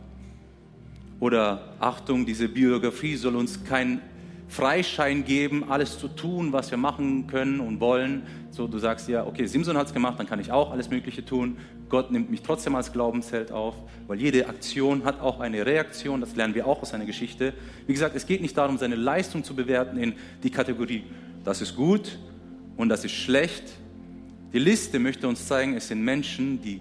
Oder 1.21 1.73
Achtung, 1.81 2.27
diese 2.27 2.47
Biografie 2.47 3.17
soll 3.17 3.35
uns 3.35 3.65
keinen 3.65 4.03
Freischein 4.51 5.25
geben, 5.25 5.71
alles 5.71 5.99
zu 6.01 6.09
tun, 6.09 6.53
was 6.53 6.73
wir 6.73 6.77
machen 6.77 7.29
können 7.29 7.61
und 7.61 7.79
wollen. 7.79 8.25
So, 8.51 8.67
du 8.67 8.79
sagst 8.79 9.09
ja, 9.09 9.25
okay, 9.25 9.47
Simson 9.47 9.77
hat 9.77 9.87
es 9.87 9.95
gemacht, 9.95 10.19
dann 10.19 10.27
kann 10.27 10.41
ich 10.41 10.51
auch 10.51 10.73
alles 10.73 10.91
Mögliche 10.91 11.25
tun. 11.25 11.57
Gott 11.89 12.11
nimmt 12.11 12.31
mich 12.31 12.43
trotzdem 12.43 12.75
als 12.75 12.93
Glaubensheld 12.93 13.53
auf, 13.53 13.77
weil 14.09 14.21
jede 14.21 14.49
Aktion 14.49 15.05
hat 15.05 15.21
auch 15.21 15.39
eine 15.39 15.65
Reaktion, 15.65 16.21
das 16.21 16.35
lernen 16.35 16.57
wir 16.57 16.67
auch 16.67 16.83
aus 16.83 16.91
seiner 16.91 17.05
Geschichte. 17.05 17.53
Wie 17.87 17.93
gesagt, 17.93 18.17
es 18.17 18.27
geht 18.27 18.43
nicht 18.43 18.59
darum, 18.59 18.77
seine 18.77 18.97
Leistung 18.97 19.45
zu 19.45 19.55
bewerten 19.55 19.97
in 19.97 20.15
die 20.43 20.51
Kategorie, 20.51 21.05
das 21.45 21.63
ist 21.63 21.77
gut 21.77 22.19
und 22.77 22.89
das 22.89 23.05
ist 23.05 23.13
schlecht. 23.13 23.63
Die 24.53 24.59
Liste 24.59 24.99
möchte 24.99 25.29
uns 25.29 25.47
zeigen, 25.47 25.77
es 25.77 25.87
sind 25.87 26.03
Menschen, 26.03 26.61
die 26.61 26.81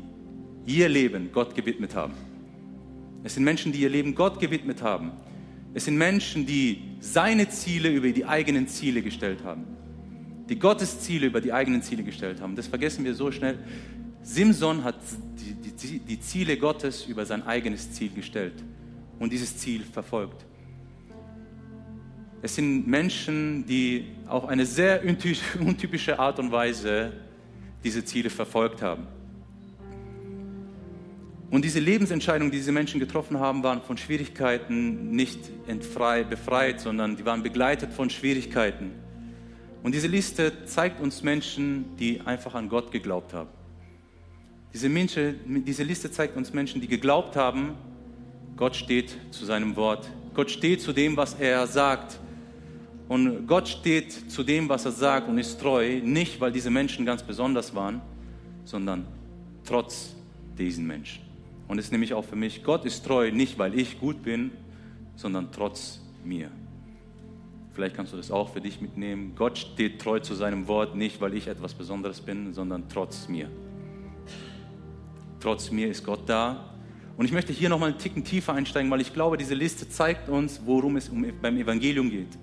ihr 0.65 0.89
Leben 0.89 1.29
Gott 1.31 1.53
gewidmet 1.53 1.93
haben. 1.93 2.13
Es 3.23 3.35
sind 3.35 3.43
Menschen, 3.43 3.71
die 3.71 3.81
ihr 3.81 3.89
Leben 3.89 4.15
Gott 4.15 4.39
gewidmet 4.39 4.81
haben. 4.81 5.11
Es 5.73 5.85
sind 5.85 5.97
Menschen, 5.97 6.45
die 6.45 6.81
seine 6.99 7.49
Ziele 7.49 7.89
über 7.89 8.09
die 8.09 8.25
eigenen 8.25 8.67
Ziele 8.67 9.01
gestellt 9.01 9.43
haben. 9.43 9.65
Die 10.49 10.57
Gottes 10.57 11.01
Ziele 11.01 11.27
über 11.27 11.41
die 11.41 11.53
eigenen 11.53 11.83
Ziele 11.83 12.03
gestellt 12.03 12.41
haben. 12.41 12.55
Das 12.55 12.67
vergessen 12.67 13.05
wir 13.05 13.13
so 13.13 13.31
schnell. 13.31 13.59
Simson 14.23 14.83
hat 14.83 14.95
die, 15.37 15.71
die, 15.71 15.99
die 15.99 16.19
Ziele 16.19 16.57
Gottes 16.57 17.05
über 17.05 17.25
sein 17.25 17.43
eigenes 17.45 17.91
Ziel 17.91 18.09
gestellt 18.09 18.63
und 19.19 19.31
dieses 19.31 19.55
Ziel 19.57 19.83
verfolgt. 19.83 20.45
Es 22.41 22.55
sind 22.55 22.87
Menschen, 22.87 23.65
die 23.65 24.05
auf 24.27 24.45
eine 24.45 24.65
sehr 24.65 25.03
untypische 25.59 26.17
Art 26.17 26.39
und 26.39 26.51
Weise 26.51 27.13
diese 27.83 28.03
Ziele 28.03 28.29
verfolgt 28.29 28.81
haben. 28.81 29.07
Und 31.51 31.65
diese 31.65 31.79
Lebensentscheidungen, 31.79 32.51
die 32.51 32.57
diese 32.57 32.71
Menschen 32.71 32.99
getroffen 32.99 33.39
haben, 33.39 33.63
waren 33.63 33.81
von 33.81 33.97
Schwierigkeiten 33.97 35.11
nicht 35.11 35.39
entfrei, 35.67 36.23
befreit, 36.23 36.79
sondern 36.79 37.15
die 37.15 37.25
waren 37.25 37.41
begleitet 37.41 37.91
von 37.91 38.09
Schwierigkeiten. 38.09 38.91
Und 39.81 39.95
diese 39.95 40.07
Liste 40.07 40.65
zeigt 40.65 41.01
uns 41.01 41.23
Menschen, 41.23 41.95
die 41.97 42.21
einfach 42.21 42.53
an 42.53 42.69
Gott 42.69 42.91
geglaubt 42.91 43.33
haben. 43.33 43.49
Diese, 44.73 44.89
Menschen, 44.89 45.63
diese 45.65 45.83
Liste 45.83 46.11
zeigt 46.11 46.37
uns 46.37 46.53
Menschen, 46.53 46.81
die 46.81 46.87
geglaubt 46.87 47.35
haben, 47.35 47.73
Gott 48.55 48.75
steht 48.75 49.17
zu 49.31 49.45
seinem 49.45 49.75
Wort. 49.75 50.07
Gott 50.35 50.51
steht 50.51 50.81
zu 50.81 50.93
dem, 50.93 51.17
was 51.17 51.33
er 51.33 51.65
sagt. 51.65 52.19
Und 53.07 53.47
Gott 53.47 53.67
steht 53.67 54.11
zu 54.29 54.43
dem, 54.43 54.69
was 54.69 54.85
er 54.85 54.91
sagt 54.91 55.27
und 55.27 55.39
ist 55.39 55.59
treu, 55.59 55.99
nicht 56.03 56.39
weil 56.39 56.51
diese 56.51 56.69
Menschen 56.69 57.05
ganz 57.05 57.23
besonders 57.23 57.73
waren, 57.73 58.01
sondern 58.65 59.07
trotz 59.65 60.13
diesen 60.55 60.85
Menschen. 60.85 61.28
Und 61.69 61.77
es 61.77 61.85
ist 61.85 61.91
nämlich 61.91 62.15
auch 62.15 62.25
für 62.25 62.35
mich, 62.35 62.63
Gott 62.63 62.83
ist 62.83 63.05
treu, 63.05 63.31
nicht 63.31 63.59
weil 63.59 63.77
ich 63.79 63.99
gut 63.99 64.23
bin, 64.23 64.49
sondern 65.15 65.51
trotz 65.51 66.01
mir. 66.25 66.49
Vielleicht 67.73 67.95
kannst 67.95 68.11
du 68.11 68.17
das 68.17 68.31
auch 68.31 68.51
für 68.51 68.59
dich 68.59 68.81
mitnehmen. 68.81 69.33
Gott 69.35 69.59
steht 69.59 70.01
treu 70.01 70.19
zu 70.19 70.33
seinem 70.33 70.67
Wort, 70.67 70.95
nicht 70.95 71.21
weil 71.21 71.35
ich 71.35 71.47
etwas 71.47 71.75
Besonderes 71.75 72.21
bin, 72.21 72.55
sondern 72.55 72.89
trotz 72.89 73.27
mir. 73.27 73.51
Trotz 75.39 75.69
mir 75.69 75.89
ist 75.89 76.03
Gott 76.03 76.27
da. 76.27 76.73
Und 77.17 77.25
ich 77.25 77.31
möchte 77.33 77.53
hier 77.53 77.69
nochmal 77.69 77.91
einen 77.91 77.99
Ticken 77.99 78.23
tiefer 78.23 78.53
einsteigen, 78.53 78.89
weil 78.89 79.01
ich 79.01 79.13
glaube, 79.13 79.37
diese 79.37 79.53
Liste 79.53 79.87
zeigt 79.87 80.27
uns, 80.27 80.61
worum 80.65 80.95
es 80.95 81.11
beim 81.39 81.55
Evangelium 81.55 82.09
geht. 82.09 82.35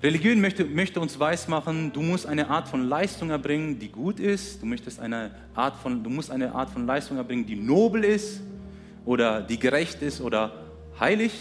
Religion 0.00 0.40
möchte, 0.40 0.64
möchte 0.64 1.00
uns 1.00 1.18
weismachen, 1.18 1.92
du 1.92 2.02
musst 2.02 2.24
eine 2.24 2.48
Art 2.48 2.68
von 2.68 2.88
Leistung 2.88 3.30
erbringen, 3.30 3.80
die 3.80 3.88
gut 3.88 4.20
ist. 4.20 4.62
Du, 4.62 4.66
möchtest 4.66 5.00
eine 5.00 5.32
Art 5.56 5.76
von, 5.76 6.04
du 6.04 6.10
musst 6.10 6.30
eine 6.30 6.54
Art 6.54 6.70
von 6.70 6.86
Leistung 6.86 7.16
erbringen, 7.16 7.46
die 7.46 7.56
nobel 7.56 8.04
ist 8.04 8.40
oder 9.04 9.42
die 9.42 9.58
gerecht 9.58 10.00
ist 10.02 10.20
oder 10.20 10.52
heilig. 11.00 11.32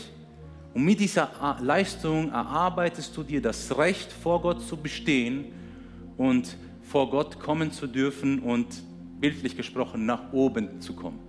Und 0.73 0.85
mit 0.85 0.99
dieser 0.99 1.29
Leistung 1.61 2.31
erarbeitest 2.31 3.15
du 3.15 3.21
dir 3.21 3.43
das 3.43 3.77
Recht, 3.77 4.11
vor 4.11 4.41
Gott 4.41 4.67
zu 4.67 4.75
bestehen 4.75 5.45
und 6.17 6.57
vor 6.81 7.11
Gott 7.11 7.39
kommen 7.39 7.71
zu 7.71 7.85
dürfen 7.85 8.39
und 8.39 8.65
bildlich 9.19 9.55
gesprochen 9.55 10.07
nach 10.07 10.33
oben 10.33 10.81
zu 10.81 10.93
kommen. 10.93 11.19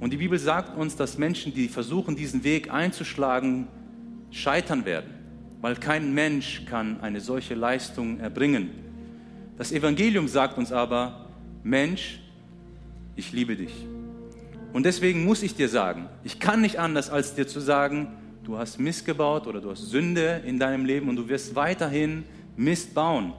Und 0.00 0.12
die 0.12 0.18
Bibel 0.18 0.38
sagt 0.38 0.76
uns, 0.76 0.96
dass 0.96 1.16
Menschen, 1.16 1.54
die 1.54 1.68
versuchen, 1.68 2.14
diesen 2.14 2.44
Weg 2.44 2.70
einzuschlagen, 2.70 3.68
scheitern 4.30 4.84
werden 4.84 5.15
weil 5.60 5.76
kein 5.76 6.14
Mensch 6.14 6.64
kann 6.66 7.00
eine 7.00 7.20
solche 7.20 7.54
Leistung 7.54 8.20
erbringen. 8.20 8.70
Das 9.56 9.72
Evangelium 9.72 10.28
sagt 10.28 10.58
uns 10.58 10.72
aber, 10.72 11.26
Mensch, 11.62 12.20
ich 13.16 13.32
liebe 13.32 13.56
dich. 13.56 13.72
Und 14.72 14.84
deswegen 14.84 15.24
muss 15.24 15.42
ich 15.42 15.54
dir 15.54 15.68
sagen, 15.68 16.08
ich 16.22 16.38
kann 16.38 16.60
nicht 16.60 16.78
anders, 16.78 17.08
als 17.08 17.34
dir 17.34 17.46
zu 17.46 17.60
sagen, 17.60 18.08
du 18.44 18.58
hast 18.58 18.78
Mist 18.78 19.06
gebaut 19.06 19.46
oder 19.46 19.60
du 19.60 19.70
hast 19.70 19.88
Sünde 19.88 20.42
in 20.44 20.58
deinem 20.58 20.84
Leben 20.84 21.08
und 21.08 21.16
du 21.16 21.28
wirst 21.28 21.54
weiterhin 21.54 22.24
Mist 22.56 22.94
bauen. 22.94 23.32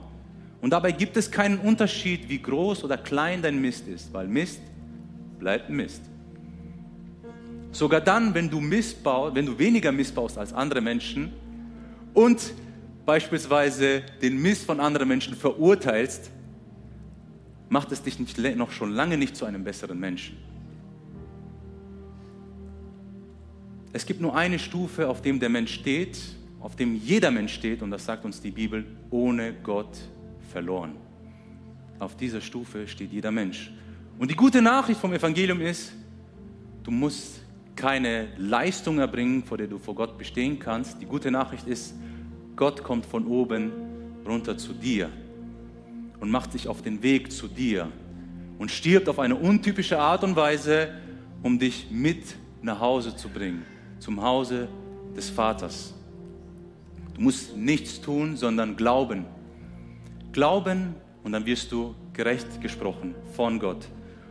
Und 0.60 0.70
dabei 0.70 0.90
gibt 0.90 1.16
es 1.16 1.30
keinen 1.30 1.58
Unterschied, 1.58 2.28
wie 2.28 2.42
groß 2.42 2.82
oder 2.82 2.98
klein 2.98 3.42
dein 3.42 3.60
Mist 3.60 3.86
ist, 3.86 4.12
weil 4.12 4.26
Mist 4.26 4.60
bleibt 5.38 5.70
Mist. 5.70 6.02
Sogar 7.70 8.00
dann, 8.00 8.34
wenn 8.34 8.50
du 8.50 8.60
Mist 8.60 9.04
baust, 9.04 9.36
wenn 9.36 9.46
du 9.46 9.58
weniger 9.58 9.92
Mist 9.92 10.14
baust 10.14 10.36
als 10.36 10.52
andere 10.52 10.80
Menschen, 10.80 11.32
und 12.18 12.52
beispielsweise 13.06 14.02
den 14.20 14.42
Mist 14.42 14.66
von 14.66 14.80
anderen 14.80 15.06
Menschen 15.06 15.36
verurteilst, 15.36 16.32
macht 17.68 17.92
es 17.92 18.02
dich 18.02 18.18
nicht, 18.18 18.56
noch 18.56 18.72
schon 18.72 18.90
lange 18.92 19.16
nicht 19.16 19.36
zu 19.36 19.44
einem 19.44 19.62
besseren 19.62 20.00
Menschen. 20.00 20.36
Es 23.92 24.04
gibt 24.04 24.20
nur 24.20 24.34
eine 24.34 24.58
Stufe, 24.58 25.08
auf 25.08 25.22
dem 25.22 25.38
der 25.38 25.48
Mensch 25.48 25.72
steht, 25.72 26.18
auf 26.58 26.74
dem 26.74 26.96
jeder 26.96 27.30
Mensch 27.30 27.54
steht, 27.54 27.82
und 27.82 27.92
das 27.92 28.04
sagt 28.04 28.24
uns 28.24 28.40
die 28.40 28.50
Bibel, 28.50 28.84
ohne 29.10 29.54
Gott 29.62 29.96
verloren. 30.50 30.96
Auf 32.00 32.16
dieser 32.16 32.40
Stufe 32.40 32.88
steht 32.88 33.12
jeder 33.12 33.30
Mensch. 33.30 33.72
Und 34.18 34.28
die 34.28 34.34
gute 34.34 34.60
Nachricht 34.60 35.00
vom 35.00 35.12
Evangelium 35.12 35.60
ist, 35.60 35.92
du 36.82 36.90
musst 36.90 37.42
keine 37.78 38.26
Leistung 38.36 38.98
erbringen, 38.98 39.44
vor 39.44 39.56
der 39.56 39.68
du 39.68 39.78
vor 39.78 39.94
Gott 39.94 40.18
bestehen 40.18 40.58
kannst. 40.58 41.00
Die 41.00 41.06
gute 41.06 41.30
Nachricht 41.30 41.66
ist, 41.68 41.94
Gott 42.58 42.82
kommt 42.82 43.06
von 43.06 43.28
oben 43.28 43.70
runter 44.26 44.58
zu 44.58 44.72
dir 44.72 45.08
und 46.18 46.28
macht 46.28 46.50
sich 46.50 46.66
auf 46.66 46.82
den 46.82 47.04
Weg 47.04 47.30
zu 47.30 47.46
dir 47.46 47.86
und 48.58 48.72
stirbt 48.72 49.08
auf 49.08 49.20
eine 49.20 49.36
untypische 49.36 49.96
Art 49.96 50.24
und 50.24 50.34
Weise, 50.34 50.88
um 51.44 51.60
dich 51.60 51.86
mit 51.92 52.34
nach 52.60 52.80
Hause 52.80 53.14
zu 53.14 53.28
bringen, 53.28 53.64
zum 54.00 54.20
Hause 54.20 54.66
des 55.16 55.30
Vaters. 55.30 55.94
Du 57.14 57.20
musst 57.20 57.56
nichts 57.56 58.00
tun, 58.00 58.36
sondern 58.36 58.76
glauben. 58.76 59.24
glauben 60.32 60.96
und 61.22 61.30
dann 61.30 61.46
wirst 61.46 61.70
du 61.70 61.94
gerecht 62.12 62.60
gesprochen 62.60 63.14
von 63.36 63.60
Gott. 63.60 63.86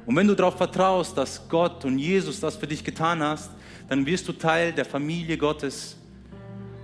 Und 0.05 0.17
wenn 0.17 0.27
du 0.27 0.35
darauf 0.35 0.57
vertraust, 0.57 1.17
dass 1.17 1.47
Gott 1.47 1.85
und 1.85 1.97
Jesus 1.97 2.41
das 2.41 2.57
für 2.57 2.67
dich 2.67 2.83
getan 2.83 3.23
hast, 3.23 3.51
dann 3.87 4.05
wirst 4.05 4.27
du 4.27 4.33
Teil 4.33 4.73
der 4.73 4.83
Familie 4.83 5.37
Gottes. 5.37 5.95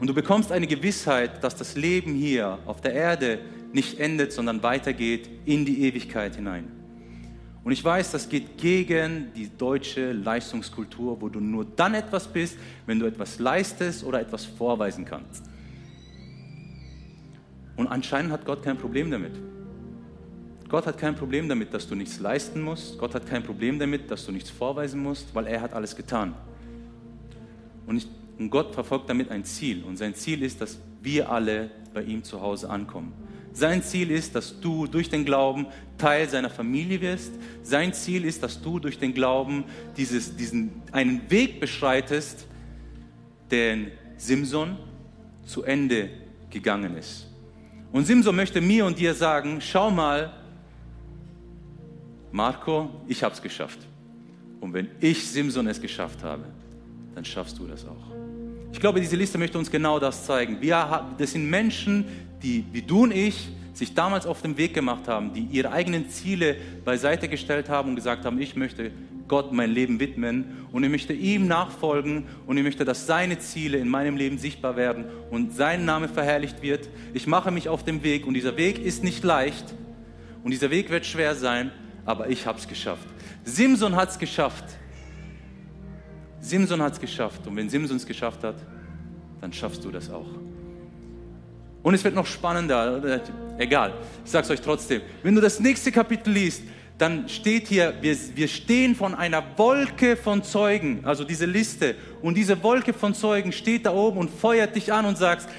Und 0.03 0.07
du 0.07 0.13
bekommst 0.13 0.51
eine 0.51 0.67
Gewissheit, 0.67 1.41
dass 1.45 1.55
das 1.55 1.77
Leben 1.77 2.13
hier 2.13 2.59
auf 2.65 2.81
der 2.81 2.91
Erde 2.91 3.39
nicht 3.71 4.01
endet, 4.01 4.33
sondern 4.33 4.61
weitergeht 4.61 5.29
in 5.45 5.63
die 5.63 5.83
Ewigkeit 5.83 6.35
hinein. 6.35 6.69
Und 7.63 7.71
ich 7.71 7.81
weiß, 7.81 8.11
das 8.11 8.27
geht 8.27 8.57
gegen 8.57 9.31
die 9.33 9.49
deutsche 9.57 10.11
Leistungskultur, 10.11 11.21
wo 11.21 11.29
du 11.29 11.39
nur 11.39 11.63
dann 11.63 11.93
etwas 11.93 12.27
bist, 12.27 12.57
wenn 12.85 12.99
du 12.99 13.05
etwas 13.05 13.39
leistest 13.39 14.03
oder 14.03 14.19
etwas 14.19 14.43
vorweisen 14.43 15.05
kannst. 15.05 15.45
Und 17.77 17.87
anscheinend 17.87 18.33
hat 18.33 18.43
Gott 18.43 18.61
kein 18.61 18.77
Problem 18.77 19.09
damit. 19.09 19.31
Gott 20.67 20.85
hat 20.85 20.97
kein 20.97 21.15
Problem 21.15 21.47
damit, 21.47 21.73
dass 21.73 21.87
du 21.87 21.95
nichts 21.95 22.19
leisten 22.19 22.61
musst. 22.61 22.97
Gott 22.97 23.15
hat 23.15 23.25
kein 23.25 23.41
Problem 23.41 23.79
damit, 23.79 24.11
dass 24.11 24.25
du 24.25 24.33
nichts 24.33 24.49
vorweisen 24.49 25.01
musst, 25.01 25.33
weil 25.33 25.47
er 25.47 25.61
hat 25.61 25.71
alles 25.71 25.95
getan. 25.95 26.33
Und, 27.87 27.95
ich, 27.95 28.07
und 28.37 28.49
Gott 28.49 28.73
verfolgt 28.73 29.09
damit 29.09 29.29
ein 29.29 29.45
Ziel. 29.45 29.83
Und 29.83 29.97
sein 29.97 30.15
Ziel 30.15 30.41
ist, 30.43 30.61
dass 30.61 30.79
wir 31.01 31.29
alle 31.29 31.69
bei 31.93 32.03
ihm 32.03 32.23
zu 32.23 32.41
Hause 32.41 32.69
ankommen. 32.69 33.13
Sein 33.53 33.83
Ziel 33.83 34.09
ist, 34.09 34.33
dass 34.33 34.59
du 34.59 34.87
durch 34.87 35.09
den 35.09 35.25
Glauben 35.25 35.67
Teil 35.99 36.27
seiner 36.27 36.49
Familie 36.49 37.01
wirst. 37.01 37.33
Sein 37.61 37.93
Ziel 37.93 38.25
ist, 38.25 38.41
dass 38.41 38.61
du 38.61 38.79
durch 38.79 38.97
den 38.97 39.13
Glauben 39.13 39.65
dieses, 39.95 40.35
diesen, 40.35 40.71
einen 40.91 41.29
Weg 41.29 41.59
beschreitest, 41.59 42.47
den 43.51 43.91
Simson 44.17 44.77
zu 45.45 45.63
Ende 45.63 46.09
gegangen 46.49 46.97
ist. 46.97 47.27
Und 47.91 48.05
Simson 48.05 48.35
möchte 48.35 48.59
mir 48.59 48.87
und 48.87 48.97
dir 48.97 49.13
sagen, 49.13 49.61
schau 49.61 49.91
mal, 49.91 50.33
Marco, 52.31 52.89
ich 53.07 53.23
habe 53.23 53.35
es 53.35 53.41
geschafft. 53.41 53.79
Und 54.59 54.73
wenn 54.73 54.89
ich 54.99 55.27
Simson 55.27 55.67
es 55.67 55.79
geschafft 55.79 56.23
habe, 56.23 56.45
dann 57.13 57.23
schaffst 57.23 57.59
du 57.59 57.67
das 57.67 57.85
auch. 57.85 58.12
Ich 58.73 58.79
glaube, 58.79 58.99
diese 58.99 59.15
Liste 59.15 59.37
möchte 59.37 59.57
uns 59.57 59.69
genau 59.69 59.99
das 59.99 60.25
zeigen. 60.25 60.59
Wir, 60.59 61.07
das 61.19 61.31
sind 61.31 61.47
Menschen, 61.49 62.05
die 62.41 62.65
wie 62.71 62.81
du 62.81 63.03
und 63.03 63.11
ich 63.11 63.49
sich 63.73 63.93
damals 63.93 64.25
auf 64.25 64.41
den 64.41 64.57
Weg 64.57 64.73
gemacht 64.73 65.07
haben, 65.07 65.31
die 65.31 65.43
ihre 65.43 65.71
eigenen 65.71 66.09
Ziele 66.09 66.57
beiseite 66.83 67.29
gestellt 67.29 67.69
haben 67.69 67.89
und 67.89 67.95
gesagt 67.95 68.25
haben, 68.25 68.41
ich 68.41 68.55
möchte 68.55 68.91
Gott 69.27 69.53
mein 69.53 69.69
Leben 69.69 69.99
widmen 69.99 70.65
und 70.71 70.83
ich 70.83 70.89
möchte 70.89 71.13
ihm 71.13 71.47
nachfolgen 71.47 72.25
und 72.45 72.57
ich 72.57 72.63
möchte, 72.63 72.83
dass 72.83 73.05
seine 73.05 73.39
Ziele 73.39 73.77
in 73.77 73.87
meinem 73.87 74.17
Leben 74.17 74.37
sichtbar 74.39 74.75
werden 74.75 75.05
und 75.29 75.53
sein 75.53 75.85
Name 75.85 76.09
verherrlicht 76.09 76.61
wird. 76.63 76.89
Ich 77.13 77.27
mache 77.27 77.51
mich 77.51 77.69
auf 77.69 77.83
den 77.83 78.03
Weg 78.03 78.25
und 78.25 78.33
dieser 78.33 78.57
Weg 78.57 78.83
ist 78.83 79.03
nicht 79.03 79.23
leicht 79.23 79.73
und 80.43 80.51
dieser 80.51 80.71
Weg 80.71 80.89
wird 80.89 81.05
schwer 81.05 81.35
sein, 81.35 81.71
aber 82.05 82.27
ich 82.27 82.47
habe 82.47 82.57
es 82.57 82.67
geschafft. 82.67 83.07
Simson 83.45 83.95
hat 83.95 84.09
es 84.09 84.19
geschafft. 84.19 84.65
Simson 86.43 86.81
hat 86.81 86.93
es 86.93 86.99
geschafft 86.99 87.47
und 87.47 87.55
wenn 87.55 87.69
Simson 87.69 87.97
es 87.97 88.05
geschafft 88.05 88.43
hat, 88.43 88.57
dann 89.39 89.53
schaffst 89.53 89.83
du 89.83 89.91
das 89.91 90.09
auch. 90.09 90.27
Und 91.81 91.93
es 91.93 92.03
wird 92.03 92.15
noch 92.15 92.25
spannender. 92.25 93.21
Egal, 93.57 93.93
ich 94.23 94.31
sage 94.31 94.43
es 94.45 94.51
euch 94.51 94.61
trotzdem. 94.61 95.01
Wenn 95.21 95.35
du 95.35 95.41
das 95.41 95.59
nächste 95.59 95.91
Kapitel 95.91 96.31
liest, 96.31 96.63
dann 96.97 97.27
steht 97.27 97.67
hier, 97.67 97.93
wir, 98.01 98.15
wir 98.35 98.47
stehen 98.47 98.95
von 98.95 99.15
einer 99.15 99.43
Wolke 99.57 100.15
von 100.15 100.43
Zeugen, 100.43 100.99
also 101.03 101.23
diese 101.23 101.45
Liste. 101.45 101.95
Und 102.21 102.35
diese 102.35 102.61
Wolke 102.61 102.93
von 102.93 103.13
Zeugen 103.13 103.51
steht 103.51 103.85
da 103.85 103.93
oben 103.93 104.17
und 104.17 104.29
feuert 104.29 104.75
dich 104.75 104.93
an 104.93 105.05
und 105.05 105.17
sagst, 105.17 105.49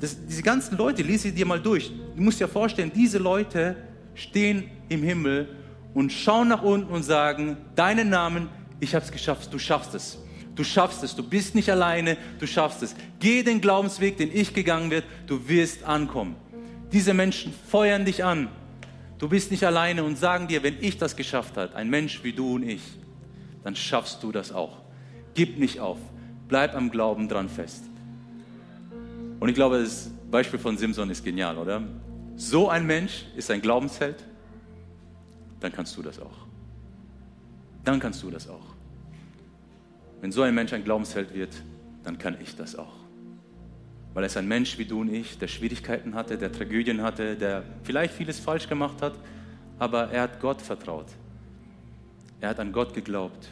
das, 0.00 0.16
diese 0.26 0.42
ganzen 0.42 0.76
Leute, 0.76 1.02
lese 1.02 1.24
sie 1.24 1.32
dir 1.32 1.46
mal 1.46 1.60
durch. 1.60 1.92
Du 2.16 2.22
musst 2.22 2.40
dir 2.40 2.48
vorstellen, 2.48 2.90
diese 2.94 3.18
Leute 3.18 3.76
stehen 4.14 4.64
im 4.88 5.02
Himmel 5.02 5.48
und 5.94 6.12
schauen 6.12 6.48
nach 6.48 6.62
unten 6.62 6.92
und 6.92 7.02
sagen, 7.02 7.56
deinen 7.76 8.08
Namen, 8.08 8.48
ich 8.82 8.96
habe 8.96 9.04
es 9.04 9.12
geschafft, 9.12 9.52
du 9.52 9.60
schaffst 9.60 9.94
es. 9.94 10.18
Du 10.56 10.64
schaffst 10.64 11.04
es, 11.04 11.14
du 11.14 11.22
bist 11.22 11.54
nicht 11.54 11.70
alleine, 11.70 12.16
du 12.40 12.46
schaffst 12.48 12.82
es. 12.82 12.96
Geh 13.20 13.44
den 13.44 13.60
Glaubensweg, 13.60 14.16
den 14.16 14.34
ich 14.34 14.52
gegangen 14.52 14.90
bin, 14.90 15.04
du 15.26 15.48
wirst 15.48 15.84
ankommen. 15.84 16.34
Diese 16.90 17.14
Menschen 17.14 17.54
feuern 17.70 18.04
dich 18.04 18.24
an. 18.24 18.48
Du 19.18 19.28
bist 19.28 19.52
nicht 19.52 19.64
alleine 19.64 20.02
und 20.02 20.18
sagen 20.18 20.48
dir, 20.48 20.64
wenn 20.64 20.82
ich 20.82 20.98
das 20.98 21.14
geschafft 21.14 21.56
habe, 21.56 21.76
ein 21.76 21.88
Mensch 21.88 22.24
wie 22.24 22.32
du 22.32 22.56
und 22.56 22.64
ich, 22.64 22.82
dann 23.62 23.76
schaffst 23.76 24.20
du 24.24 24.32
das 24.32 24.50
auch. 24.50 24.78
Gib 25.34 25.58
nicht 25.58 25.78
auf. 25.78 25.98
Bleib 26.48 26.74
am 26.74 26.90
Glauben 26.90 27.28
dran 27.28 27.48
fest. 27.48 27.84
Und 29.38 29.48
ich 29.48 29.54
glaube, 29.54 29.80
das 29.80 30.10
Beispiel 30.28 30.58
von 30.58 30.76
Simson 30.76 31.08
ist 31.08 31.24
genial, 31.24 31.56
oder? 31.56 31.82
So 32.34 32.68
ein 32.68 32.84
Mensch 32.84 33.26
ist 33.36 33.48
ein 33.52 33.62
Glaubensheld, 33.62 34.16
dann 35.60 35.72
kannst 35.72 35.96
du 35.96 36.02
das 36.02 36.18
auch. 36.18 36.41
Dann 37.84 37.98
kannst 38.00 38.22
du 38.22 38.30
das 38.30 38.48
auch. 38.48 38.74
Wenn 40.20 40.30
so 40.30 40.42
ein 40.42 40.54
Mensch 40.54 40.72
ein 40.72 40.84
Glaubensheld 40.84 41.34
wird, 41.34 41.50
dann 42.04 42.18
kann 42.18 42.36
ich 42.40 42.54
das 42.54 42.76
auch. 42.76 42.94
Weil 44.14 44.24
er 44.24 44.26
ist 44.26 44.36
ein 44.36 44.46
Mensch 44.46 44.78
wie 44.78 44.84
du 44.84 45.00
und 45.00 45.12
ich, 45.12 45.38
der 45.38 45.48
Schwierigkeiten 45.48 46.14
hatte, 46.14 46.36
der 46.36 46.52
Tragödien 46.52 47.02
hatte, 47.02 47.36
der 47.36 47.64
vielleicht 47.82 48.14
vieles 48.14 48.38
falsch 48.38 48.68
gemacht 48.68 49.00
hat, 49.00 49.14
aber 49.78 50.10
er 50.10 50.22
hat 50.22 50.40
Gott 50.40 50.60
vertraut. 50.60 51.06
Er 52.40 52.50
hat 52.50 52.60
an 52.60 52.72
Gott 52.72 52.94
geglaubt. 52.94 53.48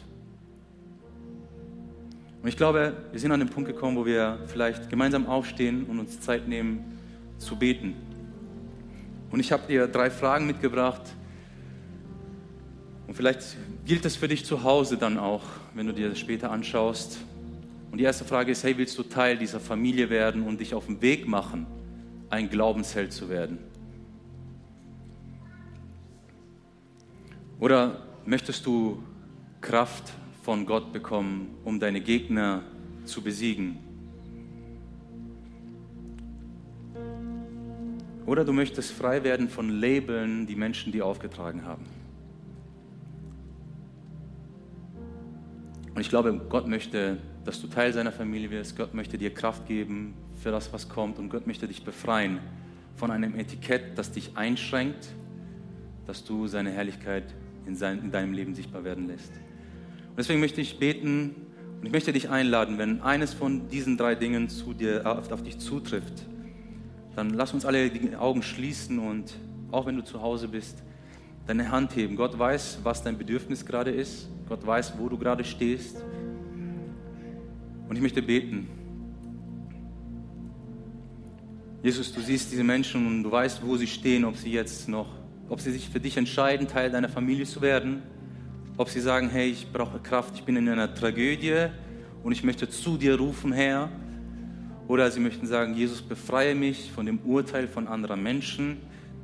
Und 2.41 2.47
ich 2.47 2.57
glaube, 2.57 2.93
wir 3.11 3.19
sind 3.19 3.31
an 3.31 3.39
den 3.39 3.49
Punkt 3.49 3.69
gekommen, 3.69 3.97
wo 3.97 4.05
wir 4.05 4.39
vielleicht 4.47 4.89
gemeinsam 4.89 5.27
aufstehen 5.27 5.85
und 5.85 5.99
uns 5.99 6.19
Zeit 6.21 6.47
nehmen 6.47 6.99
zu 7.37 7.55
beten. 7.55 7.95
Und 9.29 9.39
ich 9.39 9.51
habe 9.51 9.67
dir 9.67 9.87
drei 9.87 10.09
Fragen 10.09 10.47
mitgebracht, 10.47 11.01
und 13.11 13.17
vielleicht 13.17 13.57
gilt 13.85 14.05
das 14.05 14.15
für 14.15 14.29
dich 14.29 14.45
zu 14.45 14.63
Hause 14.63 14.95
dann 14.95 15.17
auch, 15.17 15.43
wenn 15.73 15.85
du 15.85 15.93
dir 15.93 16.07
das 16.07 16.17
später 16.17 16.49
anschaust. 16.49 17.17
Und 17.91 17.97
die 17.97 18.05
erste 18.05 18.23
Frage 18.23 18.53
ist, 18.53 18.63
hey, 18.63 18.77
willst 18.77 18.97
du 18.97 19.03
Teil 19.03 19.37
dieser 19.37 19.59
Familie 19.59 20.09
werden 20.09 20.43
und 20.43 20.61
dich 20.61 20.73
auf 20.73 20.85
den 20.85 21.01
Weg 21.01 21.27
machen, 21.27 21.67
ein 22.29 22.49
Glaubensheld 22.49 23.11
zu 23.11 23.27
werden? 23.27 23.57
Oder 27.59 28.01
möchtest 28.25 28.65
du 28.65 29.03
Kraft 29.59 30.13
von 30.43 30.65
Gott 30.65 30.93
bekommen, 30.93 31.53
um 31.65 31.81
deine 31.81 31.99
Gegner 31.99 32.63
zu 33.03 33.21
besiegen? 33.21 33.77
Oder 38.25 38.45
du 38.45 38.53
möchtest 38.53 38.93
frei 38.93 39.25
werden 39.25 39.49
von 39.49 39.67
Labeln, 39.67 40.47
die 40.47 40.55
Menschen 40.55 40.93
dir 40.93 41.05
aufgetragen 41.05 41.65
haben? 41.65 42.00
Und 45.93 46.01
ich 46.01 46.09
glaube, 46.09 46.39
Gott 46.49 46.67
möchte, 46.67 47.17
dass 47.43 47.61
du 47.61 47.67
Teil 47.67 47.91
seiner 47.93 48.11
Familie 48.11 48.49
wirst. 48.49 48.77
Gott 48.77 48.93
möchte 48.93 49.17
dir 49.17 49.33
Kraft 49.33 49.67
geben 49.67 50.13
für 50.41 50.51
das, 50.51 50.71
was 50.71 50.87
kommt. 50.87 51.19
Und 51.19 51.29
Gott 51.29 51.47
möchte 51.47 51.67
dich 51.67 51.83
befreien 51.83 52.39
von 52.95 53.11
einem 53.11 53.37
Etikett, 53.37 53.97
das 53.97 54.11
dich 54.11 54.31
einschränkt, 54.35 55.09
dass 56.07 56.23
du 56.23 56.47
seine 56.47 56.71
Herrlichkeit 56.71 57.23
in, 57.65 57.75
sein, 57.75 57.99
in 57.99 58.11
deinem 58.11 58.33
Leben 58.33 58.55
sichtbar 58.55 58.83
werden 58.83 59.07
lässt. 59.07 59.31
Und 60.09 60.17
deswegen 60.17 60.39
möchte 60.39 60.61
ich 60.61 60.79
beten 60.79 61.35
und 61.79 61.85
ich 61.85 61.91
möchte 61.91 62.13
dich 62.13 62.29
einladen, 62.29 62.77
wenn 62.77 63.01
eines 63.01 63.33
von 63.33 63.67
diesen 63.69 63.97
drei 63.97 64.15
Dingen 64.15 64.49
zu 64.49 64.73
dir, 64.73 65.05
auf, 65.05 65.31
auf 65.31 65.41
dich 65.41 65.57
zutrifft, 65.57 66.25
dann 67.15 67.31
lass 67.31 67.53
uns 67.53 67.65
alle 67.65 67.89
die 67.89 68.15
Augen 68.15 68.43
schließen 68.43 68.99
und 68.99 69.33
auch 69.71 69.85
wenn 69.85 69.95
du 69.95 70.03
zu 70.03 70.21
Hause 70.21 70.47
bist, 70.47 70.83
deine 71.51 71.69
Hand 71.69 71.97
heben. 71.97 72.15
Gott 72.15 72.39
weiß, 72.39 72.79
was 72.83 73.03
dein 73.03 73.17
Bedürfnis 73.17 73.65
gerade 73.65 73.91
ist. 73.91 74.29
Gott 74.47 74.65
weiß, 74.65 74.93
wo 74.97 75.09
du 75.09 75.17
gerade 75.17 75.43
stehst. 75.43 75.97
Und 77.89 77.95
ich 77.97 78.01
möchte 78.01 78.21
beten. 78.21 78.69
Jesus, 81.83 82.13
du 82.13 82.21
siehst 82.21 82.53
diese 82.53 82.63
Menschen 82.63 83.05
und 83.05 83.23
du 83.23 83.31
weißt, 83.31 83.65
wo 83.65 83.75
sie 83.75 83.87
stehen, 83.87 84.23
ob 84.23 84.37
sie 84.37 84.53
jetzt 84.53 84.87
noch, 84.87 85.09
ob 85.49 85.59
sie 85.59 85.71
sich 85.71 85.89
für 85.89 85.99
dich 85.99 86.15
entscheiden, 86.15 86.69
Teil 86.69 86.89
deiner 86.89 87.09
Familie 87.09 87.45
zu 87.45 87.61
werden, 87.61 88.01
ob 88.77 88.87
sie 88.87 89.01
sagen, 89.01 89.29
hey, 89.29 89.49
ich 89.49 89.69
brauche 89.73 89.99
Kraft, 89.99 90.35
ich 90.35 90.43
bin 90.43 90.55
in 90.55 90.69
einer 90.69 90.93
Tragödie 90.93 91.67
und 92.23 92.31
ich 92.31 92.45
möchte 92.45 92.69
zu 92.69 92.95
dir 92.95 93.17
rufen, 93.17 93.51
Herr. 93.51 93.89
Oder 94.87 95.11
sie 95.11 95.19
möchten 95.19 95.47
sagen, 95.47 95.75
Jesus, 95.75 96.01
befreie 96.01 96.55
mich 96.55 96.93
von 96.93 97.05
dem 97.05 97.19
Urteil 97.25 97.67
von 97.67 97.89
anderen 97.89 98.23
Menschen 98.23 98.77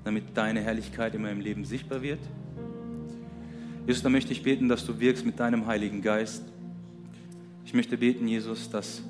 damit 0.07 0.35
deine 0.35 0.61
Herrlichkeit 0.61 1.13
in 1.13 1.21
meinem 1.21 1.41
Leben 1.41 1.65
sichtbar 1.65 2.01
wird. 2.01 2.19
Jesus, 3.85 4.01
da 4.01 4.09
möchte 4.09 4.31
ich 4.31 4.41
beten, 4.41 4.69
dass 4.69 4.85
du 4.85 4.99
wirkst 4.99 5.25
mit 5.25 5.39
deinem 5.39 5.67
Heiligen 5.67 6.01
Geist. 6.01 6.43
Ich 7.65 7.73
möchte 7.73 7.97
beten, 7.97 8.27
Jesus, 8.27 8.69
dass 8.69 9.01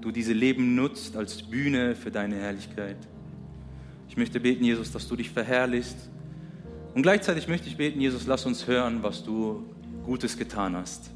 du 0.00 0.12
diese 0.12 0.32
Leben 0.32 0.76
nutzt 0.76 1.16
als 1.16 1.42
Bühne 1.42 1.96
für 1.96 2.10
deine 2.10 2.36
Herrlichkeit. 2.36 2.96
Ich 4.08 4.16
möchte 4.16 4.38
beten, 4.38 4.64
Jesus, 4.64 4.92
dass 4.92 5.08
du 5.08 5.16
dich 5.16 5.30
verherrlichst. 5.30 6.08
Und 6.94 7.02
gleichzeitig 7.02 7.48
möchte 7.48 7.68
ich 7.68 7.76
beten, 7.76 8.00
Jesus, 8.00 8.26
lass 8.26 8.46
uns 8.46 8.68
hören, 8.68 9.02
was 9.02 9.24
du 9.24 9.64
Gutes 10.04 10.38
getan 10.38 10.76
hast. 10.76 11.10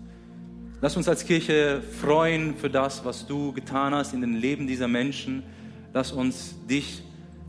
Lass 0.81 0.97
uns 0.97 1.09
als 1.09 1.25
Kirche 1.25 1.81
freuen 2.01 2.57
für 2.57 2.71
das, 2.71 3.05
was 3.05 3.27
du 3.27 3.53
getan 3.53 3.95
hast 3.95 4.15
in 4.15 4.21
den 4.21 4.35
Leben 4.35 4.67
dieser 4.67 4.89
Menschen. 4.89 5.45
Lass 5.93 6.11
uns 6.11 6.57
dich 6.69 7.03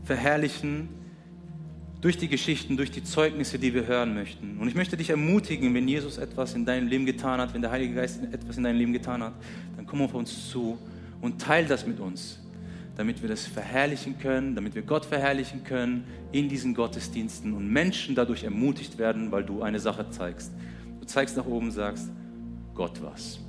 verherrlichen 0.04 0.88
durch 2.00 2.16
die 2.16 2.28
Geschichten, 2.28 2.76
durch 2.76 2.90
die 2.90 3.04
Zeugnisse, 3.04 3.58
die 3.58 3.74
wir 3.74 3.86
hören 3.86 4.14
möchten. 4.14 4.56
Und 4.58 4.68
ich 4.68 4.74
möchte 4.74 4.96
dich 4.96 5.10
ermutigen, 5.10 5.74
wenn 5.74 5.86
Jesus 5.86 6.16
etwas 6.16 6.54
in 6.54 6.64
deinem 6.64 6.88
Leben 6.88 7.04
getan 7.04 7.40
hat, 7.40 7.52
wenn 7.52 7.60
der 7.60 7.70
Heilige 7.70 7.94
Geist 7.94 8.22
etwas 8.32 8.56
in 8.56 8.64
deinem 8.64 8.78
Leben 8.78 8.92
getan 8.92 9.22
hat, 9.22 9.34
dann 9.76 9.86
komm 9.86 10.02
auf 10.02 10.14
uns 10.14 10.48
zu 10.48 10.78
und 11.20 11.40
teil 11.40 11.66
das 11.66 11.86
mit 11.86 12.00
uns, 12.00 12.38
damit 12.96 13.20
wir 13.20 13.28
das 13.28 13.46
verherrlichen 13.46 14.18
können, 14.18 14.54
damit 14.54 14.74
wir 14.74 14.82
Gott 14.82 15.04
verherrlichen 15.04 15.62
können 15.62 16.04
in 16.32 16.48
diesen 16.48 16.74
Gottesdiensten 16.74 17.52
und 17.52 17.70
Menschen 17.70 18.14
dadurch 18.14 18.44
ermutigt 18.44 18.96
werden, 18.96 19.30
weil 19.30 19.44
du 19.44 19.62
eine 19.62 19.78
Sache 19.78 20.08
zeigst. 20.10 20.52
Du 21.00 21.06
zeigst 21.06 21.36
nach 21.36 21.46
oben, 21.46 21.70
sagst, 21.70 22.08
Gott 22.74 23.02
was. 23.02 23.40